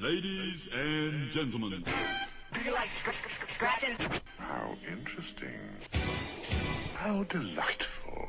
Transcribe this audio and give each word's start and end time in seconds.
Ladies 0.00 0.66
and 0.72 1.30
gentlemen. 1.30 1.84
Do 2.54 2.60
you 2.62 2.72
like 2.72 2.88
sc- 2.88 3.12
sc- 3.12 3.54
scratching? 3.54 3.96
How 4.38 4.74
interesting. 4.90 5.60
How 6.94 7.24
delightful. 7.24 8.28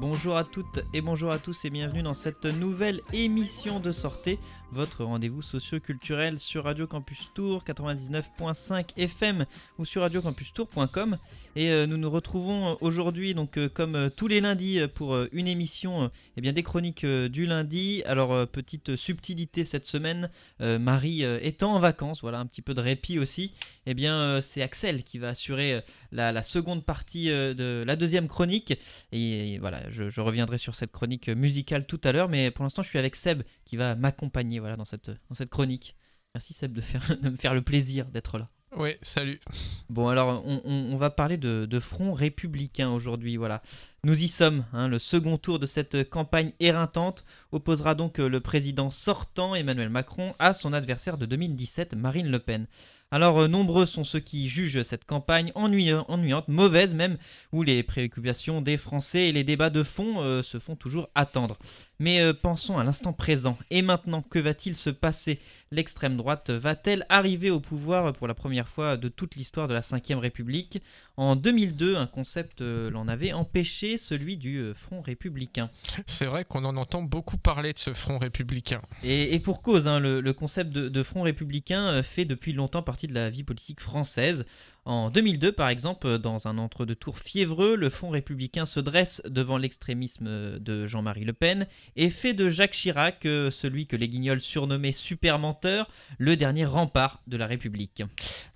Bonjour 0.00 0.36
à 0.36 0.44
toutes 0.44 0.78
et 0.94 1.00
bonjour 1.00 1.32
à 1.32 1.40
tous 1.40 1.64
et 1.64 1.70
bienvenue 1.70 2.04
dans 2.04 2.14
cette 2.14 2.44
nouvelle 2.44 3.00
émission 3.12 3.80
de 3.80 3.90
sortie, 3.90 4.38
votre 4.70 5.02
rendez-vous 5.02 5.42
socio-culturel 5.42 6.38
sur 6.38 6.64
Radio 6.64 6.86
Campus 6.86 7.26
Tour 7.34 7.64
99.5 7.64 8.90
FM 8.96 9.44
ou 9.76 9.84
sur 9.84 10.02
radiocampustour.com 10.02 11.18
et 11.56 11.70
euh, 11.70 11.86
nous 11.86 11.96
nous 11.96 12.10
retrouvons 12.10 12.78
aujourd'hui 12.80 13.34
donc 13.34 13.58
euh, 13.58 13.68
comme 13.68 13.96
euh, 13.96 14.08
tous 14.08 14.28
les 14.28 14.40
lundis 14.40 14.78
euh, 14.78 14.86
pour 14.86 15.14
euh, 15.14 15.28
une 15.32 15.48
émission 15.48 16.04
euh, 16.04 16.08
eh 16.36 16.40
bien 16.40 16.52
des 16.52 16.62
chroniques 16.62 17.02
euh, 17.02 17.28
du 17.28 17.46
lundi. 17.46 18.02
Alors 18.06 18.32
euh, 18.32 18.46
petite 18.46 18.94
subtilité 18.94 19.64
cette 19.64 19.84
semaine, 19.84 20.30
euh, 20.60 20.78
Marie 20.78 21.24
euh, 21.24 21.40
étant 21.42 21.74
en 21.74 21.80
vacances, 21.80 22.20
voilà 22.20 22.38
un 22.38 22.46
petit 22.46 22.62
peu 22.62 22.74
de 22.74 22.80
répit 22.80 23.18
aussi. 23.18 23.54
Eh 23.86 23.94
bien 23.94 24.14
euh, 24.14 24.40
c'est 24.40 24.62
Axel 24.62 25.02
qui 25.02 25.18
va 25.18 25.30
assurer 25.30 25.74
euh, 25.74 25.80
la, 26.12 26.42
seconde 26.42 26.84
partie 26.84 27.30
euh, 27.30 27.54
de 27.54 27.82
la 27.84 27.96
deuxième 27.96 28.28
chronique 28.28 28.78
et 29.10 29.58
voilà, 29.58 29.80
je, 29.90 30.10
je 30.10 30.20
reviendrai 30.20 30.58
sur 30.58 30.74
cette 30.74 30.90
chronique 30.92 31.28
musicale 31.28 31.86
tout 31.86 32.00
à 32.04 32.12
l'heure, 32.12 32.28
mais 32.28 32.50
pour 32.50 32.64
l'instant, 32.64 32.82
je 32.82 32.88
suis 32.88 32.98
avec 32.98 33.16
Seb 33.16 33.42
qui 33.64 33.76
va 33.76 33.94
m'accompagner 33.94 34.58
voilà, 34.60 34.76
dans, 34.76 34.84
cette, 34.84 35.10
dans 35.10 35.34
cette 35.34 35.50
chronique. 35.50 35.96
Merci 36.34 36.52
Seb 36.54 36.72
de, 36.72 36.80
faire, 36.80 37.02
de 37.22 37.30
me 37.30 37.36
faire 37.36 37.54
le 37.54 37.62
plaisir 37.62 38.06
d'être 38.06 38.38
là. 38.38 38.48
Ouais, 38.76 38.98
salut. 39.00 39.40
Bon, 39.88 40.08
alors, 40.08 40.42
on, 40.44 40.60
on- 40.62 40.92
on 40.92 40.96
va 40.98 41.08
parler 41.08 41.38
de, 41.38 41.64
de 41.64 41.80
front 41.80 42.12
républicain 42.12 42.90
aujourd'hui. 42.90 43.38
Voilà, 43.38 43.62
nous 44.04 44.22
y 44.22 44.28
sommes. 44.28 44.66
hein, 44.74 44.88
le 44.88 44.98
second 44.98 45.38
tour 45.38 45.58
de 45.58 45.64
cette 45.64 46.08
campagne 46.10 46.52
éreintante 46.60 47.24
opposera 47.50 47.94
donc 47.94 48.18
le 48.18 48.40
président 48.40 48.90
sortant 48.90 49.54
Emmanuel 49.54 49.88
Macron 49.88 50.34
à 50.38 50.52
son 50.52 50.74
adversaire 50.74 51.16
de 51.16 51.24
2017, 51.24 51.94
Marine 51.94 52.28
Le 52.30 52.38
Pen. 52.40 52.66
Alors, 53.10 53.38
euh, 53.40 53.48
nombreux 53.48 53.86
sont 53.86 54.04
ceux 54.04 54.20
qui 54.20 54.50
jugent 54.50 54.82
cette 54.82 55.06
campagne 55.06 55.50
ennuya- 55.54 56.04
ennuyante, 56.08 56.48
mauvaise 56.48 56.94
même, 56.94 57.16
où 57.52 57.62
les 57.62 57.82
préoccupations 57.82 58.60
des 58.60 58.76
Français 58.76 59.28
et 59.28 59.32
les 59.32 59.44
débats 59.44 59.70
de 59.70 59.82
fond 59.82 60.20
euh, 60.20 60.42
se 60.42 60.58
font 60.58 60.76
toujours 60.76 61.08
attendre. 61.14 61.56
Mais 61.98 62.20
euh, 62.20 62.34
pensons 62.34 62.76
à 62.76 62.84
l'instant 62.84 63.14
présent. 63.14 63.56
Et 63.70 63.80
maintenant, 63.80 64.20
que 64.20 64.38
va-t-il 64.38 64.76
se 64.76 64.90
passer 64.90 65.38
L'extrême 65.70 66.16
droite 66.16 66.50
va-t-elle 66.50 67.04
arriver 67.10 67.50
au 67.50 67.60
pouvoir 67.60 68.12
pour 68.14 68.26
la 68.26 68.34
première 68.34 68.68
fois 68.68 68.96
de 68.96 69.08
toute 69.08 69.36
l'histoire 69.36 69.68
de 69.68 69.74
la 69.74 69.80
Ve 69.80 70.18
République? 70.18 70.82
En 71.18 71.36
2002, 71.36 71.96
un 71.96 72.06
concept 72.06 72.60
euh, 72.60 72.90
l'en 72.90 73.08
avait 73.08 73.32
empêché, 73.32 73.98
celui 73.98 74.36
du 74.36 74.58
euh, 74.58 74.74
Front 74.74 75.00
républicain. 75.00 75.68
C'est 76.06 76.26
vrai 76.26 76.44
qu'on 76.44 76.64
en 76.64 76.76
entend 76.76 77.02
beaucoup 77.02 77.36
parler 77.36 77.72
de 77.72 77.78
ce 77.78 77.92
front 77.92 78.18
républicain. 78.18 78.80
Et, 79.02 79.34
et 79.34 79.40
pour 79.40 79.60
cause, 79.60 79.88
hein, 79.88 80.00
le, 80.00 80.20
le 80.20 80.32
concept 80.32 80.70
de, 80.70 80.88
de 80.88 81.02
Front 81.02 81.22
républicain 81.22 81.88
euh, 81.88 82.02
fait 82.02 82.24
depuis 82.24 82.52
longtemps 82.52 82.82
partie 82.82 83.08
de 83.08 83.14
la 83.14 83.30
vie 83.30 83.42
politique 83.42 83.80
française. 83.80 84.46
En 84.88 85.10
2002, 85.10 85.52
par 85.52 85.68
exemple, 85.68 86.16
dans 86.16 86.48
un 86.48 86.56
entre-deux-tours 86.56 87.18
fiévreux, 87.18 87.76
le 87.76 87.90
Front 87.90 88.08
républicain 88.08 88.64
se 88.64 88.80
dresse 88.80 89.20
devant 89.26 89.58
l'extrémisme 89.58 90.58
de 90.58 90.86
Jean-Marie 90.86 91.26
Le 91.26 91.34
Pen 91.34 91.66
et 91.96 92.08
fait 92.08 92.32
de 92.32 92.48
Jacques 92.48 92.72
Chirac 92.72 93.26
euh, 93.26 93.50
celui 93.50 93.86
que 93.86 93.96
les 93.96 94.08
guignols 94.08 94.40
surnommaient 94.40 94.92
super 94.92 95.38
menteur, 95.38 95.90
le 96.16 96.36
dernier 96.36 96.64
rempart 96.64 97.20
de 97.26 97.36
la 97.36 97.46
République. 97.46 98.02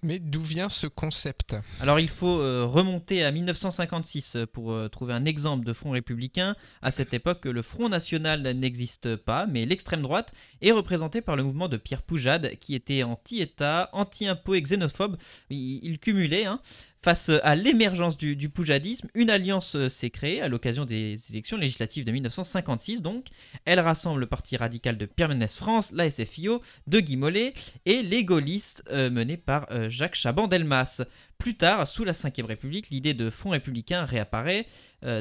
Mais 0.03 0.21
d'où 0.21 0.41
vient 0.41 0.71
ce 0.71 0.87
concept? 0.87 1.55
Alors 1.83 2.01
il 2.01 2.09
faut 2.09 2.41
euh, 2.41 2.65
remonter 2.65 3.23
à 3.23 3.31
1956 3.31 4.39
pour 4.55 4.73
euh, 4.73 4.89
trouver 4.89 5.13
un 5.13 5.27
exemple 5.27 5.67
de 5.67 5.75
front 5.75 5.91
républicain. 5.91 6.57
À 6.81 6.93
cette 6.93 7.13
époque, 7.13 7.45
le 7.45 7.61
Front 7.61 7.91
National 7.91 8.41
n'existe 8.57 9.17
pas, 9.17 9.45
mais 9.47 9.67
l'extrême 9.67 10.01
droite 10.01 10.33
est 10.63 10.73
représentée 10.73 11.21
par 11.21 11.37
le 11.37 11.43
mouvement 11.43 11.69
de 11.69 11.77
Pierre 11.77 12.01
Poujade, 12.01 12.53
qui 12.59 12.75
était 12.75 13.03
anti-État, 13.03 13.91
anti-impôt 13.93 14.55
et 14.55 14.63
xénophobe. 14.63 15.19
Il, 15.51 15.85
il 15.85 15.99
cumulait. 16.23 16.47
hein. 16.47 16.61
Face 17.05 17.33
à 17.43 17.57
l'émergence 17.57 18.17
du, 18.17 18.37
du 18.37 18.49
poujadisme, 18.49 19.09
une 19.15 19.29
alliance 19.29 19.75
euh, 19.75 19.89
s'est 19.89 20.11
créée 20.11 20.41
à 20.41 20.47
l'occasion 20.47 20.85
des 20.85 21.17
élections 21.31 21.57
législatives 21.57 22.05
de 22.05 22.13
1956. 22.13 23.03
Donc, 23.03 23.27
elle 23.65 23.81
rassemble 23.81 24.21
le 24.21 24.27
parti 24.27 24.57
radical 24.57 24.97
de 24.97 25.07
Pierre 25.07 25.29
Mendès 25.29 25.49
France, 25.49 25.91
la 25.91 26.09
SFIO, 26.09 26.63
de 26.87 27.01
Guy 27.01 27.17
Mollet 27.17 27.55
et 27.87 28.05
les 28.05 28.25
gaullistes 28.25 28.85
euh, 28.93 29.11
menés 29.11 29.37
par 29.37 29.67
euh, 29.73 29.91
Jacques 29.91 30.15
Chaban-Delmas. 30.15 31.03
Plus 31.39 31.57
tard, 31.57 31.89
sous 31.89 32.05
la 32.05 32.13
Ve 32.13 32.45
République, 32.47 32.91
l'idée 32.91 33.15
de 33.15 33.29
Front 33.29 33.51
républicain 33.51 34.05
réapparaît. 34.05 34.65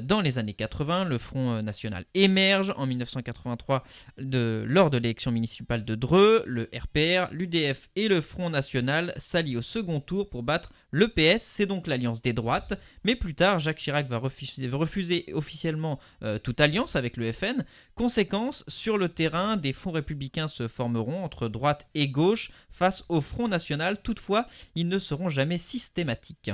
Dans 0.04 0.22
les 0.22 0.38
années 0.38 0.54
80, 0.54 1.06
le 1.06 1.18
Front 1.18 1.64
national 1.64 2.06
émerge. 2.14 2.72
En 2.78 2.86
1983, 2.86 3.84
de- 4.20 4.64
lors 4.68 4.92
de 4.92 4.98
l'élection 5.00 5.32
municipale 5.32 5.84
de 5.84 5.96
Dreux, 5.96 6.44
le 6.46 6.70
RPR, 6.72 7.34
l'UDF 7.34 7.90
et 7.96 8.08
le 8.08 8.22
Front 8.22 8.52
national 8.52 9.16
s'allient 9.18 9.58
au 9.58 9.64
second 9.64 10.00
tour 10.00 10.30
pour 10.30 10.44
battre 10.44 10.72
le 10.92 11.08
PS. 11.08 11.42
L'alliance 11.88 12.22
des 12.22 12.34
droites. 12.34 12.80
Mais 13.04 13.16
plus 13.16 13.36
tard, 13.36 13.60
Jacques 13.60 13.78
Chirac 13.78 14.08
va 14.08 14.18
refuser, 14.18 15.34
officiellement 15.34 16.00
euh, 16.24 16.40
toute 16.40 16.60
alliance 16.60 16.96
avec 16.96 17.18
le 17.18 17.32
FN. 17.32 17.64
Conséquence, 17.96 18.64
sur 18.68 18.98
le 18.98 19.10
terrain, 19.10 19.58
des 19.58 19.74
fonds 19.74 19.92
républicains 19.92 20.48
se 20.48 20.68
formeront 20.68 21.24
entre 21.24 21.48
droite 21.48 21.88
et 21.96 22.08
gauche 22.08 22.52
face 22.70 23.06
au 23.10 23.22
Front 23.22 23.48
national. 23.48 24.02
Toutefois, 24.02 24.48
ils 24.76 24.88
ne 24.88 25.00
seront 25.00 25.30
jamais 25.30 25.58
systématiques. 25.58 26.52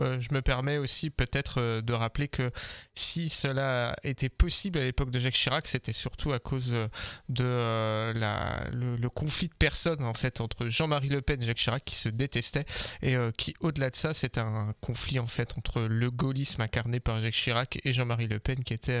Euh, 0.00 0.20
Je 0.20 0.32
me 0.32 0.42
permets 0.42 0.78
aussi 0.78 1.10
peut-être 1.10 1.60
euh, 1.60 1.80
de 1.80 1.92
rappeler 1.92 2.28
que 2.28 2.50
si 2.94 3.28
cela 3.28 3.94
était 4.04 4.28
possible 4.28 4.78
à 4.78 4.84
l'époque 4.84 5.10
de 5.10 5.18
Jacques 5.18 5.34
Chirac, 5.34 5.66
c'était 5.66 5.92
surtout 5.92 6.32
à 6.32 6.38
cause 6.38 6.70
euh, 6.72 6.88
de 7.28 7.44
euh, 7.44 8.12
la, 8.14 8.68
le, 8.72 8.96
le 8.96 9.10
conflit 9.10 9.48
de 9.48 9.54
personnes 9.54 10.04
en 10.04 10.14
fait 10.14 10.40
entre 10.40 10.68
Jean-Marie 10.68 11.08
Le 11.08 11.22
Pen 11.22 11.42
et 11.42 11.46
Jacques 11.46 11.58
Chirac 11.58 11.84
qui 11.84 11.94
se 11.96 12.08
détestaient 12.08 12.64
et 13.02 13.16
euh, 13.16 13.30
qui 13.36 13.54
au-delà 13.60 13.90
de 13.90 13.96
ça 13.96 14.14
c'était 14.14 14.40
un 14.40 14.72
conflit 14.80 15.18
en 15.18 15.26
fait 15.26 15.56
entre 15.56 15.82
le 15.82 16.10
gaullisme 16.10 16.62
incarné 16.62 17.00
par 17.00 17.20
Jacques 17.22 17.34
Chirac 17.34 17.78
et 17.84 17.92
Jean-Marie 17.92 18.28
Le 18.28 18.38
Pen 18.38 18.62
qui 18.64 18.74
était, 18.74 19.00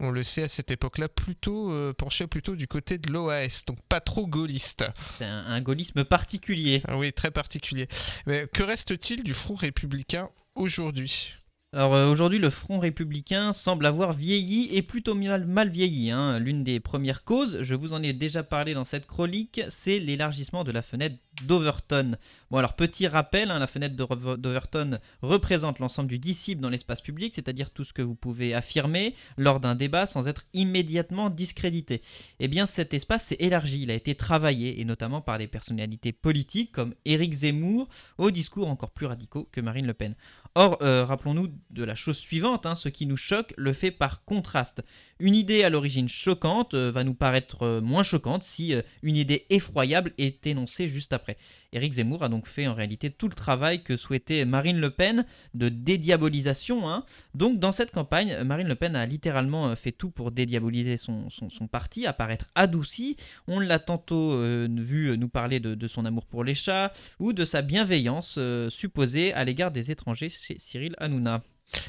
on 0.00 0.10
le 0.10 0.22
sait 0.22 0.44
à 0.44 0.48
cette 0.48 0.70
époque-là, 0.70 1.08
plutôt 1.08 1.72
penché 1.94 2.26
plutôt 2.26 2.56
du 2.56 2.66
côté 2.66 2.98
de 2.98 3.10
l'OAS, 3.10 3.62
donc 3.66 3.78
pas 3.88 4.00
trop 4.00 4.26
gaulliste. 4.26 4.84
C'est 5.18 5.24
un, 5.24 5.44
un 5.46 5.60
gaullisme 5.60 6.04
particulier. 6.04 6.82
Ah 6.88 6.96
oui, 6.96 7.12
très 7.12 7.30
particulier. 7.30 7.88
Mais 8.26 8.46
que 8.46 8.62
reste-t-il 8.62 9.22
du 9.22 9.34
Front 9.34 9.54
républicain 9.54 10.23
aujourd'hui 10.54 11.34
Alors 11.72 11.94
euh, 11.94 12.08
aujourd'hui, 12.08 12.38
le 12.38 12.50
Front 12.50 12.78
républicain 12.78 13.52
semble 13.52 13.86
avoir 13.86 14.12
vieilli 14.12 14.68
et 14.74 14.82
plutôt 14.82 15.14
mal, 15.14 15.68
vieilli. 15.68 16.10
hein. 16.10 16.38
L'une 16.38 16.62
des 16.62 16.78
premières 16.78 17.24
causes, 17.24 17.62
je 17.62 17.74
vous 17.74 17.92
en 17.92 18.02
ai 18.02 18.12
déjà 18.12 18.44
parlé 18.44 18.74
dans 18.74 18.84
cette 18.84 19.06
chronique, 19.06 19.60
c'est 19.68 19.98
l'élargissement 19.98 20.62
de 20.62 20.70
la 20.70 20.82
fenêtre 20.82 21.16
d'Overton. 21.42 22.16
Bon 22.52 22.58
alors 22.58 22.74
petit 22.74 23.08
rappel, 23.08 23.50
hein, 23.50 23.58
la 23.58 23.66
fenêtre 23.66 23.96
d'Overton 23.96 25.00
représente 25.20 25.80
l'ensemble 25.80 26.08
du 26.08 26.20
disciple 26.20 26.60
dans 26.62 26.70
l'espace 26.70 27.00
public, 27.00 27.34
c'est-à-dire 27.34 27.72
tout 27.72 27.82
ce 27.82 27.92
que 27.92 28.02
vous 28.02 28.14
pouvez 28.14 28.54
affirmer 28.54 29.16
lors 29.36 29.58
d'un 29.58 29.74
débat 29.74 30.06
sans 30.06 30.28
être 30.28 30.44
immédiatement 30.52 31.28
discrédité. 31.28 32.02
Eh 32.38 32.46
bien 32.46 32.66
cet 32.66 32.94
espace 32.94 33.24
s'est 33.24 33.36
élargi, 33.40 33.82
il 33.82 33.90
a 33.90 33.94
été 33.94 34.14
travaillé, 34.14 34.80
et 34.80 34.84
notamment 34.84 35.20
par 35.20 35.38
des 35.38 35.48
personnalités 35.48 36.12
politiques 36.12 36.70
comme 36.70 36.94
Éric 37.04 37.32
Zemmour, 37.32 37.88
aux 38.16 38.30
discours 38.30 38.68
encore 38.68 38.90
plus 38.92 39.06
radicaux 39.06 39.48
que 39.50 39.60
Marine 39.60 39.88
Le 39.88 39.94
Pen. 39.94 40.14
Or, 40.56 40.78
euh, 40.82 41.04
rappelons-nous 41.04 41.48
de 41.70 41.82
la 41.82 41.96
chose 41.96 42.16
suivante, 42.16 42.64
hein, 42.64 42.76
ce 42.76 42.88
qui 42.88 43.06
nous 43.06 43.16
choque 43.16 43.52
le 43.56 43.72
fait 43.72 43.90
par 43.90 44.24
contraste. 44.24 44.84
Une 45.18 45.34
idée 45.34 45.64
à 45.64 45.68
l'origine 45.68 46.08
choquante 46.08 46.74
euh, 46.74 46.92
va 46.92 47.02
nous 47.02 47.14
paraître 47.14 47.64
euh, 47.64 47.80
moins 47.80 48.04
choquante 48.04 48.44
si 48.44 48.72
une 49.02 49.16
idée 49.16 49.46
effroyable 49.50 50.12
est 50.16 50.46
énoncée 50.46 50.86
juste 50.86 51.12
après. 51.12 51.36
Éric 51.74 51.94
Zemmour 51.94 52.22
a 52.22 52.28
donc 52.28 52.46
fait 52.46 52.66
en 52.66 52.74
réalité 52.74 53.10
tout 53.10 53.28
le 53.28 53.34
travail 53.34 53.82
que 53.82 53.96
souhaitait 53.96 54.44
Marine 54.44 54.80
Le 54.80 54.90
Pen 54.90 55.26
de 55.54 55.68
dédiabolisation. 55.68 56.88
hein. 56.88 57.04
Donc 57.34 57.58
dans 57.58 57.72
cette 57.72 57.90
campagne, 57.90 58.42
Marine 58.44 58.68
Le 58.68 58.74
Pen 58.76 58.94
a 58.96 59.04
littéralement 59.06 59.68
euh, 59.68 59.74
fait 59.74 59.92
tout 59.92 60.10
pour 60.10 60.30
dédiaboliser 60.30 60.96
son, 60.96 61.28
son, 61.30 61.50
son 61.50 61.66
parti, 61.66 62.06
apparaître 62.06 62.46
adouci. 62.54 63.16
On 63.48 63.58
l'a 63.60 63.78
tantôt 63.78 64.32
euh, 64.34 64.68
vu 64.70 65.18
nous 65.18 65.28
parler 65.28 65.60
de, 65.60 65.74
de 65.74 65.88
son 65.88 66.04
amour 66.04 66.26
pour 66.26 66.44
les 66.44 66.54
chats 66.54 66.92
ou 67.18 67.32
de 67.32 67.44
sa 67.44 67.62
bienveillance 67.62 68.36
euh, 68.38 68.70
supposée 68.70 69.32
à 69.34 69.44
l'égard 69.44 69.70
des 69.70 69.90
étrangers 69.90 70.28
chez 70.28 70.56
Cyril 70.58 70.94
Hanouna. 70.98 71.42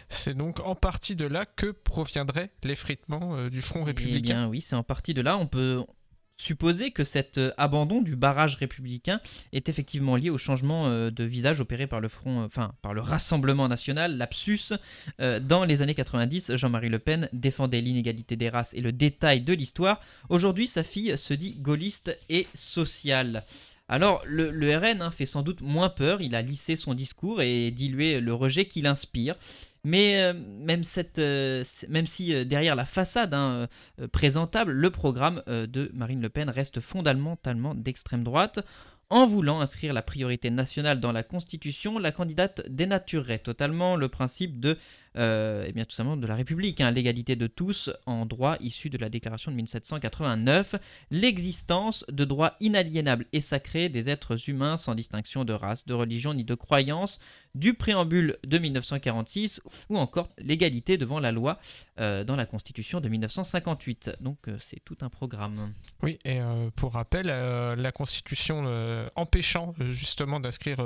C'est 0.08 0.36
donc 0.36 0.60
en 0.66 0.74
partie 0.74 1.16
de 1.16 1.26
là 1.26 1.46
que 1.46 1.68
proviendrait 1.68 2.50
l'effritement 2.64 3.48
du 3.50 3.62
Front 3.62 3.82
Eh 3.84 3.88
républicain. 3.88 4.22
bien 4.22 4.48
oui, 4.48 4.62
c'est 4.62 4.76
en 4.76 4.84
partie 4.84 5.14
de 5.14 5.22
là. 5.22 5.38
On 5.38 5.48
peut 5.48 5.84
supposer 6.38 6.92
que 6.92 7.04
cet 7.04 7.38
euh, 7.38 7.52
abandon 7.58 8.02
du 8.02 8.16
barrage 8.16 8.56
républicain 8.56 9.20
est 9.54 9.70
effectivement 9.70 10.16
lié 10.16 10.30
au 10.30 10.38
changement 10.38 10.82
euh, 10.86 11.10
de 11.10 11.24
visage 11.24 11.62
opéré 11.62 11.88
par 11.88 12.02
le 12.02 12.08
front, 12.08 12.42
euh, 12.42 12.46
enfin 12.46 12.74
par 12.82 12.94
le 12.94 13.02
Rassemblement 13.02 13.68
national, 13.68 14.18
lapsus. 14.18 14.74
Dans 15.20 15.64
les 15.64 15.82
années 15.82 15.96
90, 15.96 16.56
Jean-Marie 16.56 16.90
Le 16.90 17.00
Pen 17.00 17.30
défendait 17.34 17.82
l'inégalité 17.82 18.36
des 18.36 18.50
races 18.50 18.74
et 18.74 18.82
le 18.82 18.92
détail 18.92 19.42
de 19.42 19.54
l'histoire. 19.54 20.02
Aujourd'hui, 20.30 20.68
sa 20.68 20.84
fille 20.84 21.18
se 21.18 21.34
dit 21.34 21.56
gaulliste 21.60 22.18
et 22.30 22.48
sociale. 22.54 23.44
Alors, 23.88 24.24
le, 24.26 24.50
RN 24.76 25.02
hein, 25.02 25.12
fait 25.12 25.28
sans 25.28 25.44
doute 25.44 25.62
moins 25.62 25.90
peur, 25.90 26.22
il 26.22 26.34
a 26.34 26.42
lissé 26.42 26.76
son 26.76 26.96
discours 26.96 27.42
et 27.42 27.70
dilué 27.70 28.20
le 28.20 28.34
rejet 28.34 28.66
qu'il 28.66 28.88
inspire. 28.88 29.36
Mais 29.84 30.24
euh, 30.24 30.34
euh, 31.20 31.64
même 31.90 32.08
si 32.08 32.34
euh, 32.34 32.44
derrière 32.44 32.76
la 32.76 32.86
façade 32.86 33.36
hein, 33.36 33.68
présentable, 34.12 34.72
le 34.72 34.90
programme 34.90 35.44
de 35.48 35.92
Marine 35.94 36.22
Le 36.22 36.30
Pen 36.30 36.50
reste 36.50 36.80
fondamentalement 36.80 37.76
d'extrême 37.76 38.24
droite. 38.24 38.66
En 39.12 39.28
voulant 39.28 39.62
inscrire 39.62 39.94
la 39.94 40.02
priorité 40.02 40.50
nationale 40.50 41.00
dans 41.00 41.12
la 41.12 41.22
Constitution, 41.22 42.00
la 42.00 42.12
candidate 42.12 42.68
dénaturerait 42.68 43.38
totalement 43.38 43.96
le 43.96 44.10
principe 44.10 44.60
de, 44.60 44.80
euh, 45.18 45.66
eh 45.68 45.72
bien, 45.72 45.86
tout 45.86 45.96
simplement 45.96 46.18
de 46.18 46.28
la 46.28 46.36
République, 46.36 46.82
hein, 46.82 46.92
l'égalité 46.92 47.36
de 47.36 47.48
tous 47.48 47.90
en 48.06 48.26
droit 48.26 48.58
issu 48.60 48.90
de 48.90 48.98
la 48.98 49.10
Déclaration 49.10 49.52
de 49.52 49.56
1789, 49.56 50.76
l'existence 51.12 52.06
de 52.12 52.26
droits 52.26 52.56
inaliénables 52.60 53.26
et 53.34 53.42
sacrés 53.42 53.90
des 53.90 54.10
êtres 54.10 54.50
humains 54.50 54.78
sans 54.78 54.96
distinction 54.96 55.46
de 55.46 55.54
race, 55.54 55.86
de 55.86 55.94
religion 55.94 56.34
ni 56.34 56.44
de 56.44 56.56
croyance, 56.56 57.20
du 57.56 57.74
préambule 57.74 58.38
de 58.46 58.58
1946 58.58 59.62
ou 59.90 59.98
encore 59.98 60.30
l'égalité 60.38 60.98
devant 60.98 61.20
la 61.20 61.32
loi 61.32 61.58
euh, 62.00 62.24
dans 62.24 62.36
la 62.36 62.46
Constitution 62.46 63.00
de 63.00 63.10
1958. 63.10 64.18
Donc 64.20 64.38
euh, 64.48 64.58
c'est 64.60 64.84
tout 64.84 64.98
un 65.02 65.10
programme. 65.10 65.74
Oui, 66.04 66.20
et 66.26 66.42
euh, 66.42 66.70
pour 66.76 66.94
rappel, 66.94 67.28
la 67.28 67.92
Constitution 67.92 68.66
empêchant 69.16 69.74
justement 69.90 70.40
d'inscrire 70.40 70.78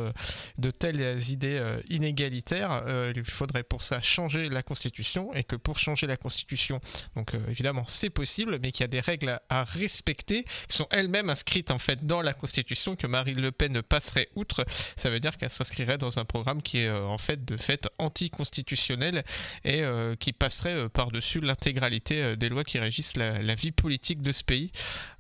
de 0.58 0.72
telles 0.72 1.30
idées 1.30 1.62
inégalitaires, 1.90 2.84
il 3.16 3.24
faudrait 3.24 3.64
pour 3.64 3.84
ça 3.84 4.02
changer 4.02 4.50
la 4.50 4.62
Constitution, 4.62 5.34
et 5.34 5.44
que 5.44 5.56
pour 5.56 5.80
changer 5.80 6.08
la 6.08 6.18
Constitution, 6.18 6.80
donc 7.16 7.34
évidemment 7.50 7.84
c'est 7.88 8.10
possible, 8.10 8.60
mais 8.62 8.72
qu'il 8.72 8.82
y 8.82 8.86
a 8.86 8.88
des 8.88 9.00
règles 9.00 9.40
à, 9.50 9.64
respecter, 9.64 10.44
qui 10.44 10.78
sont 10.78 10.88
elles-mêmes 10.92 11.30
inscrites 11.30 11.72
en 11.72 11.80
fait 11.80 12.06
dans 12.06 12.22
la 12.22 12.34
Constitution, 12.34 12.96
que 12.96 13.08
Marine 13.08 13.42
Le 13.42 13.52
Pen 13.52 13.82
passerait 13.82 14.30
outre, 14.36 14.66
ça 14.96 15.10
veut 15.10 15.20
dire 15.20 15.38
qu'elle 15.38 15.50
s'inscrirait 15.50 15.98
dans 15.98 16.20
un 16.20 16.26
programme 16.26 16.59
qui 16.62 16.80
est 16.80 16.88
euh, 16.88 17.06
en 17.06 17.18
fait 17.18 17.46
de 17.46 17.58
fait 17.58 17.88
anticonstitutionnel 17.98 19.24
et 19.64 19.82
euh, 19.82 20.16
qui 20.16 20.34
passerait 20.34 20.76
euh, 20.76 20.90
par-dessus 20.90 21.40
l'intégralité 21.40 22.36
des 22.36 22.50
lois 22.50 22.64
qui 22.64 22.80
régissent 22.80 23.18
la, 23.18 23.56
vie 23.56 23.72
politique 23.72 24.22
de 24.22 24.32
ce 24.32 24.44
pays. 24.44 24.72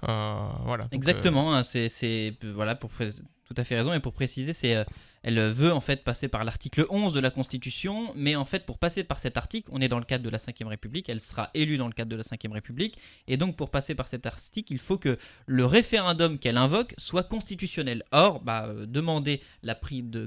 Voilà. 0.01 0.87
Exactement, 0.91 1.55
hein, 1.55 1.63
c'est 1.63 2.33
voilà 2.43 2.75
pour 2.75 2.91
tout 2.91 3.55
à 3.57 3.63
fait 3.63 3.75
raison 3.75 3.93
et 3.93 3.99
pour 3.99 4.13
préciser, 4.13 4.53
c'est 4.53 4.85
elle 5.23 5.39
veut 5.49 5.71
en 5.71 5.81
fait 5.81 6.03
passer 6.03 6.27
par 6.27 6.43
l'article 6.43 6.85
11 6.89 7.13
de 7.13 7.19
la 7.19 7.29
Constitution, 7.29 8.11
mais 8.15 8.35
en 8.35 8.45
fait 8.45 8.65
pour 8.65 8.77
passer 8.77 9.03
par 9.03 9.19
cet 9.19 9.37
article, 9.37 9.69
on 9.71 9.81
est 9.81 9.87
dans 9.87 9.99
le 9.99 10.05
cadre 10.05 10.23
de 10.23 10.29
la 10.29 10.37
5ème 10.37 10.67
République, 10.67 11.09
elle 11.09 11.21
sera 11.21 11.49
élue 11.53 11.77
dans 11.77 11.87
le 11.87 11.93
cadre 11.93 12.09
de 12.09 12.15
la 12.15 12.23
5ème 12.23 12.51
République, 12.51 12.97
et 13.27 13.37
donc 13.37 13.55
pour 13.55 13.69
passer 13.69 13.95
par 13.95 14.07
cet 14.07 14.25
article, 14.25 14.71
il 14.73 14.79
faut 14.79 14.97
que 14.97 15.17
le 15.45 15.65
référendum 15.65 16.37
qu'elle 16.37 16.57
invoque 16.57 16.93
soit 16.97 17.23
constitutionnel. 17.23 18.03
Or, 18.11 18.41
bah, 18.41 18.65
euh, 18.67 18.85
demander 18.85 19.41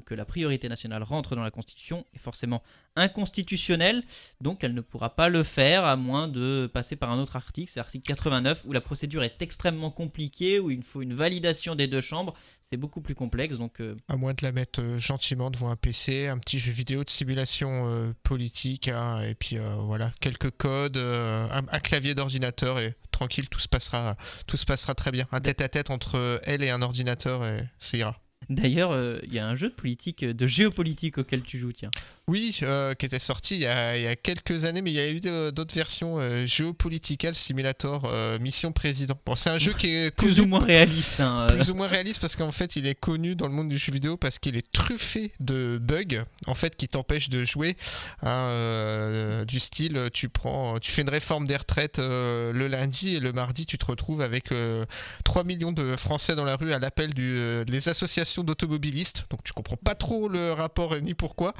que 0.04 0.14
la 0.14 0.24
priorité 0.24 0.68
nationale 0.68 1.02
rentre 1.02 1.36
dans 1.36 1.42
la 1.42 1.50
Constitution 1.50 2.06
est 2.14 2.18
forcément 2.18 2.62
inconstitutionnel, 2.96 4.04
donc 4.40 4.64
elle 4.64 4.74
ne 4.74 4.80
pourra 4.80 5.14
pas 5.16 5.28
le 5.28 5.42
faire 5.42 5.84
à 5.84 5.96
moins 5.96 6.28
de 6.28 6.70
passer 6.72 6.96
par 6.96 7.10
un 7.10 7.18
autre 7.18 7.36
article, 7.36 7.70
c'est 7.70 7.80
l'article 7.80 8.06
89, 8.06 8.64
où 8.66 8.72
la 8.72 8.80
procédure 8.80 9.22
est 9.22 9.40
extrêmement 9.40 9.90
compliquée, 9.90 10.60
où 10.60 10.70
il 10.70 10.82
faut 10.82 11.00
une 11.00 11.14
validation 11.14 11.74
des 11.74 11.86
deux 11.86 12.00
chambres, 12.00 12.34
c'est 12.60 12.76
beaucoup 12.76 13.00
plus 13.00 13.14
complexe, 13.14 13.56
donc 13.56 13.80
euh, 13.80 13.96
À 14.08 14.16
moins 14.16 14.34
de 14.34 14.42
la 14.42 14.52
mettre 14.52 14.81
euh, 14.82 14.98
gentiment 14.98 15.50
devant 15.50 15.70
un 15.70 15.76
PC, 15.76 16.28
un 16.28 16.38
petit 16.38 16.58
jeu 16.58 16.72
vidéo 16.72 17.04
de 17.04 17.10
simulation 17.10 17.86
euh, 17.86 18.12
politique, 18.22 18.88
hein, 18.88 19.22
et 19.22 19.34
puis 19.34 19.58
euh, 19.58 19.76
voilà, 19.80 20.12
quelques 20.20 20.50
codes, 20.50 20.96
un, 20.96 21.62
un 21.70 21.80
clavier 21.80 22.14
d'ordinateur, 22.14 22.78
et 22.78 22.94
tranquille, 23.10 23.48
tout 23.48 23.58
se 23.58 23.68
passera, 23.68 24.16
tout 24.46 24.56
se 24.56 24.66
passera 24.66 24.94
très 24.94 25.10
bien. 25.10 25.26
Un 25.32 25.40
tête-à-tête 25.40 25.90
entre 25.90 26.40
elle 26.44 26.62
et 26.62 26.70
un 26.70 26.82
ordinateur, 26.82 27.44
et 27.46 27.68
ça 27.78 27.96
ira. 27.96 28.21
D'ailleurs, 28.50 28.92
euh, 28.92 29.18
il 29.24 29.32
y 29.32 29.38
a 29.38 29.46
un 29.46 29.54
jeu 29.56 29.68
de 29.68 29.74
politique, 29.74 30.22
euh, 30.22 30.34
de 30.34 30.46
géopolitique 30.46 31.18
auquel 31.18 31.42
tu 31.42 31.58
joues, 31.58 31.72
tiens. 31.72 31.90
Oui, 32.28 32.58
euh, 32.62 32.94
qui 32.94 33.06
était 33.06 33.18
sorti 33.18 33.56
il 33.56 33.62
y, 33.62 33.66
a, 33.66 33.96
il 33.96 34.04
y 34.04 34.06
a 34.06 34.16
quelques 34.16 34.64
années, 34.64 34.82
mais 34.82 34.90
il 34.90 34.96
y 34.96 35.00
a 35.00 35.10
eu 35.10 35.20
d'autres 35.52 35.74
versions. 35.74 36.18
Euh, 36.18 36.46
Geopolitical 36.46 37.34
Simulator 37.34 38.10
Mission 38.40 38.72
Président. 38.72 39.18
Bon, 39.24 39.34
c'est 39.34 39.50
un 39.50 39.58
jeu 39.58 39.72
qui 39.72 39.88
est 39.88 40.14
Plus 40.14 40.40
ou 40.40 40.46
moins 40.46 40.64
réaliste, 40.64 41.20
hein, 41.20 41.46
plus 41.48 41.70
ou 41.70 41.74
moins 41.74 41.88
réaliste 41.88 42.20
parce 42.20 42.36
qu'en 42.36 42.50
fait 42.50 42.76
il 42.76 42.86
est 42.86 42.94
connu 42.94 43.34
dans 43.34 43.46
le 43.46 43.52
monde 43.52 43.68
du 43.68 43.78
jeu 43.78 43.92
vidéo 43.92 44.16
parce 44.16 44.38
qu'il 44.38 44.56
est 44.56 44.70
truffé 44.72 45.32
de 45.40 45.78
bugs 45.78 46.24
en 46.46 46.54
fait 46.54 46.76
qui 46.76 46.88
t'empêchent 46.88 47.28
de 47.28 47.44
jouer 47.44 47.76
hein, 48.22 49.44
du 49.46 49.60
style 49.60 50.08
tu 50.12 50.28
prends 50.28 50.78
tu 50.78 50.90
fais 50.90 51.02
une 51.02 51.08
réforme 51.08 51.46
des 51.46 51.56
retraites 51.56 51.98
le 51.98 52.66
lundi 52.66 53.16
et 53.16 53.20
le 53.20 53.32
mardi 53.32 53.66
tu 53.66 53.78
te 53.78 53.86
retrouves 53.86 54.20
avec 54.20 54.52
euh, 54.52 54.84
3 55.24 55.44
millions 55.44 55.72
de 55.72 55.96
français 55.96 56.34
dans 56.34 56.44
la 56.44 56.56
rue 56.56 56.72
à 56.72 56.78
l'appel 56.78 57.14
des 57.14 57.88
associations 57.88 58.31
d'automobilistes 58.42 59.26
donc 59.30 59.44
tu 59.44 59.52
comprends 59.52 59.76
pas 59.76 59.94
trop 59.94 60.28
le 60.28 60.52
rapport 60.52 60.96
ni 61.00 61.14
pourquoi 61.14 61.52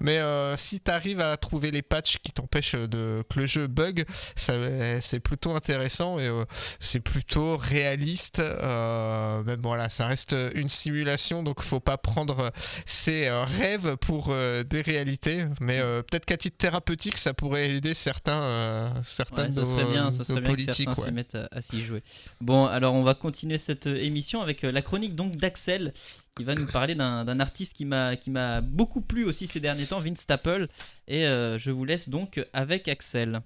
mais 0.00 0.18
euh, 0.18 0.56
si 0.56 0.80
tu 0.80 0.90
arrives 0.90 1.20
à 1.20 1.36
trouver 1.36 1.70
les 1.70 1.82
patchs 1.82 2.16
qui 2.22 2.32
t'empêchent 2.32 2.74
de 2.74 3.22
que 3.28 3.40
le 3.40 3.46
jeu 3.46 3.66
bug 3.66 4.04
ça 4.34 4.54
c'est 5.00 5.20
plutôt 5.20 5.54
intéressant 5.54 6.18
et 6.18 6.26
euh, 6.28 6.44
c'est 6.80 7.00
plutôt 7.00 7.56
réaliste. 7.58 8.40
euh, 8.40 9.42
même 9.42 9.60
voilà, 9.60 9.88
ça 9.88 10.06
reste 10.06 10.34
une 10.54 10.68
simulation, 10.68 11.42
donc 11.42 11.62
faut 11.62 11.80
pas 11.80 11.96
prendre 11.98 12.50
ses 12.86 13.26
euh, 13.26 13.44
rêves 13.44 13.96
pour 13.96 14.28
euh, 14.30 14.62
des 14.62 14.80
réalités. 14.80 15.44
Mais 15.60 15.80
euh, 15.80 16.02
peut-être 16.02 16.24
qu'à 16.24 16.36
titre 16.36 16.56
thérapeutique, 16.56 17.18
ça 17.18 17.34
pourrait 17.34 17.70
aider 17.70 17.94
certains, 17.94 18.42
euh, 18.42 18.90
certains 19.04 19.46
Ouais, 19.46 19.52
ça 19.52 19.60
nos, 19.60 19.66
serait 19.66 19.90
bien, 19.92 20.10
ça 20.10 20.24
serait 20.24 20.40
bien 20.40 20.42
que 20.42 20.46
politiques. 20.46 20.86
certains 20.86 21.02
ouais. 21.02 21.08
s'y 21.08 21.12
mettent 21.14 21.34
à, 21.34 21.48
à 21.50 21.62
s'y 21.62 21.84
jouer. 21.84 22.02
Bon, 22.40 22.66
alors 22.66 22.94
on 22.94 23.02
va 23.02 23.14
continuer 23.14 23.58
cette 23.58 23.86
euh, 23.86 23.96
émission 24.02 24.40
avec 24.42 24.64
euh, 24.64 24.72
la 24.72 24.82
chronique 24.82 25.14
donc 25.14 25.36
d'Axel 25.36 25.92
qui 26.36 26.44
va 26.44 26.54
nous 26.54 26.66
parler 26.66 26.94
d'un 26.94 27.40
artiste 27.40 27.74
qui 27.74 27.84
m'a 27.84 28.60
beaucoup 28.60 29.00
plu 29.00 29.24
aussi 29.24 29.46
ces 29.46 29.60
derniers 29.60 29.86
temps, 29.86 30.00
Vince 30.00 30.20
Staples. 30.20 30.68
Et 31.06 31.26
euh, 31.26 31.58
je 31.58 31.70
vous 31.70 31.84
laisse 31.84 32.08
donc 32.08 32.44
avec 32.52 32.88
Axel. 32.88 33.40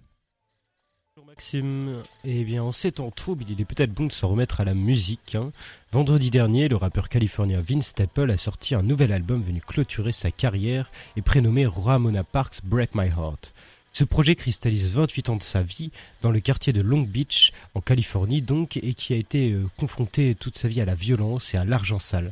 Bonjour 1.15 1.29
Maxime, 1.29 2.03
eh 2.25 2.45
bien 2.45 2.63
en 2.63 2.71
ces 2.71 2.93
temps 2.93 3.11
troubles, 3.11 3.45
il 3.49 3.61
est 3.61 3.65
peut-être 3.65 3.93
bon 3.93 4.07
de 4.07 4.13
se 4.13 4.25
remettre 4.25 4.61
à 4.61 4.65
la 4.65 4.75
musique. 4.75 5.35
hein. 5.35 5.51
Vendredi 5.91 6.31
dernier, 6.31 6.69
le 6.69 6.77
rappeur 6.77 7.09
californien 7.09 7.61
Vince 7.61 7.89
Staples 7.89 8.31
a 8.31 8.39
sorti 8.39 8.77
un 8.77 8.83
nouvel 8.83 9.13
album 9.13 9.43
venu 9.43 9.61
clôturer 9.61 10.13
sa 10.13 10.31
carrière 10.31 10.93
et 11.17 11.23
prénommé 11.23 11.67
Ramona 11.67 12.23
Parks 12.23 12.61
Break 12.63 12.95
My 12.95 13.09
Heart. 13.09 13.53
Ce 13.93 14.05
projet 14.05 14.37
cristallise 14.37 14.89
28 14.91 15.31
ans 15.31 15.37
de 15.37 15.43
sa 15.43 15.63
vie 15.63 15.91
dans 16.23 16.31
le 16.31 16.39
quartier 16.39 16.73
de 16.73 16.83
Long 16.83 17.01
Beach, 17.03 17.53
en 17.75 17.81
Californie 17.81 18.41
donc, 18.41 18.77
et 18.77 18.95
qui 18.95 19.13
a 19.13 19.17
été 19.17 19.51
euh, 19.51 19.67
confronté 19.77 20.37
toute 20.37 20.57
sa 20.57 20.69
vie 20.69 20.81
à 20.81 20.85
la 20.85 20.95
violence 20.95 21.53
et 21.53 21.57
à 21.57 21.65
l'argent 21.65 21.99
sale. 21.99 22.31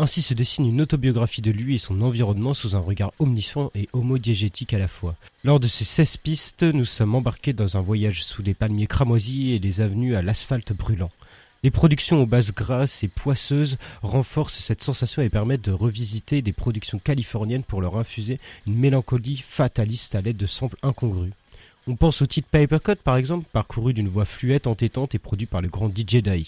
Ainsi 0.00 0.22
se 0.22 0.32
dessine 0.32 0.64
une 0.64 0.80
autobiographie 0.80 1.42
de 1.42 1.50
lui 1.50 1.74
et 1.74 1.78
son 1.78 2.02
environnement 2.02 2.54
sous 2.54 2.76
un 2.76 2.78
regard 2.78 3.12
omniscient 3.18 3.72
et 3.74 3.88
homodiégétique 3.92 4.72
à 4.72 4.78
la 4.78 4.86
fois. 4.86 5.16
Lors 5.42 5.58
de 5.58 5.66
ces 5.66 5.84
16 5.84 6.18
pistes, 6.18 6.62
nous 6.62 6.84
sommes 6.84 7.16
embarqués 7.16 7.52
dans 7.52 7.76
un 7.76 7.80
voyage 7.80 8.22
sous 8.22 8.44
des 8.44 8.54
palmiers 8.54 8.86
cramoisis 8.86 9.54
et 9.54 9.58
des 9.58 9.80
avenues 9.80 10.14
à 10.14 10.22
l'asphalte 10.22 10.72
brûlant. 10.72 11.10
Les 11.64 11.72
productions 11.72 12.22
aux 12.22 12.26
bases 12.26 12.54
grasses 12.54 13.02
et 13.02 13.08
poisseuses 13.08 13.76
renforcent 14.02 14.60
cette 14.60 14.84
sensation 14.84 15.20
et 15.20 15.28
permettent 15.28 15.64
de 15.64 15.72
revisiter 15.72 16.42
des 16.42 16.52
productions 16.52 17.00
californiennes 17.00 17.64
pour 17.64 17.80
leur 17.80 17.96
infuser 17.96 18.38
une 18.68 18.78
mélancolie 18.78 19.38
fataliste 19.38 20.14
à 20.14 20.20
l'aide 20.20 20.36
de 20.36 20.46
samples 20.46 20.78
incongrus. 20.84 21.32
On 21.88 21.96
pense 21.96 22.22
au 22.22 22.26
titre 22.26 22.46
Papercut 22.52 23.02
par 23.02 23.16
exemple, 23.16 23.48
parcouru 23.52 23.94
d'une 23.94 24.08
voix 24.08 24.26
fluette, 24.26 24.68
entêtante 24.68 25.16
et 25.16 25.18
produit 25.18 25.46
par 25.46 25.60
le 25.60 25.68
grand 25.68 25.88
DJ 25.88 26.22
Dai. 26.22 26.46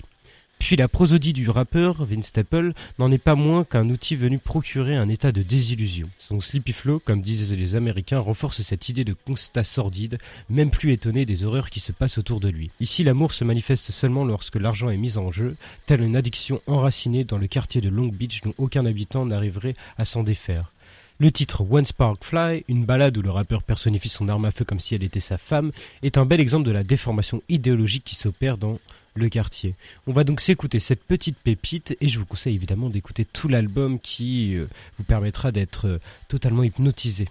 Puis 0.61 0.77
la 0.77 0.87
prosodie 0.87 1.33
du 1.33 1.51
rappeur, 1.51 2.05
Vince 2.05 2.27
Staples, 2.27 2.75
n'en 3.01 3.11
est 3.11 3.19
pas 3.19 3.35
moins 3.35 3.65
qu'un 3.65 3.89
outil 3.89 4.15
venu 4.15 4.39
procurer 4.39 4.95
un 4.95 5.09
état 5.09 5.33
de 5.33 5.43
désillusion. 5.43 6.09
Son 6.17 6.41
sleepy 6.41 6.73
flow, 6.73 7.01
comme 7.01 7.23
disaient 7.23 7.57
les 7.57 7.75
Américains, 7.75 8.21
renforce 8.21 8.63
cette 8.63 8.89
idée 8.89 9.03
de 9.03 9.15
constat 9.27 9.65
sordide, 9.65 10.19
même 10.49 10.71
plus 10.71 10.93
étonné 10.93 11.27
des 11.27 11.43
horreurs 11.43 11.71
qui 11.71 11.81
se 11.81 11.91
passent 11.91 12.19
autour 12.19 12.39
de 12.39 12.49
lui. 12.49 12.71
Ici, 12.79 13.03
l'amour 13.03 13.33
se 13.33 13.43
manifeste 13.43 13.91
seulement 13.91 14.25
lorsque 14.25 14.57
l'argent 14.57 14.91
est 14.91 14.97
mis 14.97 15.17
en 15.17 15.33
jeu, 15.33 15.57
telle 15.87 16.03
une 16.03 16.15
addiction 16.15 16.61
enracinée 16.69 17.25
dans 17.25 17.39
le 17.39 17.49
quartier 17.49 17.81
de 17.81 17.89
Long 17.89 18.07
Beach 18.07 18.43
dont 18.43 18.55
aucun 18.59 18.87
habitant 18.87 19.27
n'arriverait 19.27 19.75
à 19.99 20.05
s'en 20.05 20.23
défaire. 20.23 20.71
Le 21.19 21.33
titre 21.33 21.67
One 21.69 21.85
Spark 21.85 22.25
Fly, 22.25 22.65
une 22.69 22.85
balade 22.85 23.19
où 23.19 23.23
le 23.23 23.31
rappeur 23.31 23.63
personnifie 23.63 24.09
son 24.09 24.29
arme 24.29 24.45
à 24.45 24.53
feu 24.53 24.65
comme 24.65 24.81
si 24.81 24.95
elle 24.95 25.03
était 25.03 25.21
sa 25.21 25.37
femme, 25.37 25.73
est 26.03 26.17
un 26.17 26.25
bel 26.25 26.41
exemple 26.41 26.67
de 26.67 26.71
la 26.71 26.83
déformation 26.85 27.43
idéologique 27.49 28.05
qui 28.05 28.15
s'opère 28.15 28.57
dans 28.57 28.79
le 29.15 29.29
quartier. 29.29 29.75
On 30.07 30.13
va 30.13 30.25
donc 30.25 30.41
s'écouter 30.41 30.81
cette 30.81 31.03
petite 31.05 31.37
pépite 31.39 31.97
et 32.01 32.09
je 32.09 32.19
vous 32.19 32.27
conseille 32.27 32.55
évidemment 32.55 32.91
d'écouter 32.91 33.25
tout 33.25 33.49
l'album 33.49 33.99
qui 34.01 34.57
euh, 34.57 34.67
vous 34.99 35.05
permettra 35.05 35.53
d'être 35.53 35.87
euh, 35.87 35.99
totalement 36.29 36.63
hypnotisé. 36.63 37.29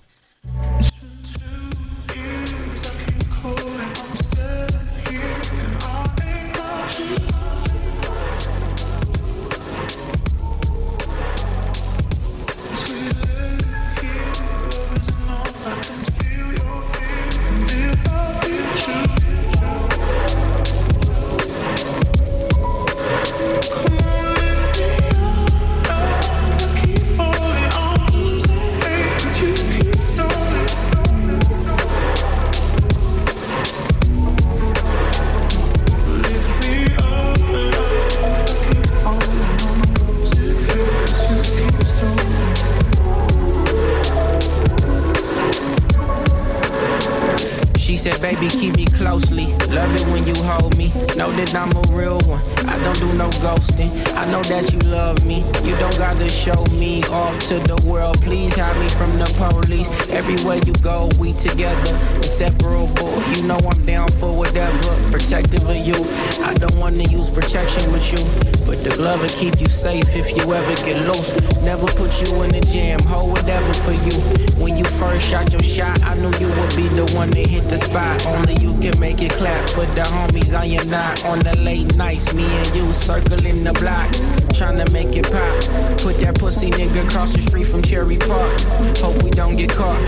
I'm 63.70 63.86
down 63.86 64.08
for 64.10 64.36
whatever. 64.36 64.96
Protective 65.12 65.68
of 65.68 65.76
you. 65.76 65.96
I 66.44 66.54
don't 66.56 66.76
wanna 66.76 67.04
use 67.04 67.30
protection 67.30 67.92
with 67.92 68.12
you. 68.12 68.24
But 68.66 68.84
the 68.84 68.92
glove 68.96 69.22
will 69.22 69.30
keep 69.30 69.60
you 69.60 69.68
safe 69.68 70.16
if 70.16 70.36
you 70.36 70.54
ever 70.54 70.76
get 70.84 71.06
loose. 71.06 71.34
Never 71.62 71.88
put 71.88 72.12
you 72.22 72.42
in 72.44 72.52
the 72.52 72.62
jam, 72.62 73.00
hold 73.02 73.32
whatever 73.32 73.74
for 73.74 73.94
you. 73.94 74.16
When 74.62 74.78
you 74.78 74.86
first 74.86 75.30
shot 75.30 75.52
your 75.52 75.64
shot, 75.64 76.02
I 76.04 76.16
knew 76.16 76.32
you 76.40 76.48
would 76.48 76.76
be 76.76 76.88
the 76.90 77.12
one 77.16 77.32
to 77.32 77.42
hit 77.42 77.70
the 77.70 77.78
spot. 77.78 78.26
Only 78.28 78.56
you 78.56 78.78
can 78.80 79.00
make 79.00 79.22
it 79.22 79.32
clap 79.32 79.68
for 79.70 79.86
the 79.86 80.02
homies. 80.02 80.54
I 80.54 80.66
am 80.66 80.90
not 80.90 81.26
on 81.26 81.40
the 81.40 81.58
late 81.62 81.96
nights. 81.96 82.34
Me 82.34 82.46
and 82.46 82.76
you 82.76 82.94
circling 82.94 83.64
the 83.64 83.74
block, 83.74 84.10
trying 84.54 84.84
to 84.84 84.92
make 84.92 85.16
it 85.16 85.26
pop. 85.26 85.98
Put 86.00 86.18
that 86.22 86.36
pussy 86.40 86.70
nigga 86.72 87.06
across 87.08 87.36
the 87.36 87.42
street 87.42 87.66
from 87.66 87.82
Cherry 87.82 88.18
Park. 88.18 88.60
Hope 88.98 89.22
we 89.24 89.30
don't 89.30 89.56
get 89.56 89.70
caught. 89.70 90.06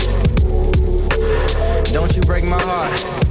Don't 1.92 2.16
you 2.16 2.22
break 2.22 2.44
my 2.44 2.60
heart. 2.62 3.21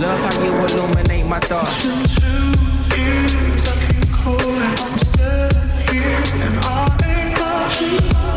Love 0.00 0.20
how 0.20 0.44
you 0.44 0.52
illuminate 0.54 1.26
my 1.26 1.40
thoughts. 1.40 1.86
And 1.86 2.04
I 6.64 6.96
ain't 7.04 7.36
got 7.36 7.80
you. 7.80 8.27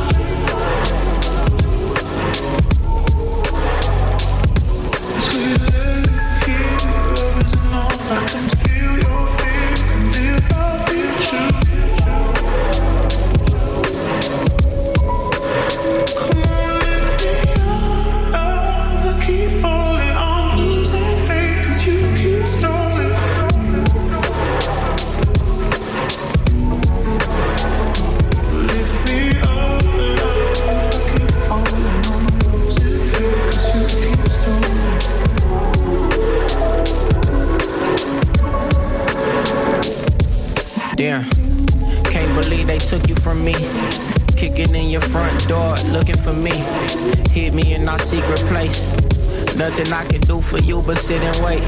Nothing 49.62 49.94
I 49.94 50.04
can 50.08 50.22
do 50.22 50.42
for 50.42 50.58
you 50.58 50.82
but 50.82 50.98
sit 50.98 51.22
and 51.22 51.38
wait. 51.46 51.62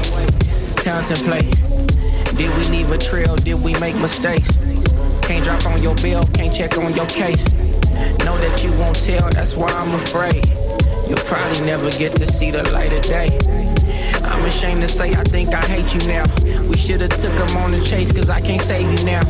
Contemplate. 0.78 1.48
Did 2.36 2.50
we 2.56 2.64
leave 2.64 2.90
a 2.90 2.98
trail? 2.98 3.36
Did 3.36 3.62
we 3.62 3.72
make 3.74 3.94
mistakes? 3.94 4.50
Can't 5.22 5.44
drop 5.44 5.64
on 5.66 5.80
your 5.80 5.94
bill, 5.94 6.26
can't 6.34 6.52
check 6.52 6.76
on 6.76 6.92
your 6.96 7.06
case. 7.06 7.44
Know 8.24 8.36
that 8.38 8.64
you 8.64 8.72
won't 8.72 8.96
tell, 8.96 9.30
that's 9.30 9.56
why 9.56 9.68
I'm 9.68 9.94
afraid. 9.94 10.44
You'll 11.08 11.18
probably 11.18 11.64
never 11.64 11.88
get 11.92 12.16
to 12.16 12.26
see 12.26 12.50
the 12.50 12.68
light 12.72 12.92
of 12.92 13.02
day. 13.02 13.38
I'm 14.24 14.44
ashamed 14.44 14.82
to 14.82 14.88
say 14.88 15.14
I 15.14 15.22
think 15.22 15.54
I 15.54 15.64
hate 15.64 15.94
you 15.94 16.00
now. 16.08 16.24
We 16.62 16.76
should've 16.76 17.10
took 17.10 17.48
him 17.48 17.56
on 17.58 17.70
the 17.70 17.80
chase, 17.80 18.10
cause 18.10 18.28
I 18.28 18.40
can't 18.40 18.60
save 18.60 18.90
you 18.90 19.04
now. 19.06 19.22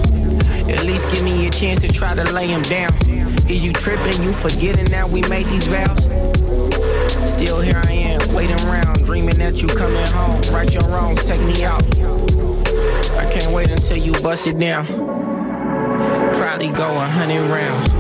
At 0.72 0.84
least 0.84 1.10
give 1.10 1.22
me 1.22 1.46
a 1.46 1.50
chance 1.50 1.80
to 1.80 1.88
try 1.88 2.14
to 2.14 2.24
lay 2.32 2.46
him 2.46 2.62
down. 2.62 2.94
Is 3.46 3.62
you 3.62 3.74
tripping? 3.74 4.22
You 4.22 4.32
forgetting 4.32 4.86
that 4.86 5.10
we 5.10 5.20
made 5.28 5.50
these 5.50 5.66
vows? 5.68 6.13
Still 7.26 7.60
here 7.60 7.80
I 7.84 7.92
am, 7.92 8.34
waiting 8.34 8.60
around, 8.66 9.04
dreaming 9.04 9.36
that 9.36 9.62
you 9.62 9.68
coming 9.68 10.06
home. 10.08 10.40
Right 10.52 10.72
your 10.72 10.82
wrongs, 10.88 11.24
take 11.24 11.40
me 11.40 11.64
out. 11.64 11.82
I 13.16 13.28
can't 13.30 13.52
wait 13.52 13.70
until 13.70 13.96
you 13.96 14.12
bust 14.22 14.46
it 14.46 14.58
down. 14.58 14.84
Probably 16.34 16.68
go 16.68 16.96
a 16.96 17.06
hundred 17.06 17.48
rounds. 17.48 17.93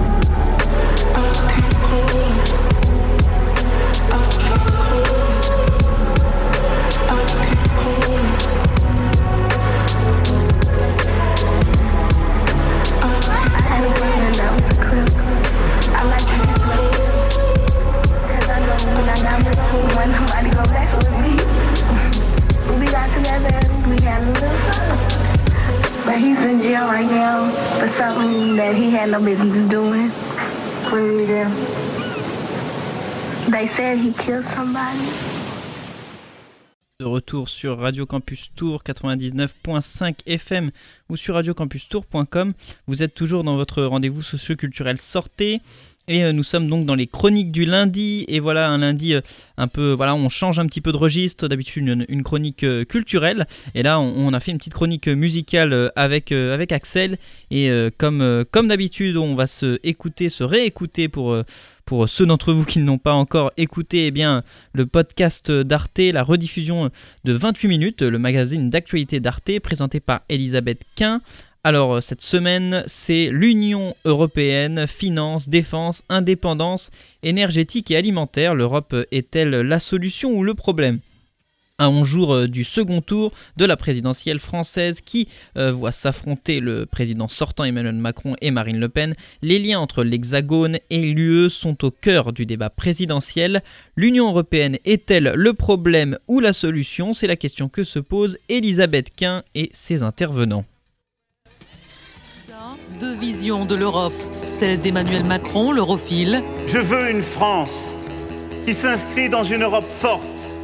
De 36.98 37.04
retour 37.04 37.48
sur 37.48 37.78
Radio 37.78 38.06
Campus 38.06 38.50
Tour 38.56 38.82
99.5 38.82 40.14
FM 40.26 40.72
ou 41.08 41.16
sur 41.16 41.34
radiocampustour.com. 41.34 42.54
Vous 42.88 43.04
êtes 43.04 43.14
toujours 43.14 43.44
dans 43.44 43.54
votre 43.54 43.84
rendez-vous 43.84 44.22
socio-culturel 44.22 44.98
Sortez. 44.98 45.60
Et 46.06 46.22
euh, 46.22 46.32
nous 46.32 46.42
sommes 46.42 46.68
donc 46.68 46.84
dans 46.84 46.94
les 46.94 47.06
chroniques 47.06 47.50
du 47.50 47.64
lundi. 47.64 48.24
Et 48.28 48.38
voilà, 48.40 48.68
un 48.68 48.78
lundi 48.78 49.14
euh, 49.14 49.20
un 49.56 49.68
peu. 49.68 49.92
Voilà, 49.92 50.14
on 50.14 50.28
change 50.28 50.58
un 50.58 50.66
petit 50.66 50.80
peu 50.80 50.92
de 50.92 50.96
registre. 50.96 51.48
D'habitude, 51.48 52.04
une, 52.08 52.22
chronique 52.22 52.62
euh, 52.62 52.84
culturelle. 52.84 53.46
Et 53.74 53.82
là, 53.82 53.98
on, 54.00 54.32
a 54.32 54.40
fait 54.40 54.50
une 54.50 54.58
petite 54.58 54.74
chronique 54.74 55.08
musicale 55.08 55.92
avec, 55.96 56.32
avec 56.32 56.72
Axel. 56.72 57.18
Et 57.50 57.70
comme, 57.98 58.44
comme 58.50 58.68
d'habitude, 58.68 59.16
on 59.16 59.34
va 59.34 59.46
se 59.46 59.78
écouter, 59.82 60.28
se 60.28 60.44
réécouter 60.44 61.08
pour. 61.08 61.36
pour 61.84 62.08
ceux 62.08 62.26
d'entre 62.26 62.52
vous 62.52 62.64
qui 62.64 62.78
ne 62.78 62.86
l'ont 62.86 62.98
pas 62.98 63.12
encore 63.12 63.52
écouté, 63.56 64.06
eh 64.06 64.10
bien, 64.10 64.42
le 64.72 64.86
podcast 64.86 65.50
d'Arte, 65.50 65.98
la 65.98 66.22
rediffusion 66.22 66.90
de 67.24 67.32
28 67.32 67.68
minutes, 67.68 68.02
le 68.02 68.18
magazine 68.18 68.70
d'actualité 68.70 69.20
d'Arte, 69.20 69.60
présenté 69.60 70.00
par 70.00 70.22
Elisabeth 70.28 70.80
Quint. 70.96 71.20
Alors, 71.66 71.94
euh, 71.94 72.00
cette 72.02 72.20
semaine, 72.20 72.84
c'est 72.86 73.30
l'Union 73.32 73.96
européenne, 74.04 74.86
finance, 74.86 75.48
défense, 75.48 76.02
indépendance, 76.10 76.90
énergétique 77.22 77.90
et 77.90 77.96
alimentaire. 77.96 78.54
L'Europe 78.54 78.94
est-elle 79.10 79.48
la 79.48 79.78
solution 79.78 80.30
ou 80.30 80.44
le 80.44 80.52
problème? 80.52 81.00
À 81.78 81.88
11 81.88 82.06
jours 82.06 82.48
du 82.48 82.64
second 82.64 83.00
tour 83.00 83.32
de 83.56 83.64
la 83.64 83.78
présidentielle 83.78 84.40
française 84.40 85.00
qui 85.00 85.26
euh, 85.56 85.72
voit 85.72 85.90
s'affronter 85.90 86.60
le 86.60 86.84
président 86.84 87.28
sortant 87.28 87.64
Emmanuel 87.64 87.94
Macron 87.94 88.36
et 88.42 88.50
Marine 88.50 88.78
Le 88.78 88.90
Pen. 88.90 89.14
Les 89.40 89.58
liens 89.58 89.80
entre 89.80 90.04
l'Hexagone 90.04 90.78
et 90.90 91.00
l'UE 91.00 91.48
sont 91.48 91.82
au 91.82 91.90
cœur 91.90 92.34
du 92.34 92.44
débat 92.44 92.68
présidentiel. 92.68 93.62
L'Union 93.96 94.28
européenne 94.28 94.76
est-elle 94.84 95.32
le 95.34 95.54
problème 95.54 96.18
ou 96.28 96.40
la 96.40 96.52
solution? 96.52 97.14
C'est 97.14 97.26
la 97.26 97.36
question 97.36 97.70
que 97.70 97.84
se 97.84 97.98
pose 97.98 98.36
Elisabeth 98.50 99.16
Quint 99.16 99.44
et 99.54 99.70
ses 99.72 100.02
intervenants. 100.02 100.66
Deux 103.04 103.16
visions 103.16 103.66
de 103.66 103.74
l'Europe, 103.74 104.14
celle 104.46 104.80
d'Emmanuel 104.80 105.24
Macron, 105.24 105.72
l'europhile, 105.72 106.42
Je 106.64 106.78
veux 106.78 107.10
une 107.10 107.20
France 107.20 107.96
qui 108.64 108.72
s'inscrit 108.72 109.28
dans 109.28 109.44
une 109.44 109.62
Europe 109.62 109.90
forte, 109.90 110.22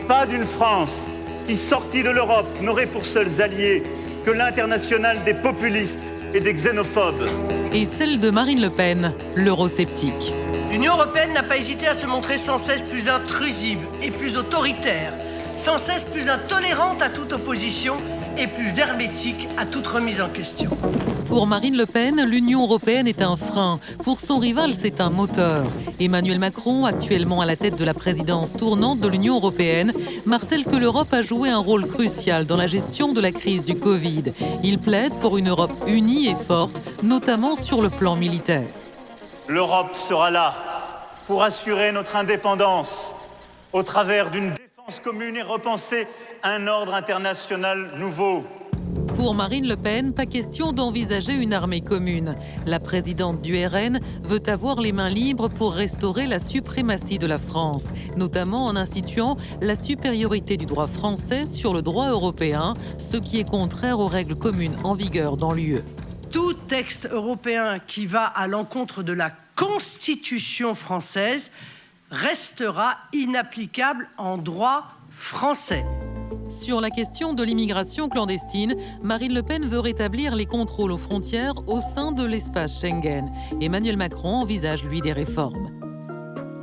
pas 0.08 0.24
d'une 0.24 0.46
France 0.46 1.08
qui, 1.46 1.54
sortie 1.54 2.02
de 2.02 2.08
l'Europe, 2.08 2.48
n'aurait 2.62 2.86
pour 2.86 3.04
seuls 3.04 3.42
alliés 3.42 3.82
que 4.24 4.30
l'international 4.30 5.22
des 5.24 5.34
populistes 5.34 6.14
et 6.32 6.40
des 6.40 6.54
xénophobes. 6.54 7.28
et 7.74 7.84
celle 7.84 8.18
de 8.20 8.30
Marine 8.30 8.62
Le 8.62 8.70
Pen, 8.70 9.12
l'eurosceptique. 9.34 10.32
L'Union 10.70 10.94
européenne 10.94 11.34
n'a 11.34 11.42
pas 11.42 11.58
hésité 11.58 11.88
à 11.88 11.94
se 11.94 12.06
montrer 12.06 12.38
sans 12.38 12.56
cesse 12.56 12.84
plus 12.84 13.10
intrusive 13.10 13.80
et 14.02 14.10
plus 14.10 14.38
autoritaire, 14.38 15.12
sans 15.56 15.76
cesse 15.76 16.06
plus 16.06 16.30
intolérante 16.30 17.02
à 17.02 17.10
toute 17.10 17.34
opposition 17.34 17.98
et 18.38 18.46
plus 18.46 18.78
hermétique 18.78 19.48
à 19.56 19.66
toute 19.66 19.86
remise 19.86 20.20
en 20.20 20.28
question. 20.28 20.70
Pour 21.26 21.46
Marine 21.46 21.76
Le 21.76 21.86
Pen, 21.86 22.24
l'Union 22.24 22.62
européenne 22.62 23.06
est 23.06 23.22
un 23.22 23.36
frein. 23.36 23.78
Pour 24.02 24.18
son 24.20 24.38
rival, 24.38 24.74
c'est 24.74 25.00
un 25.00 25.10
moteur. 25.10 25.64
Emmanuel 26.00 26.38
Macron, 26.38 26.84
actuellement 26.86 27.40
à 27.40 27.46
la 27.46 27.56
tête 27.56 27.76
de 27.76 27.84
la 27.84 27.94
présidence 27.94 28.56
tournante 28.56 29.00
de 29.00 29.08
l'Union 29.08 29.36
européenne, 29.36 29.92
martèle 30.26 30.64
que 30.64 30.76
l'Europe 30.76 31.12
a 31.12 31.22
joué 31.22 31.48
un 31.48 31.58
rôle 31.58 31.86
crucial 31.86 32.46
dans 32.46 32.56
la 32.56 32.66
gestion 32.66 33.12
de 33.12 33.20
la 33.20 33.30
crise 33.30 33.62
du 33.62 33.76
Covid. 33.76 34.24
Il 34.64 34.78
plaide 34.78 35.12
pour 35.20 35.38
une 35.38 35.48
Europe 35.48 35.72
unie 35.86 36.28
et 36.28 36.34
forte, 36.34 36.82
notamment 37.02 37.54
sur 37.54 37.80
le 37.80 37.90
plan 37.90 38.16
militaire. 38.16 38.66
L'Europe 39.46 39.94
sera 39.96 40.30
là 40.30 40.54
pour 41.26 41.42
assurer 41.44 41.92
notre 41.92 42.16
indépendance 42.16 43.14
au 43.72 43.84
travers 43.84 44.30
d'une 44.30 44.50
défense 44.50 45.00
commune 45.02 45.36
et 45.36 45.42
repenser 45.42 46.08
un 46.42 46.66
ordre 46.66 46.94
international 46.94 47.90
nouveau. 47.96 48.44
Pour 49.14 49.34
Marine 49.34 49.68
Le 49.68 49.76
Pen, 49.76 50.14
pas 50.14 50.24
question 50.24 50.72
d'envisager 50.72 51.34
une 51.34 51.52
armée 51.52 51.82
commune. 51.82 52.34
La 52.66 52.80
présidente 52.80 53.42
du 53.42 53.54
RN 53.66 54.00
veut 54.24 54.42
avoir 54.46 54.80
les 54.80 54.92
mains 54.92 55.10
libres 55.10 55.48
pour 55.48 55.74
restaurer 55.74 56.26
la 56.26 56.38
suprématie 56.38 57.18
de 57.18 57.26
la 57.26 57.38
France, 57.38 57.88
notamment 58.16 58.64
en 58.64 58.76
instituant 58.76 59.36
la 59.60 59.74
supériorité 59.74 60.56
du 60.56 60.64
droit 60.64 60.86
français 60.86 61.44
sur 61.44 61.74
le 61.74 61.82
droit 61.82 62.08
européen, 62.08 62.74
ce 62.98 63.18
qui 63.18 63.38
est 63.38 63.48
contraire 63.48 64.00
aux 64.00 64.08
règles 64.08 64.36
communes 64.36 64.76
en 64.84 64.94
vigueur 64.94 65.36
dans 65.36 65.52
l'UE. 65.52 65.82
Tout 66.30 66.54
texte 66.54 67.08
européen 67.10 67.78
qui 67.78 68.06
va 68.06 68.24
à 68.24 68.46
l'encontre 68.46 69.02
de 69.02 69.12
la 69.12 69.30
Constitution 69.56 70.74
française 70.74 71.50
restera 72.10 72.96
inapplicable 73.12 74.08
en 74.16 74.38
droit 74.38 74.84
français. 75.10 75.84
Sur 76.50 76.80
la 76.80 76.90
question 76.90 77.32
de 77.32 77.44
l'immigration 77.44 78.08
clandestine, 78.08 78.74
Marine 79.02 79.32
Le 79.32 79.42
Pen 79.42 79.64
veut 79.64 79.78
rétablir 79.78 80.34
les 80.34 80.46
contrôles 80.46 80.90
aux 80.90 80.98
frontières 80.98 81.54
au 81.68 81.80
sein 81.80 82.10
de 82.10 82.24
l'espace 82.24 82.80
Schengen. 82.80 83.30
Emmanuel 83.60 83.96
Macron 83.96 84.34
envisage, 84.34 84.84
lui, 84.84 85.00
des 85.00 85.12
réformes. 85.12 85.68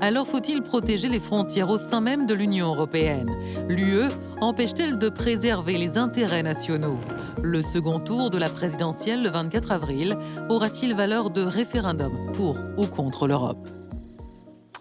Alors 0.01 0.27
faut-il 0.27 0.62
protéger 0.62 1.08
les 1.08 1.22
frontières 1.22 1.70
au 1.70 1.77
sein 1.77 2.01
même 2.01 2.27
de 2.27 2.34
l'Union 2.34 2.67
européenne? 2.67 3.34
L'UE 3.67 4.12
empêche-t-elle 4.41 5.00
de 5.00 5.10
préserver 5.10 5.77
les 5.77 5.98
intérêts 5.98 6.44
nationaux? 6.44 7.00
Le 7.41 7.62
second 7.62 8.00
tour 8.00 8.29
de 8.29 8.38
la 8.38 8.50
présidentielle 8.50 9.24
le 9.24 9.29
24 9.29 9.72
avril 9.72 10.17
aura-t-il 10.50 10.94
valeur 10.96 11.29
de 11.29 11.41
référendum 11.41 12.32
pour 12.34 12.58
ou 12.77 12.86
contre 12.86 13.27
l'Europe? 13.27 13.70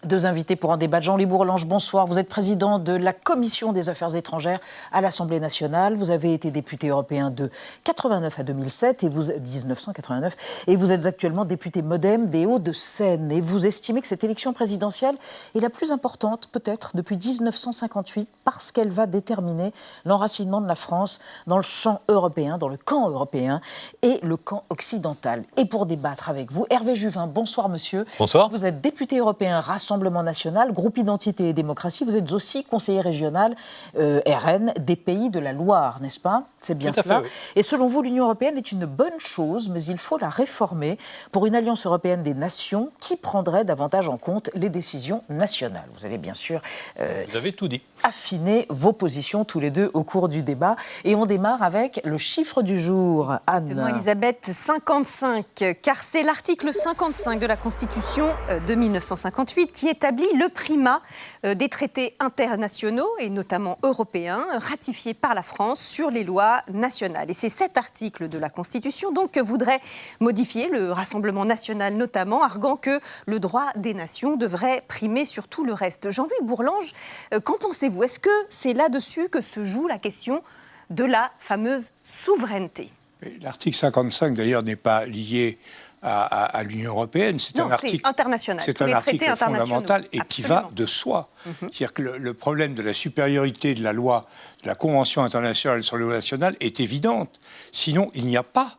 Deux 0.07 0.25
invités 0.25 0.57
pour 0.57 0.73
un 0.73 0.77
débat. 0.77 1.01
Jean-Louis 1.01 1.27
Bourlange, 1.27 1.67
bonsoir. 1.67 2.07
Vous 2.07 2.19
êtes 2.19 2.29
président 2.29 2.79
de 2.79 2.93
la 2.93 3.13
Commission 3.13 3.73
des 3.73 3.89
Affaires 3.89 4.15
étrangères 4.15 4.61
à 4.93 5.01
l'Assemblée 5.01 5.41
nationale. 5.41 5.97
Vous 5.97 6.11
avez 6.11 6.33
été 6.33 6.51
député 6.51 6.89
européen 6.89 7.31
de 7.31 7.51
89 7.85 8.39
à 8.39 8.43
2007 8.45 9.05
et 9.05 9.09
vous 9.09 9.33
1989 9.33 10.65
et 10.69 10.77
vous 10.77 10.93
êtes 10.93 11.07
actuellement 11.07 11.45
député 11.45 11.83
MoDem 11.83 12.31
des 12.31 12.47
Hauts-de-Seine. 12.47 13.33
Et 13.33 13.41
vous 13.41 13.67
estimez 13.67 14.01
que 14.01 14.07
cette 14.07 14.23
élection 14.23 14.53
présidentielle 14.53 15.17
est 15.55 15.61
la 15.61 15.71
plus 15.71 15.91
importante 15.91 16.49
peut-être 16.53 16.93
depuis 16.95 17.17
1958 17.17 18.29
parce 18.45 18.71
qu'elle 18.71 18.91
va 18.91 19.07
déterminer 19.07 19.73
l'enracinement 20.05 20.61
de 20.61 20.69
la 20.69 20.77
France 20.77 21.19
dans 21.49 21.57
le 21.57 21.63
champ 21.63 22.01
européen, 22.09 22.59
dans 22.59 22.69
le 22.69 22.77
camp 22.77 23.11
européen 23.11 23.61
et 24.03 24.21
le 24.23 24.37
camp 24.37 24.65
occidental. 24.71 25.43
Et 25.57 25.65
pour 25.65 25.87
débattre 25.87 26.31
avec 26.31 26.53
vous, 26.53 26.65
Hervé 26.71 26.95
Juvin, 26.95 27.27
bonsoir 27.27 27.69
monsieur. 27.69 28.07
Bonsoir. 28.19 28.49
Vous 28.49 28.65
êtes 28.65 28.81
député 28.81 29.19
européen 29.19 29.61
Rassemblement 29.61 29.96
national, 29.99 30.73
groupe 30.73 30.99
Identité 30.99 31.49
et 31.49 31.53
Démocratie. 31.53 32.05
Vous 32.05 32.17
êtes 32.17 32.33
aussi 32.33 32.65
conseiller 32.65 33.01
régional 33.01 33.55
euh, 33.97 34.21
RN 34.27 34.73
des 34.79 34.97
pays 34.97 35.31
de 35.31 35.41
la 35.41 35.53
Loire, 35.53 35.99
n'est-ce 36.01 36.21
pas? 36.21 36.45
C'est 36.61 36.77
bien 36.77 36.93
cela. 36.93 37.03
fait, 37.21 37.25
oui. 37.25 37.29
Et 37.57 37.63
selon 37.63 37.87
vous, 37.87 38.03
l'Union 38.03 38.25
européenne 38.25 38.57
est 38.57 38.73
une 38.73 38.87
bonne 38.87 39.19
chose, 39.19 39.69
mais 39.69 39.83
il 39.83 39.99
faut 39.99 40.19
la 40.19 40.29
réformer 40.29 40.99
pour 41.33 41.47
une 41.47 41.55
alliance 41.55 41.87
européenne 41.87 42.23
des 42.23 42.35
nations 42.35 42.91
qui 43.01 43.17
prendrait 43.17 43.65
davantage 43.65 44.09
en 44.09 44.17
compte 44.17 44.51
les 44.55 44.69
décisions 44.69 45.23
nationales. 45.29 45.89
Vous 45.95 46.05
allez 46.05 46.19
bien 46.19 46.35
sûr 46.35 46.61
euh, 47.01 47.25
Vous 47.29 47.37
avez 47.37 47.53
tout 47.53 47.69
dit. 47.69 47.83
affiner 48.03 48.67
vos 48.69 48.93
positions 48.93 49.45
tous 49.45 49.61
les 49.61 49.71
deux 49.71 49.91
au 49.95 50.03
cours 50.03 50.29
du 50.29 50.43
débat. 50.43 50.77
Et 51.05 51.15
on 51.15 51.27
démarre 51.27 51.63
avec 51.63 52.01
le 52.05 52.19
chiffre 52.19 52.63
du 52.63 52.81
jour. 52.81 53.33
Anne. 53.47 53.65
Exactement, 53.71 53.89
Elisabeth, 53.89 54.51
55, 54.53 55.45
car 55.83 55.97
c'est 55.99 56.23
l'article 56.23 56.73
55 56.73 57.39
de 57.39 57.47
la 57.47 57.57
Constitution 57.57 58.29
euh, 58.51 58.61
de 58.61 58.75
1958 58.75 59.73
qui 59.73 59.86
établit 59.89 60.27
le 60.39 60.49
primat 60.49 61.03
euh, 61.45 61.55
des 61.55 61.69
traités 61.69 62.15
internationaux 62.21 63.09
et 63.19 63.31
notamment 63.31 63.79
européens 63.83 64.45
ratifiés 64.53 65.15
par 65.15 65.35
la 65.35 65.43
France 65.43 65.81
sur 65.81 66.11
les 66.11 66.25
lois 66.25 66.63
nationales. 66.73 67.31
Et 67.31 67.35
c'est 67.35 67.49
cet 67.49 67.77
article 67.77 68.29
de 68.29 68.39
la 68.39 68.51
Constitution 68.51 69.13
que 69.27 69.41
voudrait 69.41 69.81
modifier 70.21 70.69
le 70.69 70.93
Rassemblement 70.93 71.45
national 71.45 71.95
notamment, 71.95 72.43
arguant 72.43 72.77
que 72.77 73.01
le 73.27 73.39
droit 73.41 73.71
des 73.77 73.95
nations 73.95 74.37
devrait 74.37 74.83
primer 74.89 75.25
sur 75.25 75.49
tout 75.49 75.65
le 75.65 75.73
reste. 75.73 76.11
Jean-Louis 76.11 76.47
Bourlange, 76.47 76.93
euh, 77.33 77.41
qu'en 77.41 77.59
pensez-vous? 77.59 78.03
Est-ce 78.03 78.19
que 78.19 78.31
c'est 78.49 78.75
là-dessus 78.75 79.29
que 79.29 79.41
se 79.41 79.65
joue 79.65 79.87
la 79.87 79.99
question 79.99 80.43
de 80.91 81.05
la 81.05 81.33
fameuse 81.39 81.93
souveraineté? 82.03 82.93
L'article 83.41 83.77
55, 83.77 84.35
d'ailleurs, 84.35 84.63
n'est 84.63 84.77
pas 84.77 85.07
lié 85.07 85.59
à, 86.07 86.23
à- 86.23 86.45
à 86.59 86.63
l'Union 86.63 86.91
européenne. 86.93 87.39
C'est 87.41 87.59
un 87.59 87.71
article, 87.71 88.07
international. 88.07 88.63
c'est 88.65 88.81
un 88.83 88.89
article 88.93 89.25
fondamental 89.37 90.07
et 90.13 90.21
qui 90.21 90.43
va 90.43 90.69
de 90.75 90.87
soi. 90.87 91.29
Mhm. 91.45 91.53
C'est-à-dire 91.61 91.93
que 91.93 92.03
le, 92.03 92.19
le 92.19 92.35
problème 92.35 92.75
de 92.75 92.83
la 92.83 92.93
supériorité 92.95 93.75
de 93.75 93.83
la 93.83 93.93
loi, 93.93 94.25
de 94.63 94.69
la 94.69 94.75
Convention 94.77 95.23
internationale 95.23 95.83
sur 95.83 95.97
les 95.99 96.05
lois 96.05 96.15
nationales 96.15 96.57
est 96.61 96.81
évidente. 96.81 97.41
Sinon, 97.73 98.11
il 98.15 98.27
n'y 98.27 98.37
a 98.37 98.43
pas. 98.43 98.79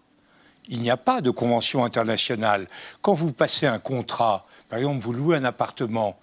Il 0.70 0.82
n'y 0.82 0.92
a 0.92 0.98
pas 0.98 1.22
de 1.22 1.30
convention 1.30 1.86
internationale. 1.86 2.68
Quand 3.02 3.14
vous 3.14 3.32
passez 3.32 3.68
un 3.68 3.80
contrat, 3.80 4.46
par 4.68 4.80
exemple, 4.80 5.00
vous 5.00 5.14
louez 5.14 5.38
un 5.38 5.46
appartement, 5.46 6.20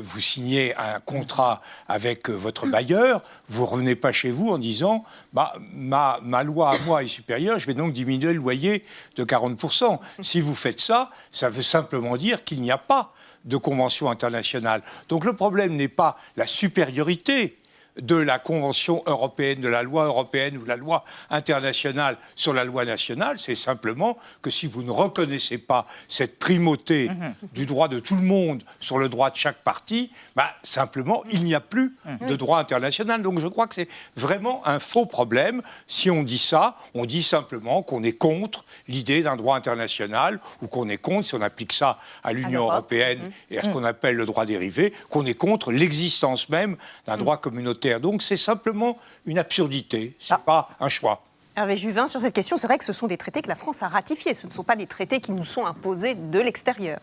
vous 0.00 0.20
signez 0.20 0.74
un 0.76 1.00
contrat 1.00 1.62
avec 1.88 2.30
euh, 2.30 2.32
votre 2.32 2.66
bailleur, 2.66 3.22
vous 3.48 3.66
revenez 3.66 3.94
pas 3.94 4.12
chez 4.12 4.30
vous 4.30 4.50
en 4.50 4.58
disant 4.58 5.04
bah, 5.32 5.52
ma 5.74 6.42
loi 6.42 6.70
à 6.74 6.78
moi 6.86 7.02
est 7.02 7.08
supérieure, 7.08 7.58
je 7.58 7.66
vais 7.66 7.74
donc 7.74 7.92
diminuer 7.92 8.32
le 8.32 8.38
loyer 8.38 8.84
de 9.16 9.24
40%. 9.24 9.98
Si 10.20 10.40
vous 10.40 10.54
faites 10.54 10.80
ça, 10.80 11.10
ça 11.30 11.48
veut 11.48 11.62
simplement 11.62 12.16
dire 12.16 12.44
qu'il 12.44 12.60
n'y 12.60 12.70
a 12.70 12.78
pas 12.78 13.12
de 13.44 13.56
convention 13.56 14.10
internationale. 14.10 14.82
Donc 15.08 15.24
le 15.24 15.34
problème 15.34 15.76
n'est 15.76 15.88
pas 15.88 16.18
la 16.36 16.46
supériorité 16.46 17.58
de 18.00 18.16
la 18.16 18.38
Convention 18.38 19.02
européenne, 19.06 19.60
de 19.60 19.68
la 19.68 19.82
loi 19.82 20.04
européenne 20.04 20.56
ou 20.56 20.64
la 20.64 20.76
loi 20.76 21.04
internationale 21.30 22.18
sur 22.34 22.52
la 22.52 22.64
loi 22.64 22.84
nationale, 22.84 23.38
c'est 23.38 23.54
simplement 23.54 24.18
que 24.42 24.50
si 24.50 24.66
vous 24.66 24.82
ne 24.82 24.90
reconnaissez 24.90 25.58
pas 25.58 25.86
cette 26.08 26.38
primauté 26.38 27.10
du 27.52 27.66
droit 27.66 27.88
de 27.88 27.98
tout 27.98 28.16
le 28.16 28.22
monde 28.22 28.62
sur 28.80 28.98
le 28.98 29.08
droit 29.08 29.30
de 29.30 29.36
chaque 29.36 29.62
parti, 29.62 30.10
bah, 30.34 30.50
simplement, 30.62 31.22
il 31.30 31.44
n'y 31.44 31.54
a 31.54 31.60
plus 31.60 31.96
de 32.28 32.36
droit 32.36 32.58
international. 32.58 33.22
Donc 33.22 33.38
je 33.38 33.48
crois 33.48 33.66
que 33.66 33.74
c'est 33.74 33.88
vraiment 34.16 34.66
un 34.66 34.78
faux 34.78 35.06
problème. 35.06 35.62
Si 35.86 36.10
on 36.10 36.22
dit 36.22 36.38
ça, 36.38 36.76
on 36.94 37.06
dit 37.06 37.22
simplement 37.22 37.82
qu'on 37.82 38.02
est 38.02 38.16
contre 38.16 38.64
l'idée 38.88 39.22
d'un 39.22 39.36
droit 39.36 39.56
international 39.56 40.40
ou 40.62 40.66
qu'on 40.66 40.88
est 40.88 40.98
contre, 40.98 41.28
si 41.28 41.34
on 41.34 41.42
applique 41.42 41.72
ça 41.72 41.98
à 42.22 42.32
l'Union 42.32 42.64
européenne 42.64 43.30
et 43.50 43.58
à 43.58 43.62
ce 43.62 43.68
qu'on 43.68 43.84
appelle 43.84 44.16
le 44.16 44.26
droit 44.26 44.46
dérivé, 44.46 44.92
qu'on 45.10 45.26
est 45.26 45.34
contre 45.34 45.72
l'existence 45.72 46.48
même 46.48 46.76
d'un 47.06 47.16
droit 47.16 47.38
communautaire. 47.38 47.85
Donc 48.00 48.22
c'est 48.22 48.36
simplement 48.36 48.98
une 49.24 49.38
absurdité, 49.38 50.16
c'est 50.18 50.38
pas 50.38 50.70
un 50.80 50.88
choix. 50.88 51.22
Hervé 51.56 51.76
Juvin, 51.76 52.06
sur 52.06 52.20
cette 52.20 52.34
question, 52.34 52.58
c'est 52.58 52.66
vrai 52.66 52.76
que 52.76 52.84
ce 52.84 52.92
sont 52.92 53.06
des 53.06 53.16
traités 53.16 53.40
que 53.40 53.48
la 53.48 53.54
France 53.54 53.82
a 53.82 53.88
ratifiés. 53.88 54.34
Ce 54.34 54.46
ne 54.46 54.52
sont 54.52 54.62
pas 54.62 54.76
des 54.76 54.86
traités 54.86 55.20
qui 55.20 55.32
nous 55.32 55.44
sont 55.44 55.64
imposés 55.64 56.14
de 56.14 56.38
l'extérieur. 56.38 57.00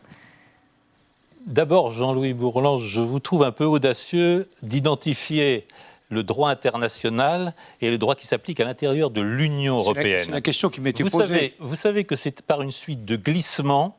D'abord, 1.47 1.91
Jean-Louis 1.91 2.33
Bourlange, 2.33 2.83
je 2.83 3.01
vous 3.01 3.19
trouve 3.19 3.43
un 3.43 3.51
peu 3.51 3.65
audacieux 3.65 4.47
d'identifier 4.61 5.67
le 6.09 6.23
droit 6.23 6.51
international 6.51 7.55
et 7.81 7.89
le 7.89 7.97
droit 7.97 8.13
qui 8.13 8.27
s'applique 8.27 8.59
à 8.59 8.65
l'intérieur 8.65 9.09
de 9.09 9.21
l'Union 9.21 9.77
européenne. 9.77 10.25
c'est 10.25 10.31
la 10.31 10.41
question 10.41 10.69
qui 10.69 10.79
m'était 10.79 11.03
posée. 11.03 11.17
Savez, 11.17 11.53
vous 11.59 11.75
savez 11.75 12.03
que 12.03 12.15
c'est 12.15 12.43
par 12.43 12.61
une 12.61 12.71
suite 12.71 13.03
de 13.05 13.15
glissements, 13.15 13.97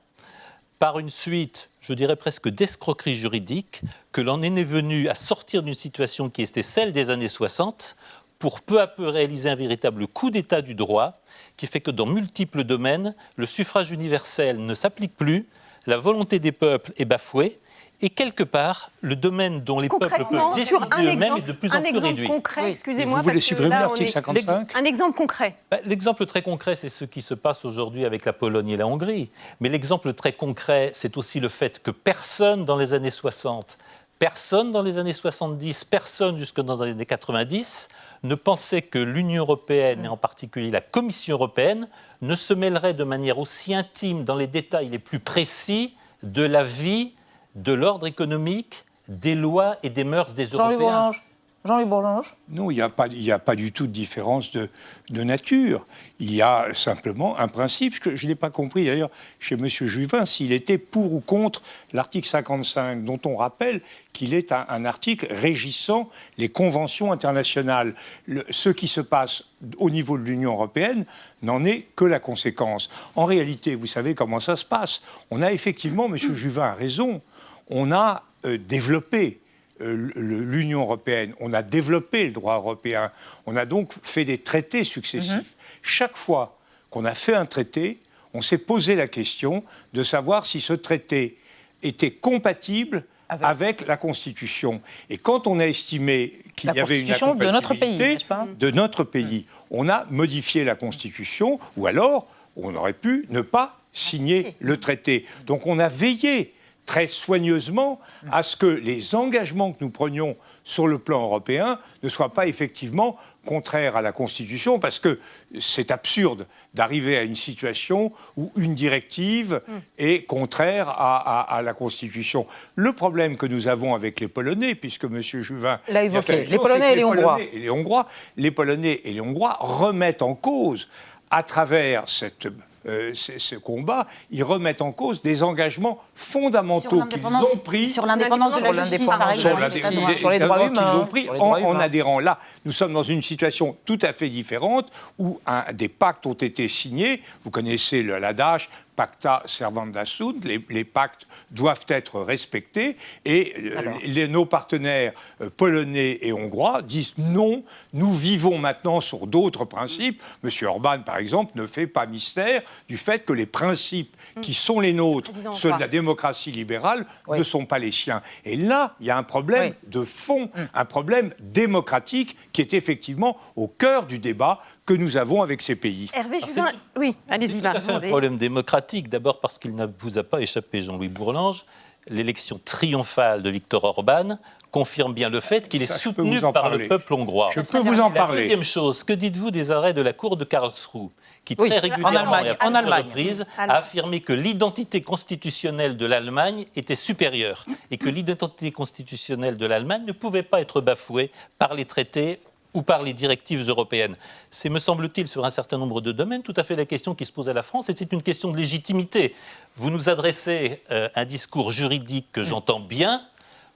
par 0.84 0.98
une 0.98 1.08
suite, 1.08 1.70
je 1.80 1.94
dirais 1.94 2.14
presque 2.14 2.50
d'escroquerie 2.50 3.16
juridique, 3.16 3.80
que 4.12 4.20
l'on 4.20 4.42
est 4.42 4.64
venu 4.64 5.08
à 5.08 5.14
sortir 5.14 5.62
d'une 5.62 5.72
situation 5.72 6.28
qui 6.28 6.42
était 6.42 6.60
celle 6.62 6.92
des 6.92 7.08
années 7.08 7.26
60 7.26 7.96
pour 8.38 8.60
peu 8.60 8.82
à 8.82 8.86
peu 8.86 9.08
réaliser 9.08 9.48
un 9.48 9.54
véritable 9.54 10.06
coup 10.06 10.28
d'État 10.28 10.60
du 10.60 10.74
droit 10.74 11.22
qui 11.56 11.66
fait 11.66 11.80
que 11.80 11.90
dans 11.90 12.04
multiples 12.04 12.64
domaines, 12.64 13.14
le 13.36 13.46
suffrage 13.46 13.92
universel 13.92 14.58
ne 14.58 14.74
s'applique 14.74 15.16
plus, 15.16 15.48
la 15.86 15.96
volonté 15.96 16.38
des 16.38 16.52
peuples 16.52 16.92
est 16.98 17.06
bafouée, 17.06 17.58
et 18.00 18.10
quelque 18.10 18.42
part, 18.42 18.90
le 19.00 19.16
domaine 19.16 19.60
dont 19.60 19.80
les 19.80 19.88
peuples 19.88 20.00
peuvent 20.08 20.10
Concrètement, 20.10 20.54
décider 20.54 20.66
sur 20.78 20.82
un 20.96 21.02
eux-mêmes 21.04 21.36
est 21.38 21.40
de 21.42 21.52
plus 21.52 21.70
en 21.72 21.80
plus 21.80 21.88
exemple 21.90 22.06
réduit. 22.06 22.26
concret, 22.26 22.70
excusez-moi, 22.70 23.18
Vous 23.18 23.22
voulez 23.22 23.34
parce 23.34 23.42
que 23.44 23.48
supprimer 23.48 23.70
l'article 23.70 24.08
est- 24.08 24.12
55 24.12 24.76
Un 24.76 24.84
exemple 24.84 25.16
concret. 25.16 25.56
Bah, 25.70 25.78
L'exemple 25.84 26.26
très 26.26 26.42
concret, 26.42 26.76
c'est 26.76 26.88
ce 26.88 27.04
qui 27.04 27.22
se 27.22 27.34
passe 27.34 27.64
aujourd'hui 27.64 28.04
avec 28.04 28.24
la 28.24 28.32
Pologne 28.32 28.68
et 28.70 28.76
la 28.76 28.86
Hongrie. 28.86 29.30
Mais 29.60 29.68
l'exemple 29.68 30.12
très 30.12 30.32
concret, 30.32 30.90
c'est 30.94 31.16
aussi 31.16 31.40
le 31.40 31.48
fait 31.48 31.82
que 31.82 31.90
personne 31.90 32.64
dans 32.64 32.76
les 32.76 32.92
années 32.92 33.10
60, 33.12 33.78
personne 34.18 34.72
dans 34.72 34.82
les 34.82 34.98
années 34.98 35.12
70, 35.12 35.84
personne 35.84 36.36
jusque 36.36 36.60
dans 36.60 36.82
les 36.82 36.92
années 36.92 37.06
90 37.06 37.88
ne 38.22 38.34
pensait 38.34 38.82
que 38.82 38.98
l'Union 38.98 39.42
européenne, 39.42 40.04
et 40.04 40.08
en 40.08 40.16
particulier 40.16 40.70
la 40.70 40.80
Commission 40.80 41.34
européenne, 41.36 41.88
ne 42.22 42.34
se 42.34 42.54
mêlerait 42.54 42.94
de 42.94 43.04
manière 43.04 43.38
aussi 43.38 43.74
intime 43.74 44.24
dans 44.24 44.36
les 44.36 44.46
détails 44.46 44.88
les 44.88 44.98
plus 44.98 45.18
précis 45.20 45.94
de 46.22 46.42
la 46.42 46.64
vie, 46.64 47.12
de 47.54 47.72
l'ordre 47.72 48.06
économique, 48.06 48.84
des 49.08 49.34
lois 49.34 49.76
et 49.82 49.90
des 49.90 50.04
mœurs 50.04 50.34
des 50.34 50.46
Jean-Louis 50.46 50.74
Européens. 50.74 50.78
Bourlange. 50.90 51.22
Jean-Louis 51.66 51.86
Bourlange 51.86 52.36
Non, 52.50 52.70
il 52.70 52.74
n'y 52.74 52.82
a, 52.82 52.90
pas- 52.90 53.06
il 53.06 53.22
y 53.22 53.32
a 53.32 53.38
pas 53.38 53.54
du 53.56 53.72
tout 53.72 53.86
de 53.86 53.92
différence 53.92 54.52
de, 54.52 54.68
de 55.08 55.22
nature. 55.22 55.86
Il 56.20 56.30
y 56.34 56.42
a 56.42 56.66
simplement 56.74 57.38
un 57.38 57.48
principe, 57.48 57.98
que 58.00 58.16
je 58.16 58.26
n'ai 58.26 58.34
pas 58.34 58.50
compris 58.50 58.84
d'ailleurs 58.84 59.08
chez 59.38 59.54
M. 59.54 59.66
Juvin, 59.68 60.26
s'il 60.26 60.52
était 60.52 60.76
pour 60.76 61.14
ou 61.14 61.20
contre 61.20 61.62
l'article 61.94 62.28
55, 62.28 63.04
dont 63.04 63.18
on 63.24 63.36
rappelle 63.36 63.80
qu'il 64.12 64.34
est 64.34 64.52
un, 64.52 64.66
un 64.68 64.84
article 64.84 65.26
régissant 65.30 66.10
les 66.36 66.50
conventions 66.50 67.12
internationales. 67.12 67.94
Le- 68.26 68.44
ce 68.50 68.68
qui 68.68 68.86
se 68.86 69.00
passe 69.00 69.44
au 69.78 69.88
niveau 69.88 70.18
de 70.18 70.24
l'Union 70.24 70.52
européenne 70.52 71.06
n'en 71.42 71.64
est 71.64 71.86
que 71.96 72.04
la 72.04 72.20
conséquence. 72.20 72.90
En 73.16 73.24
réalité, 73.24 73.74
vous 73.74 73.86
savez 73.86 74.14
comment 74.14 74.40
ça 74.40 74.56
se 74.56 74.66
passe. 74.66 75.00
On 75.30 75.40
a 75.40 75.50
effectivement, 75.50 76.06
M. 76.06 76.18
Juvin 76.18 76.64
a 76.64 76.74
raison, 76.74 77.22
on 77.68 77.92
a 77.92 78.24
euh, 78.44 78.58
développé 78.58 79.40
euh, 79.80 80.10
l'Union 80.14 80.82
européenne, 80.82 81.34
on 81.40 81.52
a 81.52 81.62
développé 81.62 82.26
le 82.26 82.32
droit 82.32 82.56
européen, 82.56 83.10
on 83.46 83.56
a 83.56 83.66
donc 83.66 83.92
fait 84.02 84.24
des 84.24 84.38
traités 84.38 84.84
successifs. 84.84 85.56
Chaque 85.82 86.16
fois 86.16 86.58
qu'on 86.90 87.04
a 87.04 87.14
fait 87.14 87.34
un 87.34 87.46
traité, 87.46 87.98
on 88.34 88.40
s'est 88.40 88.58
posé 88.58 88.94
la 88.94 89.08
question 89.08 89.64
de 89.92 90.02
savoir 90.02 90.46
si 90.46 90.60
ce 90.60 90.72
traité 90.72 91.38
était 91.82 92.12
compatible 92.12 93.04
avec, 93.28 93.86
la 93.86 93.96
Constitution. 93.96 94.80
Et 95.10 95.18
quand 95.18 95.46
on 95.46 95.58
a 95.58 95.66
estimé 95.66 96.38
qu'il 96.54 96.72
y 96.72 96.80
avait 96.80 97.00
une 97.00 97.06
Constitution 97.06 97.34
de 97.34 97.50
notre 97.50 97.74
pays, 97.74 97.88
incompatibilité 97.90 98.26
pas? 98.26 98.46
de 98.58 98.70
notre 98.70 99.04
pays, 99.04 99.46
on 99.70 99.88
a 99.88 100.06
modifié 100.10 100.62
la 100.62 100.76
Constitution, 100.76 101.58
ou 101.76 101.86
alors 101.86 102.28
on 102.56 102.74
aurait 102.76 102.92
pu 102.92 103.26
ne 103.30 103.40
pas 103.40 103.80
signer 103.92 104.54
le 104.60 104.78
traité. 104.78 105.26
Donc 105.46 105.66
on 105.66 105.78
a 105.78 105.88
veillé 105.88 106.53
très 106.86 107.06
soigneusement 107.06 107.98
à 108.30 108.42
ce 108.42 108.56
que 108.56 108.66
les 108.66 109.14
engagements 109.14 109.72
que 109.72 109.78
nous 109.80 109.90
prenions 109.90 110.36
sur 110.64 110.86
le 110.86 110.98
plan 110.98 111.22
européen 111.22 111.78
ne 112.02 112.08
soient 112.08 112.32
pas 112.34 112.46
effectivement 112.46 113.16
contraires 113.46 113.96
à 113.96 114.02
la 114.02 114.12
Constitution, 114.12 114.78
parce 114.78 114.98
que 114.98 115.18
c'est 115.60 115.90
absurde 115.90 116.46
d'arriver 116.72 117.16
à 117.18 117.22
une 117.22 117.36
situation 117.36 118.12
où 118.36 118.50
une 118.56 118.74
directive 118.74 119.60
est 119.98 120.24
contraire 120.24 120.88
à, 120.88 121.40
à- 121.40 121.56
à 121.56 121.62
la 121.62 121.74
Constitution. 121.74 122.46
Le 122.74 122.92
problème 122.92 123.36
que 123.36 123.46
nous 123.46 123.68
avons 123.68 123.94
avec 123.94 124.20
les 124.20 124.28
Polonais, 124.28 124.74
puisque 124.74 125.04
M. 125.04 125.20
Juvin 125.20 125.78
L'a 125.88 126.04
évoqué, 126.04 126.44
les 126.44 126.54
et. 126.54 126.58
Polonais 126.58 126.92
et 126.92 127.58
les 127.58 127.70
Hongrois, 127.70 128.08
les 128.36 128.50
Polonais 128.50 129.00
et 129.04 129.12
les 129.12 129.20
Hongrois 129.20 129.56
remettent 129.60 130.22
en 130.22 130.34
cause, 130.34 130.88
à 131.30 131.42
travers 131.42 132.08
cette, 132.08 132.48
euh, 132.86 133.12
ce, 133.14 133.54
combat, 133.56 134.06
ils 134.30 134.42
remettent 134.44 134.82
en 134.82 134.92
cause 134.92 135.22
des 135.22 135.42
engagements 135.42 135.98
fondamentaux 136.14 137.04
qu'ils 137.06 137.24
ont 137.26 137.56
pris 137.62 137.88
sur 137.88 138.06
l'indépendance 138.06 138.56
de 138.58 138.64
la 138.64 138.72
justice, 138.72 139.06
par 139.06 139.18
l'indépendance 139.28 139.72
de 139.72 139.76
exemple. 139.78 140.12
sur, 140.14 140.30
les 140.30 140.38
droits 140.38 140.64
humains, 140.66 140.96
ont 141.00 141.06
pris 141.06 141.28
en, 141.30 141.34
en 141.62 141.78
adhérant. 141.78 142.20
Là, 142.20 142.38
nous 142.64 142.72
sommes 142.72 142.92
dans 142.92 143.02
une 143.02 143.22
situation 143.22 143.76
tout 143.84 143.98
à 144.02 144.12
fait 144.12 144.28
différente 144.28 144.90
où 145.18 145.40
un- 145.46 145.72
des 145.72 145.88
pactes 145.88 146.26
ont 146.26 146.34
été 146.34 146.68
signés. 146.68 147.22
Vous 147.42 147.50
connaissez 147.50 148.02
l'adage 148.02 148.68
pacta 148.96 149.42
servanda 149.46 150.04
sunt, 150.04 150.44
les, 150.44 150.64
les 150.70 150.84
pactes 150.84 151.26
doivent 151.50 151.84
être 151.88 152.20
respectés 152.20 152.96
et 153.24 153.54
euh, 153.58 153.82
les- 154.04 154.28
nos 154.28 154.46
partenaires 154.46 155.12
euh, 155.40 155.50
polonais 155.50 156.18
et 156.22 156.32
hongrois 156.32 156.82
disent 156.82 157.14
non, 157.18 157.62
nous 157.92 158.12
vivons 158.12 158.58
maintenant 158.58 159.00
sur 159.00 159.26
d'autres 159.26 159.64
principes. 159.64 160.22
Monsieur 160.42 160.68
Orban, 160.68 161.00
par 161.02 161.16
exemple, 161.18 161.52
ne 161.56 161.66
fait 161.66 161.86
pas 161.86 162.06
mystère 162.06 162.62
du 162.88 162.96
fait 162.96 163.24
que 163.24 163.32
les 163.32 163.46
principes 163.46 164.16
qui 164.42 164.54
sont 164.54 164.80
les 164.80 164.92
nôtres, 164.92 165.30
ceux 165.52 165.72
de 165.72 165.78
la 165.78 165.88
démocratie 165.88 166.52
libérale, 166.52 167.06
ne 167.28 167.42
sont 167.42 167.66
pas 167.66 167.78
les 167.78 167.92
siens. 167.92 168.22
Et 168.44 168.56
là, 168.56 168.94
il 169.00 169.06
y 169.06 169.10
a 169.10 169.16
un 169.16 169.22
problème 169.22 169.74
Oui. 169.82 169.90
de 169.90 170.04
fond, 170.04 170.50
un 170.74 170.84
problème 170.84 171.32
démocratique 171.40 172.36
qui 172.52 172.60
est 172.60 172.74
effectivement 172.74 173.36
au 173.56 173.68
cœur 173.68 174.06
du 174.06 174.18
débat 174.18 174.60
que 174.86 174.92
nous 174.94 175.16
avons 175.16 175.42
avec 175.42 175.62
ces 175.62 175.76
pays. 175.76 176.10
Hervé 176.14 176.38
Juvin, 176.40 176.66
oui, 176.96 177.16
allez-y, 177.30 177.52
C'est 177.54 177.66
un 177.66 178.00
problème 178.00 178.36
démocratique, 178.36 178.83
d'abord 178.92 179.40
parce 179.40 179.58
qu'il 179.58 179.74
ne 179.74 179.86
vous 179.98 180.18
a 180.18 180.22
pas 180.22 180.40
échappé, 180.40 180.82
Jean-Louis 180.82 181.08
Bourlange. 181.08 181.64
L'élection 182.08 182.60
triomphale 182.62 183.42
de 183.42 183.48
Viktor 183.48 183.82
Orban 183.84 184.38
confirme 184.70 185.14
bien 185.14 185.30
le 185.30 185.40
fait 185.40 185.68
qu'il 185.68 185.82
est 185.82 185.86
Ça, 185.86 185.96
soutenu 185.96 186.38
par 186.40 186.52
parler. 186.52 186.78
le 186.78 186.88
peuple 186.88 187.14
hongrois. 187.14 187.50
Je 187.54 187.60
peux 187.60 187.78
vous 187.78 187.98
en 188.00 188.10
La 188.10 188.14
parler. 188.14 188.42
deuxième 188.42 188.62
chose, 188.62 189.02
que 189.04 189.12
dites-vous 189.14 189.50
des 189.50 189.70
arrêts 189.70 189.94
de 189.94 190.02
la 190.02 190.12
Cour 190.12 190.36
de 190.36 190.44
Karlsruhe 190.44 191.08
qui 191.46 191.54
Oui, 191.58 191.68
très 191.70 191.78
en 191.78 191.82
régulièrement 191.82 192.18
Allemagne, 192.34 192.46
et 192.46 192.48
à 192.50 192.52
en 192.52 192.56
plusieurs 192.58 192.76
Allemagne. 192.76 193.04
reprises 193.06 193.46
Allemagne. 193.56 193.70
a 193.76 193.78
affirmé 193.78 194.20
que 194.20 194.32
l'identité 194.34 195.00
constitutionnelle 195.00 195.96
de 195.96 196.04
l'Allemagne 196.06 196.66
était 196.76 196.96
supérieure 196.96 197.64
et 197.90 197.96
que 197.98 198.08
l'identité 198.10 198.70
constitutionnelle 198.72 199.56
de 199.56 199.64
l'Allemagne 199.66 200.04
ne 200.06 200.12
pouvait 200.12 200.42
pas 200.42 200.60
être 200.60 200.80
bafouée 200.82 201.30
par 201.58 201.72
les 201.74 201.84
traités 201.86 202.38
ou 202.74 202.82
par 202.82 203.02
les 203.02 203.14
directives 203.14 203.66
européennes. 203.68 204.16
C'est, 204.50 204.68
me 204.68 204.78
semble-t-il, 204.78 205.28
sur 205.28 205.44
un 205.44 205.50
certain 205.50 205.78
nombre 205.78 206.00
de 206.00 206.12
domaines, 206.12 206.42
tout 206.42 206.54
à 206.56 206.64
fait 206.64 206.76
la 206.76 206.84
question 206.84 207.14
qui 207.14 207.24
se 207.24 207.32
pose 207.32 207.48
à 207.48 207.52
la 207.52 207.62
France, 207.62 207.88
et 207.88 207.94
c'est 207.96 208.12
une 208.12 208.22
question 208.22 208.50
de 208.50 208.56
légitimité. 208.56 209.34
Vous 209.76 209.90
nous 209.90 210.08
adressez 210.08 210.82
euh, 210.90 211.08
un 211.14 211.24
discours 211.24 211.72
juridique 211.72 212.26
que 212.32 212.42
j'entends 212.42 212.80
bien. 212.80 213.22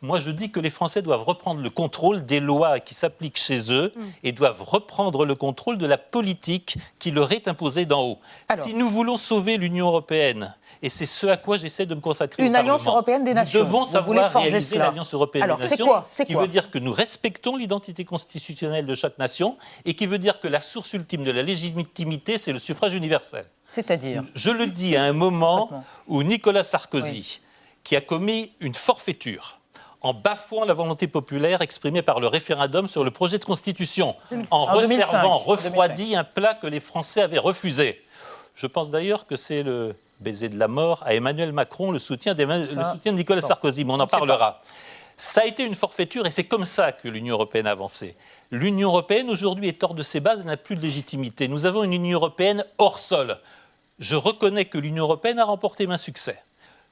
Moi, 0.01 0.21
je 0.21 0.31
dis 0.31 0.51
que 0.51 0.61
les 0.61 0.71
Français 0.71 1.03
doivent 1.03 1.25
reprendre 1.25 1.61
le 1.61 1.71
contrôle 1.71 2.25
des 2.25 2.39
lois 2.39 2.79
qui 2.79 2.95
s'appliquent 2.95 3.39
chez 3.39 3.73
eux 3.73 3.93
et 4.23 4.31
doivent 4.31 4.63
reprendre 4.63 5.27
le 5.27 5.35
contrôle 5.35 5.77
de 5.77 5.87
la 5.87 5.99
politique 5.99 6.77
qui 7.01 7.11
leur 7.11 7.33
est 7.33 7.49
imposée 7.49 7.85
d'en 7.85 8.03
haut. 8.03 8.19
Alors. 8.49 8.65
si 8.65 8.75
nous 8.75 8.89
voulons 8.89 9.17
sauver 9.17 9.57
l'Union 9.57 9.87
européenne, 9.89 10.55
et 10.83 10.91
c'est 10.91 11.07
ce 11.07 11.27
à 11.27 11.37
quoi 11.37 11.57
j'essaie 11.57 11.87
de 11.87 11.95
me 11.95 12.01
consacrer 12.01 12.45
Une 12.45 12.55
au 12.55 12.59
alliance 12.59 12.83
Parlement, 12.85 12.97
européenne 12.99 13.25
des 13.25 13.35
nations. 13.35 13.59
Nous 13.61 13.65
devons 13.65 13.85
savoir 13.85 14.33
réaliser 14.33 14.79
l'Alliance 14.79 15.13
européenne 15.13 15.45
Alors, 15.45 15.57
des 15.59 15.65
c'est 15.65 15.71
nations, 15.71 15.87
quoi 15.87 16.07
C'est 16.11 16.25
qui 16.25 16.35
quoi 16.35 16.43
veut 16.43 16.49
dire 16.49 16.71
que 16.71 16.79
nous 16.79 16.93
respectons 16.93 17.57
l'identité 17.57 18.05
constitutionnelle 18.05 18.87
de 18.87 18.95
chaque 18.95 19.19
nation 19.19 19.57
et 19.85 19.95
qui 19.95 20.07
veut 20.07 20.19
dire 20.19 20.41
que 20.41 20.49
la 20.49 20.61
source 20.61 20.93
ultime 20.93 21.25
de 21.25 21.31
la 21.31 21.43
légitimité, 21.43 22.39
c'est 22.39 22.53
le 22.53 22.59
suffrage 22.59 22.95
universel. 22.95 23.47
C'est-à-dire 23.73 24.25
Je 24.35 24.51
le 24.51 24.67
dis 24.67 24.97
à 24.97 25.05
un 25.05 25.13
moment 25.13 25.85
où 26.07 26.23
Nicolas 26.23 26.65
Sarkozy, 26.65 27.41
qui 27.85 27.97
a 27.97 28.01
commis 28.01 28.53
une 28.61 28.75
forfaiture 28.75 29.59
en 30.01 30.15
bafouant 30.15 30.65
la 30.65 30.75
volonté 30.75 31.09
populaire 31.09 31.61
exprimée 31.61 32.03
par 32.03 32.21
le 32.21 32.29
référendum 32.29 32.89
sur 32.89 33.03
le 33.03 33.11
projet 33.11 33.39
de 33.39 33.45
constitution, 33.45 34.15
en 34.51 34.59
En 34.59 34.75
2005, 34.81 35.05
resservant, 35.05 35.39
refroidi 35.39 36.15
un 36.15 36.25
plat 36.25 36.55
que 36.55 36.67
les 36.67 36.81
Français 36.81 37.21
avaient 37.21 37.39
refusé. 37.39 38.01
Je 38.55 38.67
pense 38.67 38.91
d'ailleurs 38.91 39.27
que 39.27 39.37
c'est 39.37 39.63
le 39.63 39.97
baiser 40.21 40.49
de 40.49 40.59
la 40.59 40.69
mort 40.69 41.03
à 41.05 41.15
Emmanuel 41.15 41.53
Macron, 41.53 41.91
le 41.91 41.99
soutien, 41.99 42.35
le 42.35 42.45
de 42.45 43.11
Nicolas 43.11 43.41
Sarkozy, 43.43 43.85
mais 43.85 43.93
on 43.93 43.97
en 43.97 44.01
on 44.05 44.07
parlera. 44.07 44.61
Ça 45.17 45.41
a 45.41 45.45
été 45.47 45.65
une 45.65 45.75
forfaiture 45.75 46.27
et 46.27 46.31
c'est 46.31 46.45
comme 46.45 46.65
ça 46.65 46.93
que 46.93 47.09
l'Union 47.09 47.35
européenne 47.35 47.67
a 47.67 47.73
avancé. 47.73 48.17
L'Union 48.53 48.91
européenne 48.91 49.29
aujourd'hui 49.31 49.67
est 49.69 49.83
hors 49.83 49.95
de 49.95 50.05
ses 50.05 50.21
bases, 50.21 50.41
elle 50.41 50.47
n'a 50.47 50.57
plus 50.57 50.77
de 50.77 50.81
légitimité. 50.81 51.49
Nous 51.49 51.67
avons 51.67 51.83
une 51.83 51.93
Union 51.93 52.19
européenne 52.19 52.65
hors 52.79 53.01
sol. 53.01 53.39
Je 53.99 54.15
reconnais 54.15 54.67
que 54.67 54.79
l'Union 54.79 55.05
européenne 55.05 55.41
a 55.41 55.45
remporté 55.45 55.87
main 55.89 55.99
succès. 55.99 56.41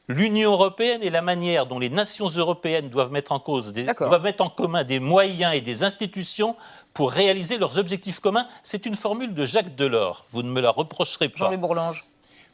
L'Union 0.08 0.52
européenne 0.52 1.02
et 1.02 1.10
la 1.10 1.22
manière 1.22 1.66
dont 1.66 1.78
les 1.80 1.88
nations 1.90 2.28
européennes 2.28 2.88
doivent 2.90 3.10
mettre 3.12 3.32
en 3.32 3.40
cause, 3.40 3.72
des- 3.72 3.82
D'accord. 3.84 4.08
doivent 4.08 4.22
mettre 4.22 4.44
en 4.44 4.48
commun 4.48 4.84
des 4.84 5.00
moyens 5.00 5.54
et 5.54 5.60
des 5.60 5.82
institutions 5.84 6.56
pour 6.94 7.10
réaliser 7.12 7.58
leurs 7.58 7.78
objectifs 7.78 8.20
communs, 8.20 8.46
c'est 8.62 8.86
une 8.86 8.94
formule 8.94 9.34
de 9.34 9.44
Jacques 9.44 9.74
Delors. 9.74 10.24
Vous 10.30 10.42
ne 10.42 10.48
me 10.50 10.60
la 10.60 10.70
reprocherez 10.70 11.28
pas. 11.28 11.38
Jean-Louis 11.38 11.56
Bourlange. 11.56 12.04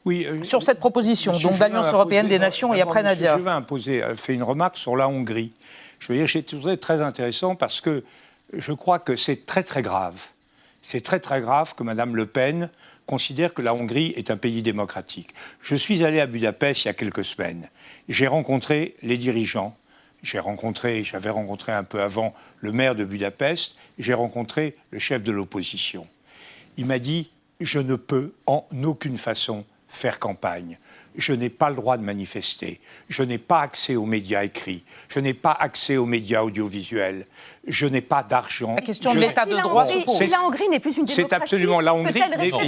Oui, 0.04 0.24
euh, 0.26 0.42
Sur 0.42 0.62
cette 0.62 0.80
proposition, 0.80 1.32
donc 1.38 1.58
d'Alliance 1.58 1.92
européenne 1.92 2.26
posé- 2.26 2.30
des 2.30 2.38
nations 2.38 2.74
et 2.74 2.80
après 2.80 3.02
Nadia. 3.02 3.36
Juvin 3.36 3.56
a 3.58 3.60
posé, 3.62 4.02
a 4.02 4.16
fait 4.16 4.34
une 4.34 4.42
remarque 4.42 4.76
sur 4.76 4.96
la 4.96 5.08
Hongrie. 5.08 5.52
Je 6.00 6.08
veux 6.12 6.18
dire, 6.18 6.26
j'ai 6.26 6.42
trouvé 6.42 6.76
très 6.76 7.00
intéressant 7.02 7.54
parce 7.54 7.80
que 7.80 8.02
je 8.52 8.72
crois 8.72 8.98
que 8.98 9.14
c'est 9.16 9.46
très 9.46 9.62
très 9.62 9.82
grave. 9.82 10.20
C'est 10.82 11.02
très 11.02 11.20
très 11.20 11.40
grave 11.40 11.74
que 11.76 11.84
Mme 11.84 12.16
Le 12.16 12.26
Pen 12.26 12.68
considère 13.06 13.54
que 13.54 13.62
la 13.62 13.72
Hongrie 13.74 14.12
est 14.16 14.30
un 14.32 14.36
pays 14.36 14.62
démocratique. 14.62 15.32
Je 15.60 15.76
suis 15.76 16.02
allé 16.04 16.18
à 16.18 16.26
Budapest 16.26 16.84
il 16.84 16.88
y 16.88 16.90
a 16.90 16.94
quelques 16.94 17.24
semaines. 17.24 17.68
J'ai 18.08 18.26
rencontré 18.26 18.96
les 19.02 19.16
dirigeants. 19.16 19.76
J'ai 20.24 20.38
rencontré, 20.40 21.04
j'avais 21.04 21.30
rencontré 21.30 21.72
un 21.72 21.84
peu 21.84 22.00
avant 22.02 22.32
le 22.60 22.72
maire 22.72 22.94
de 22.96 23.04
Budapest. 23.04 23.76
J'ai 23.98 24.14
rencontré 24.14 24.76
le 24.90 24.98
chef 24.98 25.22
de 25.22 25.30
l'opposition. 25.30 26.06
Il 26.76 26.86
m'a 26.86 26.98
dit 26.98 27.30
Je 27.60 27.78
ne 27.78 27.94
peux 27.94 28.32
en 28.46 28.66
aucune 28.82 29.18
façon 29.18 29.64
faire 29.92 30.18
campagne. 30.18 30.78
Je 31.14 31.34
n'ai 31.34 31.50
pas 31.50 31.68
le 31.68 31.76
droit 31.76 31.98
de 31.98 32.02
manifester. 32.02 32.80
Je 33.10 33.22
n'ai 33.22 33.36
pas 33.36 33.60
accès 33.60 33.94
aux 33.96 34.06
médias 34.06 34.42
écrits. 34.42 34.82
Je 35.10 35.20
n'ai 35.20 35.34
pas 35.34 35.52
accès 35.52 35.98
aux 35.98 36.06
médias 36.06 36.40
audiovisuels. 36.42 37.26
Je 37.66 37.84
n'ai 37.86 38.00
pas 38.00 38.22
d'argent. 38.22 38.74
La 38.76 38.80
question 38.80 39.14
de 39.14 39.20
l'état 39.20 39.42
Si 39.44 39.50
de 39.50 39.54
la 39.54 39.62
droit 39.62 39.84
Hongrie-. 39.84 40.04
Si 40.08 40.26
la 40.28 40.42
Hongrie 40.42 40.68
n'est 40.70 40.80
plus 40.80 40.96
une 40.96 41.06
c'est 41.06 41.16
démocratie, 41.16 41.42
absolument 41.42 41.80
la 41.82 41.94
Hongrie. 41.94 42.14
mais 42.38 42.48
il 42.48 42.62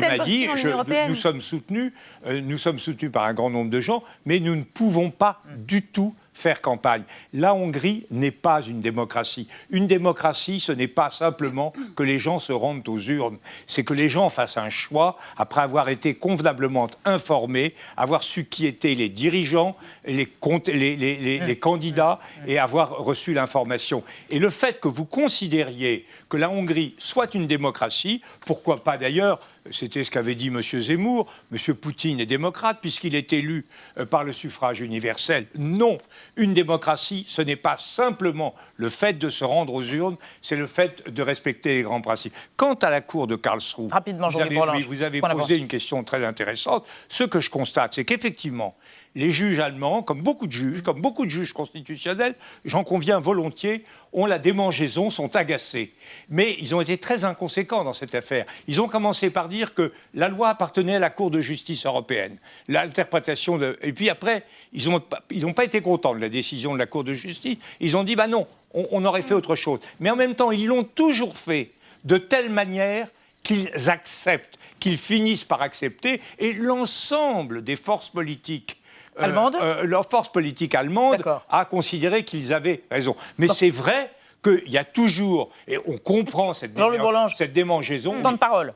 m'a 0.00 0.18
dit, 0.24 0.40
il 0.42 0.48
m'a 0.48 0.56
je- 0.56 1.08
nous 1.08 1.14
sommes 1.14 1.40
soutenus, 1.40 1.92
euh, 2.26 2.40
nous 2.40 2.58
sommes 2.58 2.80
soutenus 2.80 3.12
par 3.12 3.24
un 3.24 3.34
grand 3.34 3.50
nombre 3.50 3.70
de 3.70 3.80
gens, 3.80 4.02
mais 4.26 4.40
nous 4.40 4.56
ne 4.56 4.64
pouvons 4.64 5.10
pas 5.10 5.40
du 5.56 5.82
tout 5.82 6.12
faire 6.40 6.60
campagne. 6.60 7.02
La 7.32 7.54
Hongrie 7.54 8.06
n'est 8.10 8.30
pas 8.30 8.62
une 8.62 8.80
démocratie. 8.80 9.46
Une 9.70 9.86
démocratie, 9.86 10.58
ce 10.58 10.72
n'est 10.72 10.88
pas 10.88 11.10
simplement 11.10 11.72
que 11.94 12.02
les 12.02 12.18
gens 12.18 12.38
se 12.38 12.52
rendent 12.52 12.88
aux 12.88 12.98
urnes, 12.98 13.38
c'est 13.66 13.84
que 13.84 13.94
les 13.94 14.08
gens 14.08 14.28
fassent 14.28 14.56
un 14.56 14.70
choix 14.70 15.18
après 15.36 15.60
avoir 15.60 15.88
été 15.88 16.14
convenablement 16.14 16.88
informés, 17.04 17.74
avoir 17.96 18.22
su 18.22 18.46
qui 18.46 18.66
étaient 18.66 18.94
les 18.94 19.08
dirigeants, 19.08 19.76
les, 20.06 20.28
les 20.36 21.58
candidats 21.58 22.18
et 22.46 22.58
avoir 22.58 22.96
reçu 22.98 23.34
l'information. 23.34 24.02
Et 24.30 24.38
le 24.38 24.50
fait 24.50 24.80
que 24.80 24.88
vous 24.88 25.04
considériez 25.04 26.06
que 26.28 26.36
la 26.36 26.50
Hongrie 26.50 26.94
soit 26.96 27.34
une 27.34 27.46
démocratie, 27.46 28.22
pourquoi 28.46 28.82
pas 28.82 28.96
d'ailleurs 28.96 29.40
c'était 29.70 30.04
ce 30.04 30.10
qu'avait 30.10 30.34
dit 30.34 30.48
M. 30.48 30.60
Zemmour. 30.62 31.30
M. 31.52 31.74
Poutine 31.74 32.20
est 32.20 32.26
démocrate 32.26 32.78
puisqu'il 32.80 33.14
est 33.14 33.32
élu 33.32 33.64
euh, 33.98 34.06
par 34.06 34.24
le 34.24 34.32
suffrage 34.32 34.80
universel. 34.80 35.46
Non, 35.56 35.98
une 36.36 36.54
démocratie, 36.54 37.24
ce 37.28 37.42
n'est 37.42 37.56
pas 37.56 37.76
simplement 37.76 38.54
le 38.76 38.88
fait 38.88 39.18
de 39.18 39.28
se 39.30 39.44
rendre 39.44 39.74
aux 39.74 39.82
urnes, 39.82 40.16
c'est 40.42 40.56
le 40.56 40.66
fait 40.66 41.08
de 41.08 41.22
respecter 41.22 41.74
les 41.74 41.82
grands 41.82 42.00
principes. 42.00 42.34
Quant 42.56 42.74
à 42.74 42.90
la 42.90 43.00
Cour 43.00 43.26
de 43.26 43.36
Karlsruhe, 43.36 43.90
Rapidement, 43.92 44.28
vous 44.28 44.40
avez, 44.40 44.54
Bourlange. 44.54 44.76
oui, 44.76 44.84
vous 44.84 45.02
avez 45.02 45.20
Point 45.20 45.34
posé 45.34 45.56
une 45.56 45.68
question 45.68 46.02
très 46.04 46.24
intéressante. 46.24 46.86
Ce 47.08 47.24
que 47.24 47.40
je 47.40 47.50
constate, 47.50 47.94
c'est 47.94 48.04
qu'effectivement, 48.04 48.76
les 49.14 49.30
juges 49.30 49.58
allemands, 49.58 50.02
comme 50.02 50.22
beaucoup 50.22 50.46
de 50.46 50.52
juges, 50.52 50.82
comme 50.82 51.00
beaucoup 51.00 51.24
de 51.24 51.30
juges 51.30 51.52
constitutionnels, 51.52 52.34
j'en 52.64 52.84
conviens 52.84 53.18
volontiers, 53.18 53.84
ont 54.12 54.26
la 54.26 54.38
démangeaison, 54.38 55.10
sont 55.10 55.34
agacés. 55.34 55.92
Mais 56.28 56.56
ils 56.60 56.74
ont 56.74 56.80
été 56.80 56.98
très 56.98 57.24
inconséquents 57.24 57.84
dans 57.84 57.92
cette 57.92 58.14
affaire. 58.14 58.46
Ils 58.68 58.80
ont 58.80 58.88
commencé 58.88 59.30
par 59.30 59.48
dire 59.48 59.74
que 59.74 59.92
la 60.14 60.28
loi 60.28 60.50
appartenait 60.50 60.96
à 60.96 60.98
la 61.00 61.10
Cour 61.10 61.30
de 61.30 61.40
justice 61.40 61.86
européenne. 61.86 62.38
L'interprétation 62.68 63.58
de... 63.58 63.78
Et 63.82 63.92
puis 63.92 64.10
après, 64.10 64.44
ils 64.72 64.88
n'ont 64.88 65.00
pas, 65.00 65.64
été 65.64 65.80
contents 65.80 66.14
de 66.14 66.20
la 66.20 66.28
décision 66.28 66.72
de 66.72 66.78
la 66.78 66.86
Cour 66.86 67.04
de 67.04 67.12
justice. 67.12 67.58
Ils 67.80 67.96
ont 67.96 68.04
dit, 68.04 68.16
bah 68.16 68.28
non, 68.28 68.46
on, 68.74 68.86
on 68.92 69.04
aurait 69.04 69.22
fait 69.22 69.34
autre 69.34 69.56
chose. 69.56 69.80
Mais 69.98 70.10
en 70.10 70.16
même 70.16 70.34
temps, 70.34 70.52
ils 70.52 70.66
l'ont 70.66 70.84
toujours 70.84 71.36
fait 71.36 71.72
de 72.04 72.16
telle 72.16 72.50
manière 72.50 73.08
qu'ils 73.42 73.70
acceptent, 73.88 74.58
qu'ils 74.78 74.98
finissent 74.98 75.44
par 75.44 75.62
accepter, 75.62 76.20
et 76.38 76.52
l'ensemble 76.52 77.64
des 77.64 77.76
forces 77.76 78.10
politiques 78.10 78.79
euh, 79.18 79.22
euh, 79.60 79.82
leur 79.84 80.08
force 80.08 80.28
politique 80.30 80.74
allemande 80.74 81.16
a 81.50 81.64
considéré 81.64 82.24
qu'ils 82.24 82.52
avaient 82.54 82.82
raison. 82.90 83.14
Mais 83.38 83.46
c'est 83.54 83.70
vrai 83.70 84.10
qu'il 84.42 84.68
y 84.72 84.78
a 84.78 84.84
toujours, 84.84 85.50
et 85.68 85.78
on 85.86 85.98
comprend 85.98 86.54
cette, 86.54 86.74
déma- 86.92 87.02
cette 87.36 87.52
démangeaison. 87.52 88.22
Temps 88.22 88.32
de 88.32 88.38
parole. 88.38 88.72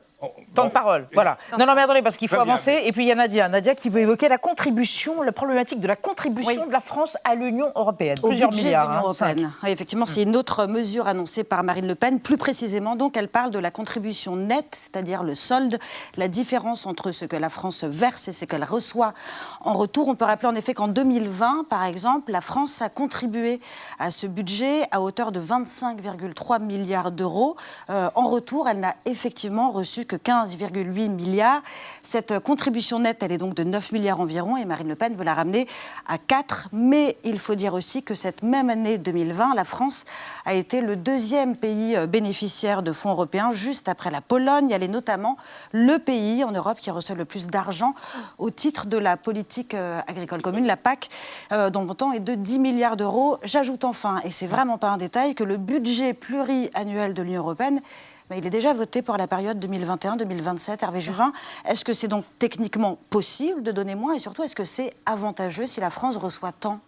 Temps 0.53 0.65
de 0.65 0.71
parole, 0.71 1.07
voilà. 1.13 1.37
Non, 1.59 1.65
non, 1.65 1.75
mais 1.75 1.81
attendez, 1.81 2.01
parce 2.01 2.15
qu'il 2.15 2.29
faut 2.29 2.39
avancer. 2.39 2.81
Et 2.85 2.91
puis 2.93 3.03
il 3.03 3.07
y 3.07 3.11
a 3.11 3.15
Nadia. 3.15 3.49
Nadia 3.49 3.75
qui 3.75 3.89
veut 3.89 3.99
évoquer 3.99 4.29
la 4.29 4.37
contribution, 4.37 5.21
la 5.21 5.33
problématique 5.33 5.81
de 5.81 5.87
la 5.87 5.97
contribution 5.97 6.65
de 6.65 6.71
la 6.71 6.79
France 6.79 7.17
à 7.25 7.35
l'Union 7.35 7.71
européenne. 7.75 8.17
Au 8.23 8.29
Plusieurs 8.29 8.49
budget 8.49 8.63
de 8.63 8.67
milliards. 8.67 8.83
l'Union 8.85 8.97
hein, 8.97 9.03
européenne. 9.03 9.51
Oui, 9.63 9.69
effectivement, 9.69 10.05
c'est 10.05 10.23
une 10.23 10.37
autre 10.37 10.67
mesure 10.67 11.07
annoncée 11.07 11.43
par 11.43 11.63
Marine 11.63 11.87
Le 11.87 11.95
Pen. 11.95 12.21
Plus 12.21 12.37
précisément, 12.37 12.95
donc, 12.95 13.17
elle 13.17 13.27
parle 13.27 13.51
de 13.51 13.59
la 13.59 13.71
contribution 13.71 14.37
nette, 14.37 14.75
c'est-à-dire 14.75 15.21
le 15.21 15.35
solde, 15.35 15.79
la 16.15 16.29
différence 16.29 16.85
entre 16.85 17.11
ce 17.11 17.25
que 17.25 17.35
la 17.35 17.49
France 17.49 17.83
verse 17.83 18.29
et 18.29 18.31
ce 18.31 18.45
qu'elle 18.45 18.63
reçoit 18.63 19.13
en 19.61 19.73
retour. 19.73 20.07
On 20.07 20.15
peut 20.15 20.25
rappeler 20.25 20.47
en 20.47 20.55
effet 20.55 20.73
qu'en 20.73 20.87
2020, 20.87 21.65
par 21.69 21.83
exemple, 21.83 22.31
la 22.31 22.41
France 22.41 22.81
a 22.81 22.87
contribué 22.89 23.59
à 23.99 24.11
ce 24.11 24.27
budget 24.27 24.83
à 24.91 25.01
hauteur 25.01 25.33
de 25.33 25.41
25,3 25.41 26.61
milliards 26.61 27.11
d'euros. 27.11 27.57
Euh, 27.89 28.09
en 28.15 28.29
retour, 28.29 28.69
elle 28.69 28.79
n'a 28.79 28.95
effectivement 29.05 29.71
reçu 29.71 30.04
que 30.05 30.15
15,8 30.15 31.09
milliards. 31.09 31.61
Cette 32.01 32.39
contribution 32.39 32.99
nette, 32.99 33.23
elle 33.23 33.31
est 33.31 33.37
donc 33.37 33.55
de 33.55 33.63
9 33.63 33.91
milliards 33.91 34.19
environ 34.19 34.57
et 34.57 34.65
Marine 34.65 34.87
Le 34.87 34.95
Pen 34.95 35.15
veut 35.15 35.23
la 35.23 35.33
ramener 35.33 35.67
à 36.07 36.17
4. 36.17 36.69
Mais 36.71 37.17
il 37.23 37.39
faut 37.39 37.55
dire 37.55 37.73
aussi 37.73 38.03
que 38.03 38.15
cette 38.15 38.43
même 38.43 38.69
année 38.69 38.97
2020, 38.97 39.55
la 39.55 39.65
France 39.65 40.05
a 40.45 40.53
été 40.53 40.81
le 40.81 40.95
deuxième 40.95 41.55
pays 41.55 41.95
euh, 41.95 42.07
bénéficiaire 42.07 42.83
de 42.83 42.91
fonds 42.91 43.11
européens, 43.11 43.51
juste 43.51 43.89
après 43.89 44.11
la 44.11 44.21
Pologne. 44.21 44.71
Elle 44.71 44.83
est 44.83 44.87
notamment 44.87 45.37
le 45.71 45.97
pays 45.97 46.43
en 46.43 46.51
Europe 46.51 46.79
qui 46.79 46.91
reçoit 46.91 47.15
le 47.15 47.25
plus 47.25 47.47
d'argent 47.47 47.93
au 48.37 48.49
titre 48.49 48.87
de 48.87 48.97
la 48.97 49.17
politique 49.17 49.73
euh, 49.73 50.01
agricole 50.07 50.41
commune, 50.41 50.65
la 50.65 50.77
PAC, 50.77 51.09
euh, 51.51 51.69
dont 51.69 51.81
le 51.81 51.87
montant 51.87 52.11
est 52.11 52.19
de 52.19 52.35
10 52.35 52.59
milliards 52.59 52.97
d'euros. 52.97 53.37
J'ajoute 53.43 53.83
enfin, 53.83 54.19
et 54.23 54.31
c'est 54.31 54.47
vraiment 54.47 54.77
pas 54.77 54.89
un 54.89 54.97
détail, 54.97 55.35
que 55.35 55.43
le 55.43 55.57
budget 55.57 56.13
pluriannuel 56.13 57.13
de 57.13 57.21
l'Union 57.21 57.41
européenne 57.41 57.81
mais 58.29 58.37
il 58.39 58.45
est 58.45 58.49
déjà 58.51 58.73
voté 58.73 59.01
pour 59.01 59.17
la 59.17 59.27
période 59.27 59.63
2021-2027. 59.63 60.83
Hervé 60.83 61.01
Juvin, 61.01 61.31
est-ce 61.67 61.85
que 61.85 61.93
c'est 61.93 62.07
donc 62.07 62.25
techniquement 62.39 62.97
possible 63.09 63.61
de 63.63 63.71
donner 63.71 63.95
moins 63.95 64.13
et 64.15 64.19
surtout 64.19 64.43
est-ce 64.43 64.55
que 64.55 64.65
c'est 64.65 64.91
avantageux 65.05 65.67
si 65.67 65.79
la 65.79 65.89
France 65.89 66.17
reçoit 66.17 66.51
tant? 66.51 66.79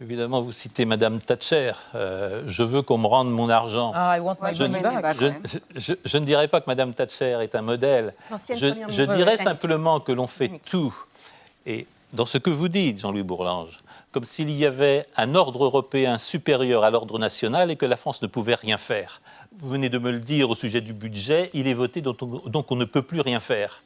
Je 0.00 0.04
vais 0.04 0.12
évidemment 0.12 0.40
vous 0.42 0.52
citer 0.52 0.84
Madame 0.84 1.20
Thatcher. 1.20 1.72
Euh, 1.96 2.44
je 2.46 2.62
veux 2.62 2.82
qu'on 2.82 2.98
me 2.98 3.08
rende 3.08 3.32
mon 3.32 3.48
argent. 3.48 3.90
Ah, 3.96 4.16
I 4.16 4.20
want 4.20 4.36
my 4.40 4.54
je, 4.54 4.62
money 4.64 4.80
back. 4.80 5.16
je- 5.20 5.58
je- 5.74 5.80
je- 5.80 5.92
je 6.04 6.18
ne 6.18 6.24
dirais 6.24 6.46
pas 6.46 6.60
que 6.60 6.66
Madame 6.68 6.94
Thatcher 6.94 7.38
est 7.42 7.54
un 7.56 7.62
modèle. 7.62 8.14
L'ancienne 8.30 8.58
Je, 8.58 8.66
première 8.68 8.88
je 8.90 9.02
ministre. 9.02 9.16
dirais 9.16 9.36
simplement 9.38 9.98
que 9.98 10.12
l'on 10.12 10.28
fait 10.28 10.60
tout. 10.70 10.94
Et 11.66 11.88
dans 12.12 12.26
ce 12.26 12.38
que 12.38 12.48
vous 12.50 12.68
dites, 12.68 13.00
Jean-Louis 13.00 13.24
Bourlange, 13.24 13.78
comme 14.12 14.24
s'il 14.24 14.50
y 14.50 14.64
avait 14.64 15.04
un 15.16 15.34
ordre 15.34 15.64
européen 15.64 16.16
supérieur 16.16 16.84
à 16.84 16.90
l'ordre 16.90 17.18
national 17.18 17.72
et 17.72 17.76
que 17.76 17.84
la 17.84 17.96
France 17.96 18.22
ne 18.22 18.28
pouvait 18.28 18.54
rien 18.54 18.78
faire. 18.78 19.20
Vous 19.56 19.70
venez 19.70 19.88
de 19.88 19.98
me 19.98 20.10
le 20.10 20.20
dire 20.20 20.50
au 20.50 20.54
sujet 20.54 20.80
du 20.80 20.92
budget, 20.92 21.50
il 21.54 21.66
est 21.68 21.74
voté, 21.74 22.00
donc 22.00 22.22
on, 22.22 22.48
donc 22.48 22.70
on 22.70 22.76
ne 22.76 22.84
peut 22.84 23.02
plus 23.02 23.20
rien 23.20 23.40
faire. 23.40 23.82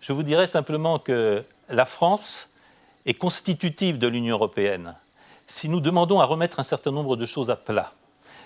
Je 0.00 0.12
vous 0.12 0.22
dirais 0.22 0.46
simplement 0.46 0.98
que 0.98 1.42
la 1.68 1.84
France 1.86 2.48
est 3.06 3.14
constitutive 3.14 3.98
de 3.98 4.06
l'Union 4.06 4.34
européenne. 4.36 4.94
Si 5.46 5.68
nous 5.68 5.80
demandons 5.80 6.20
à 6.20 6.24
remettre 6.24 6.60
un 6.60 6.64
certain 6.64 6.90
nombre 6.92 7.16
de 7.16 7.24
choses 7.26 7.50
à 7.50 7.56
plat, 7.56 7.92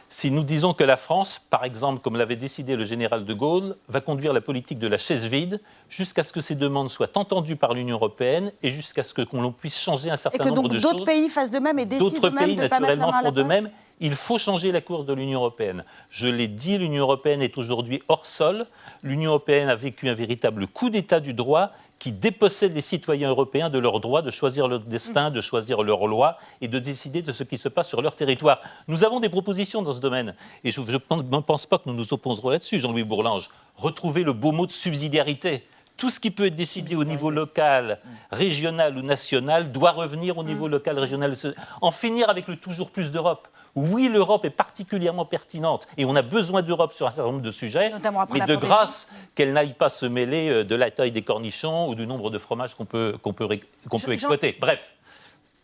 si 0.09 0.31
nous 0.31 0.45
disons 0.45 0.75
que 0.75 0.85
la 0.85 0.99
France, 0.99 1.41
par 1.51 1.65
exemple, 1.65 2.01
comme 2.03 2.17
l'avait 2.17 2.37
décidé 2.37 2.77
le 2.77 2.85
général 2.85 3.25
de 3.25 3.33
Gaulle, 3.35 3.77
va 3.89 4.03
conduire 4.03 4.35
la 4.35 4.43
politique 4.43 4.79
de 4.79 4.87
la 4.87 4.99
chaise 4.99 5.25
vide 5.25 5.59
jusqu'à 5.89 6.23
ce 6.23 6.33
que 6.35 6.43
ces 6.43 6.55
demandes 6.55 6.91
soient 6.91 7.17
entendues 7.17 7.57
par 7.57 7.73
l'Union 7.73 7.97
européenne 7.97 8.53
et 8.63 8.71
jusqu'à 8.73 9.03
ce 9.03 9.15
que 9.15 9.23
l'on 9.33 9.53
puisse 9.53 9.79
changer 9.79 10.11
un 10.11 10.15
Et 10.15 10.19
certain 10.19 10.45
que 10.45 10.49
nombre 10.51 10.63
donc 10.65 10.73
de 10.73 10.81
d'autres 10.81 10.99
choses. 10.99 11.07
pays 11.07 11.29
fassent 11.31 11.51
de 11.51 11.59
même 11.59 11.79
et 11.79 11.87
décident 11.87 12.11
D'autres 12.11 12.31
même 12.31 12.45
pays, 12.45 12.57
de 12.57 12.67
pas 12.69 12.79
mettre 12.79 12.91
la 12.91 12.97
naturellement, 12.97 13.11
main 13.11 13.19
à 13.19 13.23
la 13.23 13.29
feront 13.31 13.35
de 13.35 13.43
même. 13.43 13.71
Il 14.05 14.17
faut 14.17 14.37
changer 14.37 14.73
la 14.73 14.81
course 14.81 15.07
de 15.07 15.13
l'Union 15.13 15.39
européenne. 15.39 15.85
Je 16.11 16.27
l'ai 16.27 16.49
dit, 16.49 16.77
l'Union 16.77 17.03
européenne 17.03 17.41
est 17.41 17.57
aujourd'hui 17.57 18.03
hors 18.09 18.27
sol. 18.27 18.67
L'Union 19.05 19.31
européenne 19.31 19.69
a 19.69 19.77
vécu 19.77 20.09
un 20.09 20.15
véritable 20.15 20.67
coup 20.67 20.91
d'État 20.91 21.21
du 21.21 21.35
droit 21.35 21.71
qui 22.01 22.11
dépossède 22.11 22.75
les 22.75 22.81
citoyens 22.81 23.29
européens 23.29 23.71
de 23.71 23.79
leur 23.79 24.01
droit 24.01 24.21
de 24.21 24.33
choisir 24.33 24.67
leur 24.67 24.81
destin, 24.81 25.31
de 25.31 25.41
choisir 25.41 25.85
leur 25.85 26.09
loi 26.09 26.37
et 26.61 26.67
de 26.67 26.81
décider 26.81 27.23
de 27.23 27.31
ce 27.31 27.45
qui 27.45 27.59
se 27.59 27.69
passe 27.69 27.89
sur 27.89 28.03
leur 28.03 28.17
territoire. 28.17 28.61
Nous 28.89 29.05
avons 29.05 29.21
des 29.21 29.29
propositions 29.29 29.83
dans 29.83 29.93
ce 29.93 30.01
domaine. 30.01 30.35
Et 30.65 30.73
je 30.73 30.81
ne 30.81 31.41
pense 31.41 31.67
pas 31.67 31.79
que 31.79 31.89
nous 31.89 31.95
nous 31.95 32.13
opposerons 32.13 32.51
là-dessus, 32.51 32.81
Jean-Louis 32.81 33.05
Bourlange. 33.05 33.47
Retrouver 33.77 34.25
le 34.25 34.33
beau 34.33 34.51
mot 34.51 34.67
de 34.67 34.73
subsidiarité. 34.73 35.65
Tout 35.97 36.11
ce 36.11 36.19
qui 36.19 36.33
peut 36.33 36.47
être 36.47 36.57
décidé 36.57 36.97
au 36.97 37.05
niveau 37.05 37.31
local, 37.31 38.01
régional 38.33 38.99
ou 38.99 39.03
national 39.03 39.71
doit 39.71 39.93
revenir 39.93 40.39
au 40.39 40.43
niveau 40.43 40.67
local, 40.67 40.99
régional. 40.99 41.37
En 41.81 41.93
finir 41.93 42.29
avec 42.31 42.49
le 42.49 42.57
toujours 42.57 42.91
plus 42.91 43.13
d'Europe. 43.13 43.47
Oui, 43.75 44.09
l'Europe 44.09 44.45
est 44.45 44.51
particulièrement 44.51 45.25
pertinente 45.25 45.87
et 45.97 46.05
on 46.05 46.15
a 46.15 46.21
besoin 46.23 46.61
d'Europe 46.63 46.93
sur 46.93 47.07
un 47.07 47.11
certain 47.11 47.31
nombre 47.31 47.43
de 47.43 47.51
sujets, 47.51 47.89
Notamment 47.89 48.21
après 48.21 48.39
mais 48.41 48.47
de 48.47 48.57
grâce 48.57 49.09
qu'elle 49.35 49.53
n'aille 49.55 49.73
pas 49.73 49.89
se 49.89 50.05
mêler 50.05 50.51
euh, 50.51 50.65
de 50.65 50.75
la 50.75 50.91
taille 50.91 51.11
des 51.11 51.23
cornichons 51.23 51.89
ou 51.89 51.95
du 51.95 52.07
nombre 52.07 52.29
de 52.31 52.39
fromages 52.39 52.75
qu'on 52.75 52.85
peut, 52.85 53.17
qu'on 53.23 53.33
peut, 53.33 53.47
ré- 53.47 53.61
qu'on 53.89 53.99
peut 53.99 54.07
Jean- 54.09 54.13
exploiter. 54.13 54.57
Bref. 54.61 54.95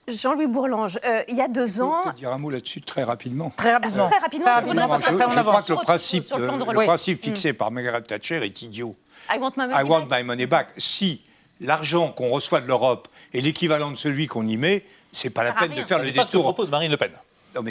Jean-Louis 0.09 0.47
Bourlange, 0.47 0.99
euh, 1.07 1.21
il 1.29 1.37
y 1.37 1.43
a 1.43 1.49
deux 1.49 1.83
ans. 1.83 1.93
Je 2.07 2.11
peux 2.13 2.17
dire 2.17 2.33
un 2.33 2.39
mot 2.39 2.49
là-dessus 2.49 2.81
très 2.81 3.03
rapidement. 3.03 3.53
Très 3.55 3.75
rapidement. 3.75 4.09
Très 4.09 4.19
rapidement, 4.19 4.45
Très 4.47 4.55
rapidement, 4.55 4.89
parce 4.89 5.03
Je, 5.05 5.11
crois 5.13 5.25
avance. 5.39 5.67
que 5.67 5.73
le 5.75 5.79
principe, 5.81 6.25
le 6.35 6.47
le 6.73 6.85
principe 6.87 7.19
Mm. 7.19 7.23
fixé 7.23 7.53
par 7.53 7.71
Margaret 7.71 8.01
Thatcher 8.01 8.43
est 8.43 8.63
idiot. 8.63 8.97
I 9.31 9.37
want 9.39 9.53
my 9.59 9.67
money 9.67 9.75
I 9.79 9.83
want 9.85 10.07
back. 10.07 10.21
my 10.21 10.25
money 10.27 10.47
back. 10.47 10.69
Si 10.79 11.21
l'argent 11.61 12.09
qu'on 12.13 12.31
reçoit 12.31 12.63
de 12.63 12.67
l'Europe 12.69 13.07
est 13.35 13.43
l'équivalent 13.43 13.91
de 13.91 13.97
celui 13.97 14.27
qu'on 14.29 14.47
y 14.47 14.57
met, 14.57 14.87
c'est 15.13 15.29
pas 15.29 15.45
la 15.45 15.53
peine 15.53 15.75
de 15.75 15.83
faire 15.83 15.99
le 15.99 16.05
pas 16.13 16.23
ce 16.23 16.29
que 16.29 16.37
détour. 16.39 16.43
propose 16.45 16.71
Marine 16.71 16.91
Le 16.91 16.97
Pen. 16.97 17.11
Non, 17.55 17.63
mais 17.63 17.71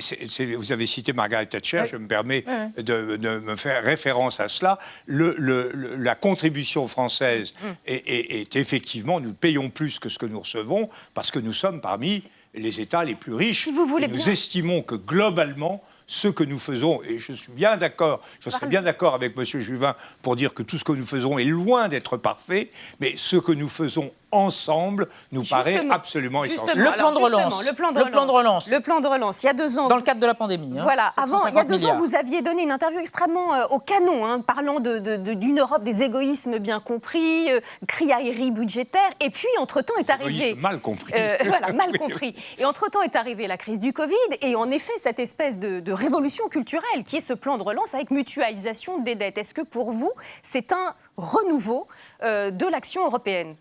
vous 0.56 0.72
avez 0.72 0.86
cité 0.86 1.14
Margaret 1.14 1.46
Thatcher, 1.46 1.84
je 1.90 1.98
me 1.98 2.08
permets 2.08 2.44
de, 2.78 3.16
de 3.16 3.40
me 3.40 3.56
faire 3.56 3.84
référence 3.84 4.40
à 4.40 4.48
cela. 4.48 4.80
Le- 5.06 5.36
le- 5.38 5.72
le- 5.74 5.96
la 5.98 6.16
contribution 6.16 6.88
française 6.88 7.54
est, 7.86 7.96
est- 8.08 8.42
est 8.42 8.56
effectivement, 8.56 9.20
nous 9.20 9.34
payons 9.34 9.70
plus 9.70 10.00
que 10.00 10.10
ce 10.10 10.18
que 10.18 10.26
nous 10.26 10.40
recevons 10.40 10.90
parce 11.14 11.32
que 11.32 11.40
nous 11.40 11.54
sommes 11.54 11.80
parmi 11.82 12.24
les 12.54 12.80
États 12.82 13.04
les 13.04 13.14
plus 13.14 13.34
riches. 13.36 13.66
Si 13.66 13.72
vous 13.72 13.86
voulez 13.86 14.08
nous 14.08 14.16
bien. 14.18 14.32
estimons 14.32 14.82
que 14.82 14.96
globalement, 14.96 15.84
ce 16.08 16.28
que 16.28 16.44
nous 16.44 16.58
faisons, 16.58 17.04
et 17.04 17.20
je 17.20 17.32
suis 17.34 17.52
bien 17.52 17.78
d'accord, 17.78 18.22
je 18.40 18.50
serais 18.50 18.66
bien 18.68 18.82
d'accord 18.82 19.14
avec 19.14 19.38
M. 19.38 19.44
Juvin 19.46 19.96
pour 20.24 20.36
dire 20.36 20.54
que 20.56 20.64
tout 20.64 20.78
ce 20.80 20.84
que 20.84 20.94
nous 20.94 21.06
faisons 21.06 21.38
est 21.38 21.44
loin 21.44 21.88
d'être 21.88 22.18
parfait, 22.18 22.72
mais 23.00 23.14
ce 23.16 23.36
que 23.36 23.52
nous 23.52 23.70
faisons 23.70 24.12
ensemble 24.32 25.08
nous 25.32 25.44
paraît 25.44 25.86
absolument 25.90 26.44
essentiel. 26.44 26.78
Le 26.80 26.92
plan 26.92 27.12
de 27.12 27.18
relance. 27.18 27.68
Le 27.68 27.74
plan 27.76 27.92
de 27.92 27.98
Le 28.00 28.04
relance. 28.06 28.12
plan 28.14 28.26
de 28.26 28.32
relance. 28.32 28.72
Le 28.72 28.80
plan 28.80 29.00
de 29.00 29.08
relance. 29.08 29.44
Il 29.44 29.46
y 29.46 29.50
a 29.50 29.54
deux 29.54 29.80
ans. 29.80 29.88
Dans 29.88 29.96
le 29.96 30.02
cadre 30.02 30.20
de 30.20 30.26
la 30.26 30.34
pandémie. 30.34 30.78
hein. 30.78 30.84
Voilà, 30.84 31.12
avant, 31.18 31.38
il 31.48 31.54
y 31.56 31.58
a 31.60 31.64
750 31.64 31.68
deux 31.70 31.86
ans, 31.86 31.96
vous 31.96 32.16
aviez 32.16 32.42
donné 32.42 32.64
une 32.64 32.72
interview 32.72 33.00
extrêmement 33.00 33.54
euh, 33.56 33.66
au 33.70 33.80
canon, 33.80 34.26
hein, 34.26 34.42
parlant 34.42 34.80
de- 34.80 35.00
de- 35.00 35.16
de- 35.18 35.34
d'une 35.34 35.60
Europe 35.60 35.84
des 35.84 36.04
égoïsmes 36.04 36.60
bien 36.60 36.80
compris, 36.80 37.52
euh, 37.52 37.60
criaillerie 37.88 38.52
budgétaire, 38.52 39.10
et 39.20 39.30
puis 39.30 39.48
entre-temps 39.60 39.96
est 40.00 40.10
arrivé... 40.10 40.56
Mal 40.56 40.80
compris. 40.80 41.14
Euh, 41.16 41.38
voilà, 41.46 41.72
mal 41.74 41.90
Oui, 41.92 42.00
compris. 42.00 42.36
Et 42.58 42.66
entre-temps 42.66 43.02
est 43.02 43.16
arrivée 43.16 43.48
la 43.48 43.58
crise 43.58 43.80
du 43.80 43.94
Covid, 43.94 44.16
et 44.42 44.56
en 44.56 44.70
effet, 44.72 44.94
cette 45.02 45.20
espèce 45.20 45.58
de, 45.60 45.80
de 45.80 45.92
révolution 45.94 46.48
culturelle 46.50 47.04
qui 47.06 47.18
est 47.18 47.22
ce 47.22 47.34
plan 47.34 47.58
de 47.58 47.64
relance 47.64 47.94
avec 47.94 48.12
mutualisation 48.12 49.00
des 49.00 49.16
dettes. 49.16 49.38
Est-ce 49.38 49.54
que 49.54 49.62
pour 49.62 49.92
vous, 49.92 50.12
c'est 50.44 50.72
un 50.72 50.94
renouveau 51.18 51.88
euh, 52.24 52.52
de 52.52 52.66
l'action 52.68 53.06
européenne? 53.06 53.56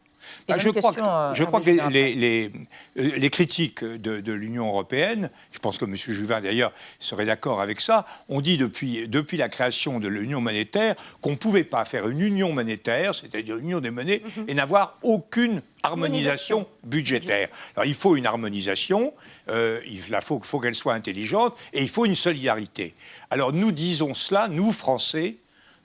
Bah, 0.48 0.56
je 0.58 0.70
crois 0.70 0.92
que, 0.92 1.00
euh, 1.00 1.34
je 1.34 1.44
crois 1.44 1.60
que 1.60 1.70
Hervé 1.70 2.14
les, 2.14 2.14
les- 2.14 2.52
euh, 2.98 3.16
les 3.16 3.30
critiques 3.30 3.84
de, 3.84 4.20
de 4.20 4.32
l'Union 4.32 4.66
européenne, 4.68 5.30
je 5.52 5.58
pense 5.58 5.78
que 5.78 5.84
M. 5.84 5.94
Juvin 5.96 6.40
d'ailleurs 6.40 6.72
serait 6.98 7.26
d'accord 7.26 7.60
avec 7.60 7.80
ça, 7.80 8.06
on 8.28 8.40
dit 8.40 8.56
depuis, 8.56 9.08
depuis 9.08 9.36
la 9.36 9.48
création 9.48 9.98
de 10.00 10.08
l'Union 10.08 10.40
monétaire 10.40 10.94
qu'on 11.20 11.30
ne 11.32 11.36
pouvait 11.36 11.64
pas 11.64 11.84
faire 11.84 12.08
une 12.08 12.20
union 12.20 12.52
monétaire, 12.52 13.14
c'est-à-dire 13.14 13.56
une 13.56 13.64
union 13.64 13.80
des 13.80 13.90
monnaies, 13.90 14.22
et 14.48 14.54
n'avoir 14.54 14.98
aucune 15.02 15.62
harmonisation 15.82 16.66
budgétaire. 16.84 17.48
Alors 17.76 17.86
il 17.86 17.94
faut 17.94 18.16
une 18.16 18.26
harmonisation, 18.26 19.12
euh, 19.48 19.80
il 19.86 20.00
la 20.10 20.20
faut, 20.20 20.40
faut 20.42 20.60
qu'elle 20.60 20.74
soit 20.74 20.94
intelligente, 20.94 21.56
et 21.72 21.82
il 21.82 21.88
faut 21.88 22.04
une 22.06 22.14
solidarité. 22.16 22.94
Alors 23.30 23.52
nous 23.52 23.72
disons 23.72 24.14
cela, 24.14 24.48
nous 24.48 24.72
Français, 24.72 25.36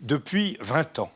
depuis 0.01 0.57
20 0.61 0.99
ans. 0.99 1.11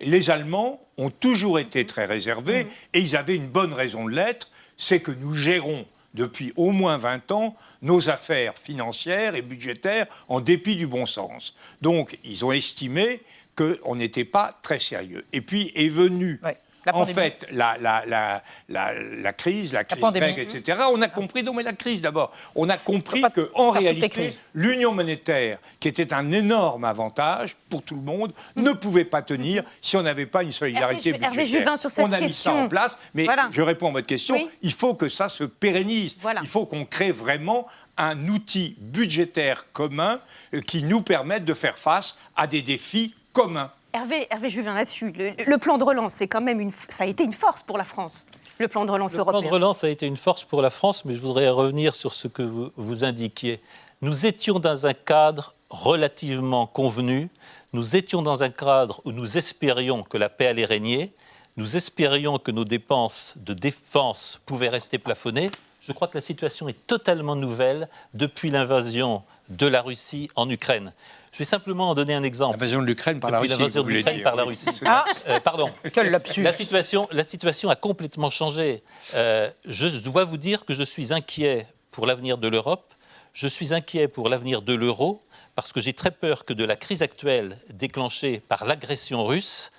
Les 0.00 0.30
Allemands 0.30 0.80
ont 0.98 1.10
toujours 1.10 1.58
été 1.58 1.86
très 1.86 2.04
réservés 2.04 2.66
et 2.92 2.98
ils 2.98 3.16
avaient 3.16 3.36
une 3.36 3.48
bonne 3.48 3.72
raison 3.72 4.04
de 4.04 4.10
l'être, 4.10 4.50
c'est 4.76 5.00
que 5.00 5.12
nous 5.12 5.34
gérons 5.34 5.86
depuis 6.14 6.52
au 6.56 6.72
moins 6.72 6.96
20 6.96 7.30
ans 7.32 7.56
nos 7.82 8.10
affaires 8.10 8.58
financières 8.58 9.34
et 9.34 9.42
budgétaires 9.42 10.06
en 10.28 10.40
dépit 10.40 10.76
du 10.76 10.86
bon 10.86 11.06
sens. 11.06 11.54
Donc 11.80 12.18
ils 12.24 12.44
ont 12.44 12.52
estimé 12.52 13.22
qu'on 13.56 13.96
n'était 13.96 14.24
pas 14.24 14.58
très 14.62 14.78
sérieux. 14.78 15.24
Et 15.32 15.40
puis 15.40 15.72
est 15.74 15.88
venue 15.88 16.40
la 16.42 16.54
en 16.92 17.04
fait 17.04 17.46
la, 17.50 17.76
la, 17.78 18.04
la, 18.06 18.42
la, 18.68 18.92
la 18.94 19.32
crise, 19.32 19.72
la 19.72 19.84
crise 19.84 20.02
grecque, 20.12 20.38
etc. 20.38 20.78
On 20.90 21.00
a 21.02 21.08
compris, 21.08 21.42
non 21.42 21.52
mais 21.52 21.62
la 21.62 21.72
crise 21.72 22.00
d'abord, 22.00 22.30
on 22.54 22.68
a 22.68 22.78
compris 22.78 23.22
qu'en 23.34 23.70
réalité, 23.70 24.30
l'union 24.54 24.92
monétaire, 24.92 25.58
qui 25.80 25.88
était 25.88 26.12
un 26.12 26.32
énorme 26.32 26.84
avantage 26.84 27.56
pour 27.68 27.82
tout 27.82 27.94
le 27.96 28.02
monde, 28.02 28.32
ne 28.56 28.72
pouvait 28.72 29.04
pas 29.04 29.22
tenir 29.22 29.62
si 29.80 29.96
on 29.96 30.02
n'avait 30.02 30.26
pas 30.26 30.42
une 30.42 30.52
solidarité 30.52 31.10
Hervé 31.10 31.18
Ju- 31.18 31.24
Hervé 31.24 31.36
budgétaire. 31.42 31.60
Juvin, 31.62 31.76
sur 31.76 31.90
cette 31.90 32.04
on 32.06 32.12
a 32.12 32.20
mis 32.20 32.30
ça 32.30 32.52
en 32.54 32.68
place, 32.68 32.98
mais 33.14 33.24
Voilà. 33.24 33.48
je 33.50 33.62
réponds 33.62 33.88
à 33.88 33.92
votre 33.92 34.06
question, 34.06 34.34
Oui. 34.36 34.48
il 34.62 34.72
faut 34.72 34.94
que 34.94 35.08
ça 35.08 35.28
se 35.28 35.44
pérennise. 35.44 36.16
Voilà. 36.22 36.40
Il 36.42 36.48
faut 36.48 36.66
qu'on 36.66 36.84
crée 36.84 37.12
vraiment 37.12 37.66
un 37.96 38.28
outil 38.28 38.76
budgétaire 38.78 39.66
commun 39.72 40.20
euh, 40.54 40.60
qui 40.60 40.82
nous 40.82 41.02
permette 41.02 41.44
de 41.44 41.54
faire 41.54 41.76
face 41.76 42.16
à 42.36 42.46
des 42.46 42.62
défis 42.62 43.14
communs. 43.32 43.70
Hervé, 43.92 44.26
Hervé 44.30 44.50
Juvin, 44.50 44.74
là-dessus, 44.74 45.12
le, 45.12 45.30
le 45.46 45.58
plan 45.58 45.78
de 45.78 45.84
relance, 45.84 46.14
c'est 46.14 46.28
quand 46.28 46.40
même 46.40 46.60
une, 46.60 46.70
ça 46.70 47.04
a 47.04 47.06
été 47.06 47.24
une 47.24 47.32
force 47.32 47.62
pour 47.62 47.78
la 47.78 47.84
France, 47.84 48.26
le 48.58 48.68
plan 48.68 48.84
de 48.84 48.90
relance 48.90 49.12
Le 49.16 49.22
plan 49.24 49.32
européen. 49.32 49.48
de 49.48 49.54
relance 49.54 49.84
a 49.84 49.88
été 49.88 50.06
une 50.06 50.16
force 50.16 50.44
pour 50.44 50.60
la 50.62 50.70
France, 50.70 51.04
mais 51.04 51.14
je 51.14 51.20
voudrais 51.20 51.48
revenir 51.48 51.94
sur 51.94 52.12
ce 52.12 52.28
que 52.28 52.42
vous, 52.42 52.70
vous 52.76 53.04
indiquiez. 53.04 53.60
Nous 54.02 54.26
étions 54.26 54.58
dans 54.58 54.86
un 54.86 54.94
cadre 54.94 55.54
relativement 55.70 56.66
convenu, 56.66 57.28
nous 57.72 57.96
étions 57.96 58.22
dans 58.22 58.42
un 58.42 58.50
cadre 58.50 59.00
où 59.04 59.12
nous 59.12 59.36
espérions 59.38 60.02
que 60.02 60.16
la 60.18 60.28
paix 60.28 60.46
allait 60.48 60.64
régner, 60.64 61.12
nous 61.56 61.76
espérions 61.76 62.38
que 62.38 62.50
nos 62.50 62.64
dépenses 62.64 63.34
de 63.36 63.52
défense 63.54 64.40
pouvaient 64.46 64.68
rester 64.68 64.98
plafonnées. 64.98 65.50
Je 65.80 65.92
crois 65.92 66.08
que 66.08 66.16
la 66.16 66.20
situation 66.22 66.68
est 66.68 66.86
totalement 66.86 67.36
nouvelle 67.36 67.88
depuis 68.14 68.50
l'invasion 68.50 69.22
de 69.48 69.66
la 69.66 69.80
Russie 69.82 70.30
en 70.36 70.48
Ukraine. 70.50 70.92
Je 71.32 71.38
vais 71.38 71.44
simplement 71.44 71.90
en 71.90 71.94
donner 71.94 72.14
un 72.14 72.22
exemple. 72.22 72.54
L'invasion 72.56 72.80
de 72.80 72.86
l'Ukraine 72.86 73.20
par 73.20 73.30
la 73.30 73.40
Russie, 73.40 73.50
l'invasion 73.52 73.82
vous 73.82 73.88
de 73.88 73.92
voulez 73.92 73.96
l'Ukraine 73.98 74.16
dire, 74.16 74.24
par 74.24 74.36
la 74.36 74.44
oui. 74.44 74.50
Russie. 74.50 74.80
Ah 74.84 75.04
Euh, 75.28 75.40
pardon. 75.40 75.70
Quel 75.92 76.10
lapsus. 76.10 76.42
La 76.42 76.52
situation, 76.52 77.08
la 77.12 77.24
situation 77.24 77.68
a 77.70 77.76
complètement 77.76 78.30
changé. 78.30 78.82
Euh, 79.14 79.50
je 79.64 79.86
dois 79.98 80.24
vous 80.24 80.38
dire 80.38 80.64
que 80.64 80.74
je 80.74 80.82
suis 80.82 81.12
inquiet 81.12 81.66
pour 81.90 82.06
l'avenir 82.06 82.38
de 82.38 82.48
l'Europe. 82.48 82.94
Je 83.34 83.46
suis 83.46 83.74
inquiet 83.74 84.08
pour 84.08 84.28
l'avenir 84.28 84.62
de 84.62 84.74
l'euro 84.74 85.22
parce 85.54 85.72
que 85.72 85.80
j'ai 85.80 85.92
très 85.92 86.10
peur 86.10 86.44
que 86.44 86.52
de 86.52 86.64
la 86.64 86.76
crise 86.76 87.02
actuelle 87.02 87.58
déclenchée 87.72 88.40
par 88.40 88.64
l'agression 88.64 89.24
russe, 89.24 89.70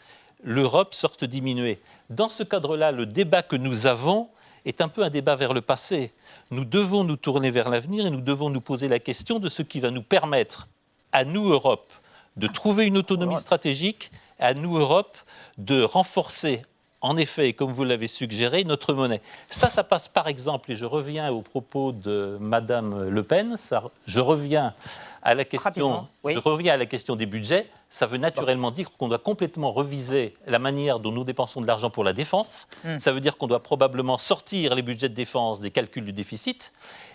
l'Europe 0.44 0.94
sorte 0.94 1.24
diminuée. 1.26 1.80
Dans 2.10 2.30
ce 2.30 2.44
cadre-là, 2.44 2.92
le 2.92 3.06
débat 3.06 3.42
que 3.42 3.56
nous 3.56 3.88
avons 3.88 4.30
est 4.66 4.82
un 4.82 4.88
peu 4.88 5.04
un 5.04 5.10
débat 5.10 5.36
vers 5.36 5.54
le 5.54 5.62
passé. 5.62 6.14
Nous 6.52 6.64
devons 6.66 7.04
nous 7.04 7.16
tourner 7.16 7.50
vers 7.50 7.70
l'avenir 7.70 8.06
et 8.06 8.10
nous 8.10 8.22
devons 8.22 8.50
nous 8.50 8.62
poser 8.62 8.88
la 8.88 9.00
question 9.00 9.40
de 9.40 9.50
ce 9.50 9.62
qui 9.62 9.80
va 9.80 9.90
nous 9.90 10.04
permettre, 10.04 10.68
à 11.12 11.24
nous, 11.26 11.50
Europe, 11.50 11.92
de 12.38 12.48
trouver 12.48 12.86
une 12.86 12.98
autonomie 12.98 13.40
stratégique, 13.40 14.12
à 14.40 14.54
nous, 14.54 14.78
Europe, 14.78 15.18
de 15.58 15.82
renforcer, 15.82 16.62
en 17.02 17.18
effet, 17.18 17.50
et 17.50 17.54
comme 17.54 17.72
vous 17.72 17.84
l'avez 17.84 18.08
suggéré, 18.08 18.64
notre 18.64 18.94
monnaie. 18.94 19.22
Ça, 19.50 19.68
ça 19.68 19.84
passe 19.84 20.08
par 20.08 20.28
exemple, 20.28 20.72
et 20.72 20.76
je 20.76 20.86
reviens 20.86 21.32
aux 21.32 21.42
propos 21.42 21.92
de 21.92 22.38
Madame 22.40 23.08
Le 23.10 23.24
Pen, 23.24 23.58
ça- 23.58 23.84
je 24.06 24.20
reviens 24.20 24.74
à 25.22 25.34
la 25.36 25.44
question, 25.46 26.08
oui. 26.24 26.34
je 26.34 26.40
reviens 26.40 26.74
à 26.74 26.78
la 26.78 26.86
question 26.86 27.16
des 27.16 27.26
budgets. 27.26 27.70
Ça 27.90 28.06
veut 28.06 28.18
naturellement 28.18 28.70
dire 28.72 28.92
qu'on 28.98 29.08
doit 29.08 29.18
complètement 29.18 29.72
reviser 29.72 30.36
la 30.46 30.60
manière 30.60 31.00
dont 31.00 31.12
nous 31.12 31.24
dépensons 31.24 31.60
de 31.60 31.66
l'argent 31.68 31.90
pour 31.90 32.04
la 32.04 32.14
défense. 32.14 32.68
Mm. 32.84 33.00
Ça 33.00 33.12
veut 33.12 33.20
dire 33.20 33.36
qu'on 33.38 33.48
doit 33.48 33.64
probablement 33.64 34.18
sortir 34.18 34.76
les 34.76 34.82
budgets 34.84 35.10
de 35.10 35.16
défense 35.16 35.60
des 35.60 35.72
calculs 35.72 36.06
du 36.06 36.14
déficit. 36.14 36.72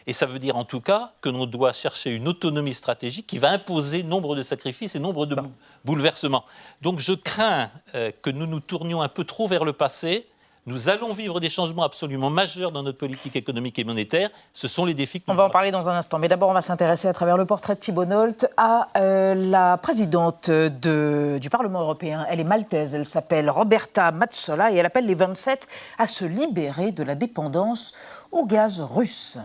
Et 0.07 0.13
ça 0.13 0.27
veut 0.27 0.39
dire 0.41 0.57
en 0.57 0.65
tout 0.65 0.81
cas 0.81 1.13
que 1.21 1.29
l'on 1.29 1.47
doit 1.47 1.73
chercher 1.73 2.13
une 2.15 2.27
autonomie 2.29 2.75
stratégique 2.75 3.27
qui 3.27 3.39
va 3.39 3.51
imposer 3.51 4.03
nombre 4.03 4.35
de 4.37 4.43
sacrifices 4.43 4.97
et 4.97 4.99
nombre 4.99 5.27
de 5.27 5.37
bou- 5.37 5.53
bouleversements. 5.85 6.45
Donc 6.83 6.99
je 6.99 7.13
crains 7.13 7.71
euh, 7.95 8.11
que 8.23 8.31
nous 8.31 8.47
nous 8.47 8.61
tournions 8.61 9.01
un 9.01 9.09
peu 9.09 9.25
trop 9.25 9.47
vers 9.49 9.65
le 9.65 9.73
passé. 9.73 10.27
Nous 10.67 10.89
allons 10.89 11.13
vivre 11.13 11.41
des 11.41 11.51
changements 11.51 11.83
absolument 11.83 12.31
majeurs 12.31 12.73
dans 12.73 12.83
notre 12.83 12.97
politique 12.97 13.37
économique 13.37 13.79
et 13.79 13.85
monétaire. 13.85 14.31
Ce 14.55 14.67
sont 14.67 14.87
les 14.87 14.95
défis 14.95 15.21
que 15.21 15.27
On 15.29 15.33
nous 15.35 15.39
va 15.39 15.45
en 15.45 15.51
parler 15.51 15.71
dans 15.71 15.91
un 15.91 15.95
instant. 15.95 16.19
Mais 16.19 16.27
d'abord, 16.29 16.49
on 16.49 16.55
va 16.55 16.63
s'intéresser 16.63 17.07
à 17.07 17.13
travers 17.13 17.37
le 17.37 17.45
portrait 17.45 17.75
de 17.75 17.81
Thibault 17.81 18.07
Nolt 18.07 18.47
à 18.57 18.89
euh, 18.97 19.35
la 19.35 19.77
présidente 19.77 20.49
de- 20.51 21.37
du 21.39 21.51
Parlement 21.51 21.81
européen. 21.83 22.25
Elle 22.31 22.41
est 22.41 22.45
maltaise. 22.45 22.95
Elle 22.95 23.05
s'appelle 23.05 23.51
Roberta 23.51 24.11
Mazzola 24.11 24.73
et 24.73 24.77
elle 24.77 24.87
appelle 24.87 25.05
les 25.05 25.13
27 25.13 25.69
à 25.99 26.07
se 26.07 26.25
libérer 26.25 26.93
de 26.93 27.03
la 27.03 27.15
dépendance 27.15 27.93
au 28.33 28.47
gaz 28.47 28.81
russe. 28.81 29.37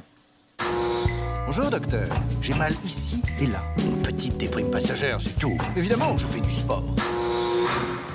Bonjour 1.48 1.70
docteur, 1.70 2.08
j'ai 2.42 2.54
mal 2.54 2.72
ici 2.86 3.22
et 3.42 3.48
là. 3.48 3.60
Une 3.80 3.98
petite 4.04 4.38
déprime 4.38 4.70
passagère, 4.70 5.20
c'est 5.20 5.36
tout. 5.38 5.58
Évidemment, 5.76 6.18
je 6.18 6.28
fais 6.28 6.40
du 6.40 6.50
sport. 6.50 6.84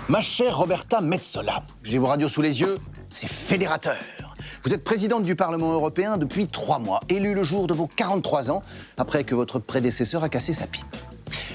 Ma 0.07 0.21
chère 0.21 0.59
Roberta 0.59 1.01
Metsola, 1.01 1.63
j'ai 1.83 1.97
vos 1.97 2.09
radios 2.09 2.29
sous 2.29 2.43
les 2.43 2.61
yeux, 2.61 2.77
c'est 3.09 3.27
fédérateur. 3.27 3.97
Vous 4.63 4.75
êtes 4.75 4.85
présidente 4.85 5.23
du 5.23 5.35
Parlement 5.35 5.73
européen 5.73 6.19
depuis 6.19 6.47
trois 6.47 6.79
mois, 6.79 7.01
élue 7.09 7.33
le 7.33 7.43
jour 7.43 7.67
de 7.67 7.73
vos 7.73 7.87
43 7.87 8.51
ans, 8.51 8.61
après 8.99 9.25
que 9.25 9.35
votre 9.35 9.59
prédécesseur 9.59 10.23
a 10.23 10.29
cassé 10.29 10.53
sa 10.53 10.67
pipe. 10.67 10.85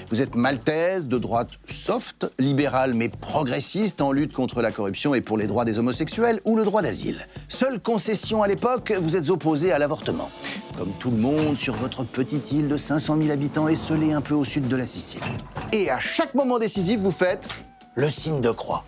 Vous 0.10 0.24
êtes 0.24 0.34
maltaise, 0.34 1.08
de 1.08 1.20
droite 1.20 1.52
soft, 1.68 2.32
libérale 2.40 2.96
mais 2.96 3.10
progressiste 3.10 4.02
en 4.02 4.12
lutte 4.12 4.34
contre 4.34 4.64
la 4.64 4.72
corruption 4.72 5.14
et 5.14 5.22
pour 5.22 5.38
les 5.38 5.46
droits 5.46 5.64
des 5.66 5.78
homosexuels 5.78 6.42
ou 6.44 6.56
le 6.56 6.64
droit 6.64 6.82
d'asile. 6.82 7.28
Seule 7.48 7.80
concession 7.80 8.42
à 8.42 8.48
l'époque, 8.48 8.92
vous 9.00 9.16
êtes 9.16 9.30
opposée 9.30 9.72
à 9.72 9.78
l'avortement. 9.78 10.32
Comme 10.76 10.92
tout 10.94 11.12
le 11.12 11.18
monde 11.18 11.56
sur 11.56 11.76
votre 11.76 12.04
petite 12.04 12.52
île 12.52 12.68
de 12.68 12.78
500 12.78 13.18
000 13.22 13.30
habitants 13.30 13.68
esselée 13.68 14.14
un 14.14 14.22
peu 14.22 14.34
au 14.34 14.44
sud 14.44 14.68
de 14.68 14.76
la 14.76 14.88
Sicile. 14.88 15.22
Et 15.72 15.92
à 15.92 16.00
chaque 16.00 16.34
moment 16.34 16.58
décisif, 16.58 17.00
vous 17.00 17.12
faites 17.12 17.48
le 18.00 18.10
signe 18.10 18.40
de 18.40 18.52
croix. 18.52 18.86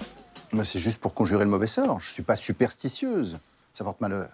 Moi, 0.54 0.64
c'est 0.64 0.80
juste 0.80 1.00
pour 1.00 1.14
conjurer 1.14 1.44
le 1.44 1.50
mauvais 1.50 1.68
sort. 1.68 2.00
Je 2.00 2.10
suis 2.10 2.24
pas 2.24 2.38
superstitieuse. 2.38 3.38
Ça 3.74 3.84
porte 3.84 4.00
malheur. 4.00 4.30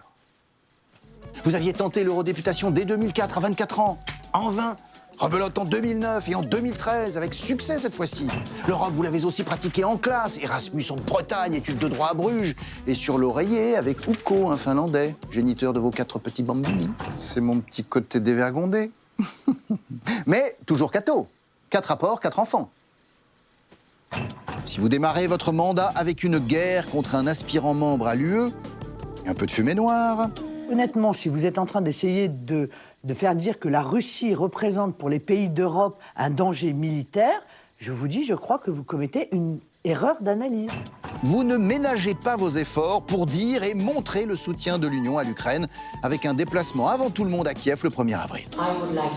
Vous 1.42 1.56
aviez 1.56 1.72
tenté 1.72 2.04
l'eurodéputation 2.04 2.70
dès 2.70 2.84
2004 2.84 3.38
à 3.38 3.40
24 3.40 3.80
ans. 3.80 3.98
En 4.32 4.50
vain. 4.50 4.76
Rebelote 5.18 5.58
en 5.58 5.64
2009 5.64 6.28
et 6.28 6.34
en 6.36 6.42
2013, 6.42 7.16
avec 7.16 7.34
succès 7.34 7.80
cette 7.80 7.94
fois-ci. 7.94 8.28
L'Europe, 8.68 8.92
vous 8.94 9.02
l'avez 9.02 9.24
aussi 9.24 9.42
pratiqué 9.42 9.82
en 9.82 9.96
classe. 9.96 10.38
Erasmus 10.40 10.84
en 10.90 10.96
Bretagne, 10.96 11.54
études 11.54 11.78
de 11.78 11.88
droit 11.88 12.10
à 12.10 12.14
Bruges. 12.14 12.54
Et 12.86 12.94
sur 12.94 13.18
l'oreiller, 13.18 13.74
avec 13.74 14.06
Uko, 14.06 14.52
un 14.52 14.56
Finlandais, 14.56 15.16
géniteur 15.28 15.72
de 15.72 15.80
vos 15.80 15.90
quatre 15.90 16.20
petits 16.20 16.44
bambini. 16.44 16.88
C'est 17.16 17.40
mon 17.40 17.58
petit 17.58 17.82
côté 17.82 18.20
dévergondé. 18.20 18.92
Mais 20.26 20.56
toujours 20.66 20.92
cato. 20.92 21.26
Quatre 21.68 21.86
rapports, 21.86 22.20
quatre 22.20 22.38
enfants. 22.38 22.70
Si 24.64 24.80
vous 24.80 24.88
démarrez 24.88 25.26
votre 25.26 25.52
mandat 25.52 25.92
avec 25.94 26.22
une 26.22 26.38
guerre 26.38 26.88
contre 26.88 27.14
un 27.14 27.26
aspirant 27.26 27.74
membre 27.74 28.06
à 28.06 28.14
l'UE, 28.14 28.50
un 29.26 29.34
peu 29.34 29.46
de 29.46 29.50
fumée 29.50 29.74
noire, 29.74 30.30
Honnêtement, 30.70 31.14
si 31.14 31.30
vous 31.30 31.46
êtes 31.46 31.56
en 31.56 31.64
train 31.64 31.80
d'essayer 31.80 32.28
de, 32.28 32.68
de 33.02 33.14
faire 33.14 33.34
dire 33.34 33.58
que 33.58 33.68
la 33.68 33.80
Russie 33.80 34.34
représente 34.34 34.96
pour 34.96 35.08
les 35.08 35.18
pays 35.18 35.48
d'Europe 35.48 35.98
un 36.14 36.28
danger 36.28 36.74
militaire, 36.74 37.40
je 37.78 37.90
vous 37.90 38.06
dis, 38.06 38.22
je 38.22 38.34
crois 38.34 38.58
que 38.58 38.70
vous 38.70 38.84
commettez 38.84 39.34
une 39.34 39.60
Erreur 39.84 40.20
d'analyse. 40.20 40.70
Vous 41.22 41.44
ne 41.44 41.56
ménagez 41.56 42.12
pas 42.12 42.36
vos 42.36 42.50
efforts 42.50 43.06
pour 43.06 43.26
dire 43.26 43.62
et 43.62 43.74
montrer 43.74 44.26
le 44.26 44.34
soutien 44.36 44.78
de 44.78 44.88
l'Union 44.88 45.18
à 45.18 45.24
l'Ukraine 45.24 45.68
avec 46.02 46.26
un 46.26 46.34
déplacement 46.34 46.88
avant 46.88 47.10
tout 47.10 47.24
le 47.24 47.30
monde 47.30 47.46
à 47.46 47.54
Kiev 47.54 47.80
le 47.84 47.90
1er 47.90 48.18
avril. 48.18 48.44
I 48.58 48.76
would 48.78 48.92
like 48.92 49.16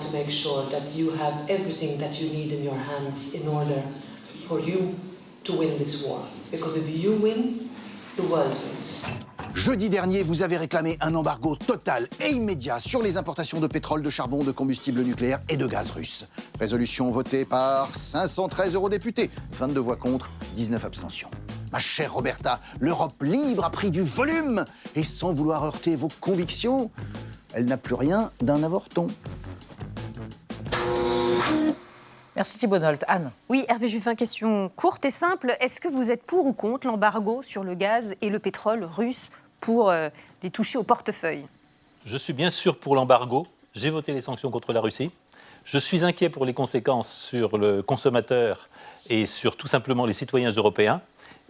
to 5.44 5.54
win 5.54 5.78
this 5.78 6.04
war. 6.04 6.22
Because 6.52 6.78
if 6.78 6.88
you 6.88 7.14
win, 7.14 7.70
the 8.16 8.24
world 8.24 8.52
wins. 8.52 9.04
Jeudi 9.54 9.90
dernier, 9.90 10.24
vous 10.24 10.44
avez 10.44 10.58
réclamé 10.58 10.98
un 11.02 11.14
embargo 11.14 11.56
total 11.56 12.08
et 12.26 12.32
immédiat 12.32 12.80
sur 12.80 13.02
les 13.02 13.18
importations 13.18 13.60
de 13.60 13.68
pétrole, 13.68 14.02
de 14.02 14.10
charbon, 14.10 14.44
de 14.44 14.52
combustible 14.52 15.02
nucléaire 15.02 15.40
et 15.50 15.58
de 15.58 15.68
gaz 15.68 15.92
russe. 15.92 16.26
Résolution 16.60 17.12
votée 17.12 17.44
par 17.44 17.94
513 17.94 18.76
eurodéputés, 18.76 19.30
22 19.52 19.80
voix 19.80 19.98
contre, 19.98 20.30
19 20.56 20.86
abstentions. 20.86 21.30
Ma 21.72 21.80
chère 21.80 22.14
Roberta, 22.14 22.60
l'Europe 22.80 23.22
libre 23.22 23.66
a 23.66 23.70
pris 23.70 23.92
du 23.92 24.02
volume 24.02 24.64
et 24.96 25.04
sans 25.04 25.34
vouloir 25.34 25.64
heurter 25.64 25.96
vos 25.96 26.10
convictions, 26.22 26.90
elle 27.54 27.66
n'a 27.66 27.78
plus 27.78 27.96
rien 27.96 28.32
d'un 28.42 28.64
avorton. 28.64 29.08
Merci 32.36 32.58
Thibault 32.58 32.80
Nolte. 32.80 33.04
Anne 33.10 33.32
Oui, 33.50 33.66
Hervé 33.68 33.90
Juvin, 33.90 34.16
question 34.16 34.72
courte 34.76 35.04
et 35.04 35.12
simple. 35.12 35.56
Est-ce 35.60 35.82
que 35.82 35.90
vous 35.90 36.12
êtes 36.12 36.24
pour 36.24 36.46
ou 36.46 36.54
contre 36.54 36.88
l'embargo 36.88 37.42
sur 37.42 37.64
le 37.64 37.76
gaz 37.76 38.16
et 38.22 38.30
le 38.30 38.40
pétrole 38.40 38.86
russe 38.86 39.32
pour 39.60 39.90
euh, 39.90 40.08
les 40.42 40.50
toucher 40.50 40.78
au 40.78 40.84
portefeuille? 40.84 41.46
Je 42.06 42.16
suis 42.16 42.32
bien 42.32 42.50
sûr 42.50 42.78
pour 42.78 42.96
l'embargo. 42.96 43.46
J'ai 43.76 43.90
voté 43.90 44.14
les 44.14 44.22
sanctions 44.22 44.50
contre 44.50 44.72
la 44.72 44.80
Russie. 44.80 45.12
Je 45.66 45.78
suis 45.78 46.06
inquiet 46.06 46.30
pour 46.30 46.46
les 46.46 46.54
conséquences 46.54 47.12
sur 47.12 47.58
le 47.58 47.84
consommateur 47.84 48.70
et 49.10 49.26
sur 49.26 49.58
tout 49.58 49.68
simplement 49.68 50.06
les 50.06 50.14
citoyens 50.14 50.52
européens. 50.52 51.02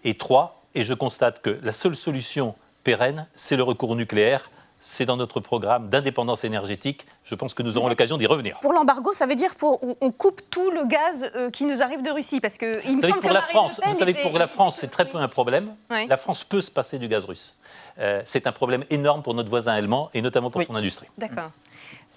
Et 0.04 0.16
trois, 0.16 0.64
et 0.74 0.84
je 0.84 0.96
constate 0.96 1.42
que 1.44 1.60
la 1.62 1.74
seule 1.74 1.96
solution 1.96 2.56
pérenne, 2.84 3.28
c'est 3.36 3.56
le 3.56 3.64
recours 3.64 3.92
au 3.92 3.96
nucléaire. 3.96 4.50
C'est 4.82 5.06
dans 5.06 5.16
notre 5.16 5.40
programme 5.40 5.90
d'indépendance 5.90 6.44
énergétique. 6.44 7.06
Je 7.24 7.36
pense 7.36 7.54
que 7.54 7.62
nous 7.62 7.78
aurons 7.78 7.88
l'occasion 7.88 8.18
d'y 8.18 8.26
revenir. 8.26 8.60
Pour 8.62 8.74
l'embargo, 8.74 9.14
ça 9.14 9.28
veut 9.28 9.36
dire 9.36 9.56
pour 9.56 9.80
on, 10.02 10.12
coupe 10.12 10.42
tout 10.50 10.72
le 10.72 10.86
gaz 10.86 11.30
euh, 11.36 11.50
qui 11.52 11.66
nous 11.66 11.82
arrive 11.82 12.02
de 12.02 12.10
Russie 12.10 12.40
parce 12.40 12.58
que 12.58 12.84
il 12.86 12.92
me 12.92 12.96
Vous 12.98 13.02
savez 13.02 13.14
que 13.14 13.20
pour 13.20 13.32
la 13.32 13.42
France, 13.44 13.80
vous 13.86 13.94
savez 13.94 14.14
que 14.14 14.22
pour 14.22 14.38
la 14.38 14.48
France, 14.48 14.78
c'est 14.80 14.90
très 14.90 15.06
peu 15.06 15.18
un 15.20 15.28
problème. 15.28 15.76
La 15.90 16.18
France 16.18 16.44
peut 16.44 16.62
se 16.62 16.72
passer 16.72 16.98
du 16.98 17.08
gaz 17.08 17.26
russe. 17.26 17.56
Euh, 18.00 18.22
c'est 18.26 18.48
un 18.48 18.52
problème 18.52 18.84
énorme 18.90 19.22
pour 19.22 19.34
notre 19.34 19.50
voisin 19.50 19.74
allemand 19.74 20.10
et 20.14 20.22
notamment 20.22 20.50
pour 20.50 20.64
son 20.64 20.76
industrie. 20.76 21.08
D'accord. 21.18 21.52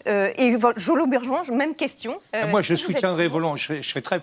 Euh, 0.07 0.31
et 0.37 0.55
Jolo 0.77 1.07
Bergeron, 1.07 1.43
même 1.53 1.75
question. 1.75 2.21
Euh, 2.35 2.47
Moi, 2.49 2.61
je 2.63 2.75
êtes 2.75 2.81
pour 2.83 2.93
volontiers. 3.29 3.57
Je 3.61 3.65
serais, 3.67 3.83
je 3.83 3.89
serais 3.89 4.03
très, 4.03 4.21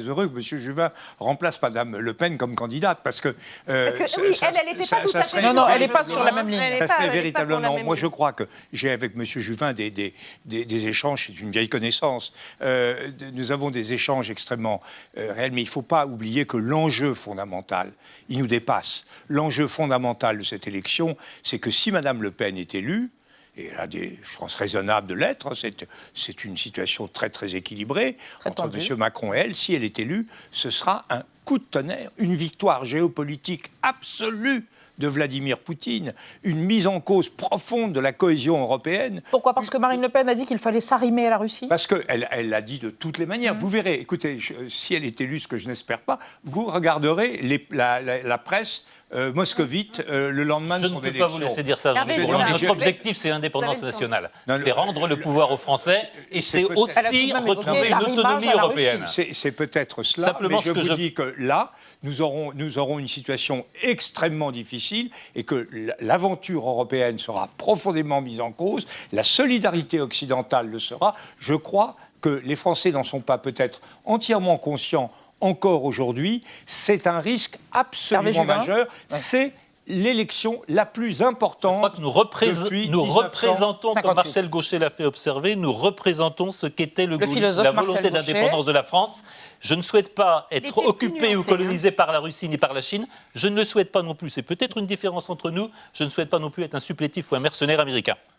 heureux 0.00 0.28
que 0.28 0.34
M. 0.36 0.40
Juvin 0.42 0.90
remplace 1.18 1.60
Mme 1.60 1.98
Le 1.98 2.14
Pen 2.14 2.36
comme 2.38 2.54
candidate, 2.54 3.00
parce 3.02 3.20
que. 3.20 3.34
euh, 3.68 3.86
Parce 3.86 3.98
que, 3.98 4.06
ça- 4.06 4.20
oui, 4.22 4.34
ça- 4.34 4.48
elle, 4.50 4.58
elle 4.62 4.66
n'était 4.76 4.88
pas 4.88 5.00
tout 5.02 5.08
ça 5.08 5.20
à 5.20 5.22
fait. 5.22 5.28
serait 5.30 5.42
Non, 5.42 5.54
non, 5.54 5.66
elle 5.68 5.80
n'est 5.80 5.88
pas 5.88 6.04
sur 6.04 6.22
la 6.22 6.32
même 6.32 6.48
ligne. 6.48 6.76
Ça 6.78 6.86
serait 6.86 7.10
véritablement. 7.10 7.82
Moi, 7.82 7.96
je 7.96 8.06
crois 8.06 8.32
que 8.32 8.44
j'ai 8.72 8.90
avec 8.90 9.12
M. 9.16 9.24
Juvin 9.24 9.72
des, 9.72 9.90
des, 9.90 10.14
des- 10.44 10.64
des 10.64 10.88
échanges, 10.88 11.26
c'est 11.26 11.40
une 11.40 11.50
vieille 11.50 11.68
connaissance. 11.68 12.32
Euh, 12.62 13.10
nous 13.32 13.50
avons 13.52 13.70
des 13.70 13.92
échanges 13.92 14.30
extrêmement 14.30 14.80
euh, 15.18 15.32
réels, 15.32 15.52
mais 15.52 15.62
il 15.62 15.66
ne 15.66 15.70
faut 15.70 15.82
pas 15.82 16.06
oublier 16.06 16.46
que 16.46 16.56
l'enjeu 16.56 17.14
fondamental, 17.14 17.92
il 18.28 18.38
nous 18.38 18.46
dépasse. 18.46 19.04
L'enjeu 19.28 19.66
fondamental 19.66 20.38
de 20.38 20.44
cette 20.44 20.66
élection, 20.66 21.16
c'est 21.42 21.58
que 21.58 21.70
si 21.70 21.90
Mme 21.90 22.22
Le 22.22 22.30
Pen 22.30 22.56
est 22.56 22.74
élue, 22.74 23.10
et 23.56 23.66
elle 23.66 23.78
a 23.80 23.86
des 23.86 24.18
chances 24.22 24.56
raisonnables 24.56 25.06
de 25.06 25.14
l'être, 25.14 25.48
hein, 25.48 25.70
c'est, 26.14 26.44
une 26.44 26.56
situation 26.56 27.08
très 27.08 27.30
très 27.30 27.54
équilibrée 27.54 28.16
entre. 28.44 28.64
M. 28.92 28.96
Macron 28.98 29.32
et 29.34 29.38
elle. 29.38 29.54
Si 29.54 29.74
elle 29.74 29.84
est 29.84 29.98
élue, 29.98 30.26
ce 30.50 30.70
sera 30.70 31.04
un 31.10 31.22
coup 31.44 31.58
de 31.58 31.64
tonnerre, 31.64 32.10
une 32.18 32.34
victoire 32.34 32.84
géopolitique 32.84 33.70
absolue 33.82 34.66
de 34.98 35.08
Vladimir 35.08 35.58
Poutine, 35.58 36.14
une 36.44 36.60
mise 36.60 36.86
en 36.86 37.00
cause 37.00 37.28
profonde 37.28 37.92
de 37.92 37.98
la 37.98 38.12
cohésion 38.12 38.60
européenne. 38.62 39.22
Pourquoi? 39.32 39.52
Parce 39.52 39.68
que 39.68 39.76
Marine 39.76 40.00
Le 40.00 40.08
Pen 40.08 40.28
a 40.28 40.34
dit 40.36 40.46
qu'il 40.46 40.58
fallait 40.58 40.78
s'arrimer 40.78 41.26
à 41.26 41.30
la 41.30 41.38
Russie? 41.38 41.66
Parce 41.66 41.88
qu'elle 41.88 42.28
elle 42.30 42.48
l'a 42.48 42.62
dit 42.62 42.78
de 42.78 42.90
toutes 42.90 43.18
les 43.18 43.26
manières. 43.26 43.56
Vous 43.56 43.68
verrez, 43.68 43.94
écoutez, 43.94 44.38
je- 44.38 44.68
si 44.68 44.94
elle 44.94 45.04
est 45.04 45.20
élue, 45.20 45.40
ce 45.40 45.48
que 45.48 45.56
je 45.56 45.66
n'espère 45.66 46.00
pas, 46.00 46.20
vous 46.44 46.66
regarderez 46.66 47.38
les- 47.38 47.66
la, 47.70 48.00
la- 48.00 48.22
la 48.22 48.38
presse 48.38 48.84
euh, 49.14 49.32
moscovite 49.32 50.02
euh, 50.08 50.30
le 50.30 50.42
lendemain 50.44 50.78
Je 50.78 50.82
de 50.84 50.88
ne 50.88 50.94
son 50.94 51.00
peux 51.00 51.06
élection. 51.08 51.26
pas 51.28 51.32
vous 51.34 51.40
laisser 51.40 51.62
dire 51.62 51.78
ça. 51.78 51.94
Hervé. 51.94 52.18
Notre 52.26 52.70
objectif, 52.70 53.16
c'est 53.16 53.30
l'indépendance 53.30 53.82
nationale. 53.82 54.30
C'est 54.62 54.70
rendre 54.72 55.06
le 55.06 55.16
pouvoir 55.18 55.50
aux 55.52 55.56
Français 55.56 56.08
et 56.32 56.40
c'est 56.40 56.64
aussi 56.64 57.32
retrouver 57.32 57.90
l'autonomie 57.90 58.48
européenne. 58.52 59.04
C'est 59.06 59.52
peut-être 59.52 60.02
cela, 60.02 60.26
Simplement, 60.28 60.58
mais 60.58 60.62
je 60.64 60.68
ce 60.68 60.74
que 60.74 60.80
vous 60.80 60.86
je- 60.86 60.92
dis 60.94 61.14
que 61.14 61.34
là, 61.38 61.72
nous 62.02 62.22
aurons, 62.22 62.52
nous 62.54 62.78
aurons 62.78 62.98
une 62.98 63.08
situation 63.08 63.64
extrêmement 63.82 64.52
difficile 64.52 65.10
et 65.34 65.44
que 65.44 65.68
l'aventure 66.00 66.68
européenne 66.68 67.18
sera 67.18 67.48
profondément 67.56 68.20
mise 68.20 68.40
en 68.40 68.52
cause, 68.52 68.86
la 69.12 69.22
solidarité 69.22 70.00
occidentale 70.00 70.68
le 70.68 70.78
sera. 70.78 71.14
Je 71.38 71.54
crois 71.54 71.96
que 72.20 72.40
les 72.44 72.56
Français 72.56 72.90
n'en 72.90 73.04
sont 73.04 73.20
pas 73.20 73.36
peut-être 73.38 73.80
entièrement 74.04 74.56
conscients 74.58 75.10
encore 75.44 75.84
aujourd'hui. 75.84 76.42
C'est 76.66 77.06
un 77.06 77.20
risque 77.20 77.58
absolument 77.72 78.44
majeur. 78.44 78.86
C'est 79.08 79.52
l'élection 79.86 80.62
la 80.66 80.86
plus 80.86 81.20
importante. 81.22 81.98
Nous, 81.98 82.10
représ- 82.10 82.46
depuis 82.48 82.88
nous 82.88 83.02
1958. 83.02 83.12
représentons, 83.50 83.92
comme 83.92 84.14
Marcel 84.14 84.48
Gaucher 84.48 84.78
l'a 84.78 84.88
fait 84.88 85.04
observer, 85.04 85.56
nous 85.56 85.72
représentons 85.72 86.50
ce 86.50 86.66
qu'était 86.66 87.04
le, 87.04 87.12
Le 87.12 87.18
gaullisme, 87.18 87.34
philosophe 87.34 87.64
la 87.64 87.72
volonté 87.72 88.10
d'indépendance 88.10 88.64
de 88.64 88.72
la 88.72 88.82
France. 88.82 89.24
Je 89.60 89.74
ne 89.74 89.82
souhaite 89.82 90.14
pas 90.14 90.46
être 90.50 90.78
occupé 90.78 91.36
ou 91.36 91.44
colonisé 91.44 91.90
par 91.90 92.12
la 92.12 92.20
Russie 92.20 92.48
ni 92.48 92.56
par 92.56 92.72
la 92.72 92.80
Chine. 92.80 93.06
Je 93.34 93.46
ne 93.48 93.56
le 93.56 93.64
souhaite 93.64 93.92
pas 93.92 94.00
non 94.00 94.14
plus. 94.14 94.30
C'est 94.30 94.42
peut-être 94.42 94.78
une 94.78 94.86
différence 94.86 95.28
entre 95.28 95.50
nous. 95.50 95.68
Je 95.92 96.04
ne 96.04 96.08
souhaite 96.08 96.30
pas 96.30 96.38
non 96.38 96.48
plus 96.50 96.62
être 96.62 96.74
un 96.74 96.80
supplétif 96.80 97.30
ou 97.30 97.34
un 97.34 97.40
mercenaire 97.40 97.80
américain. 97.80 98.14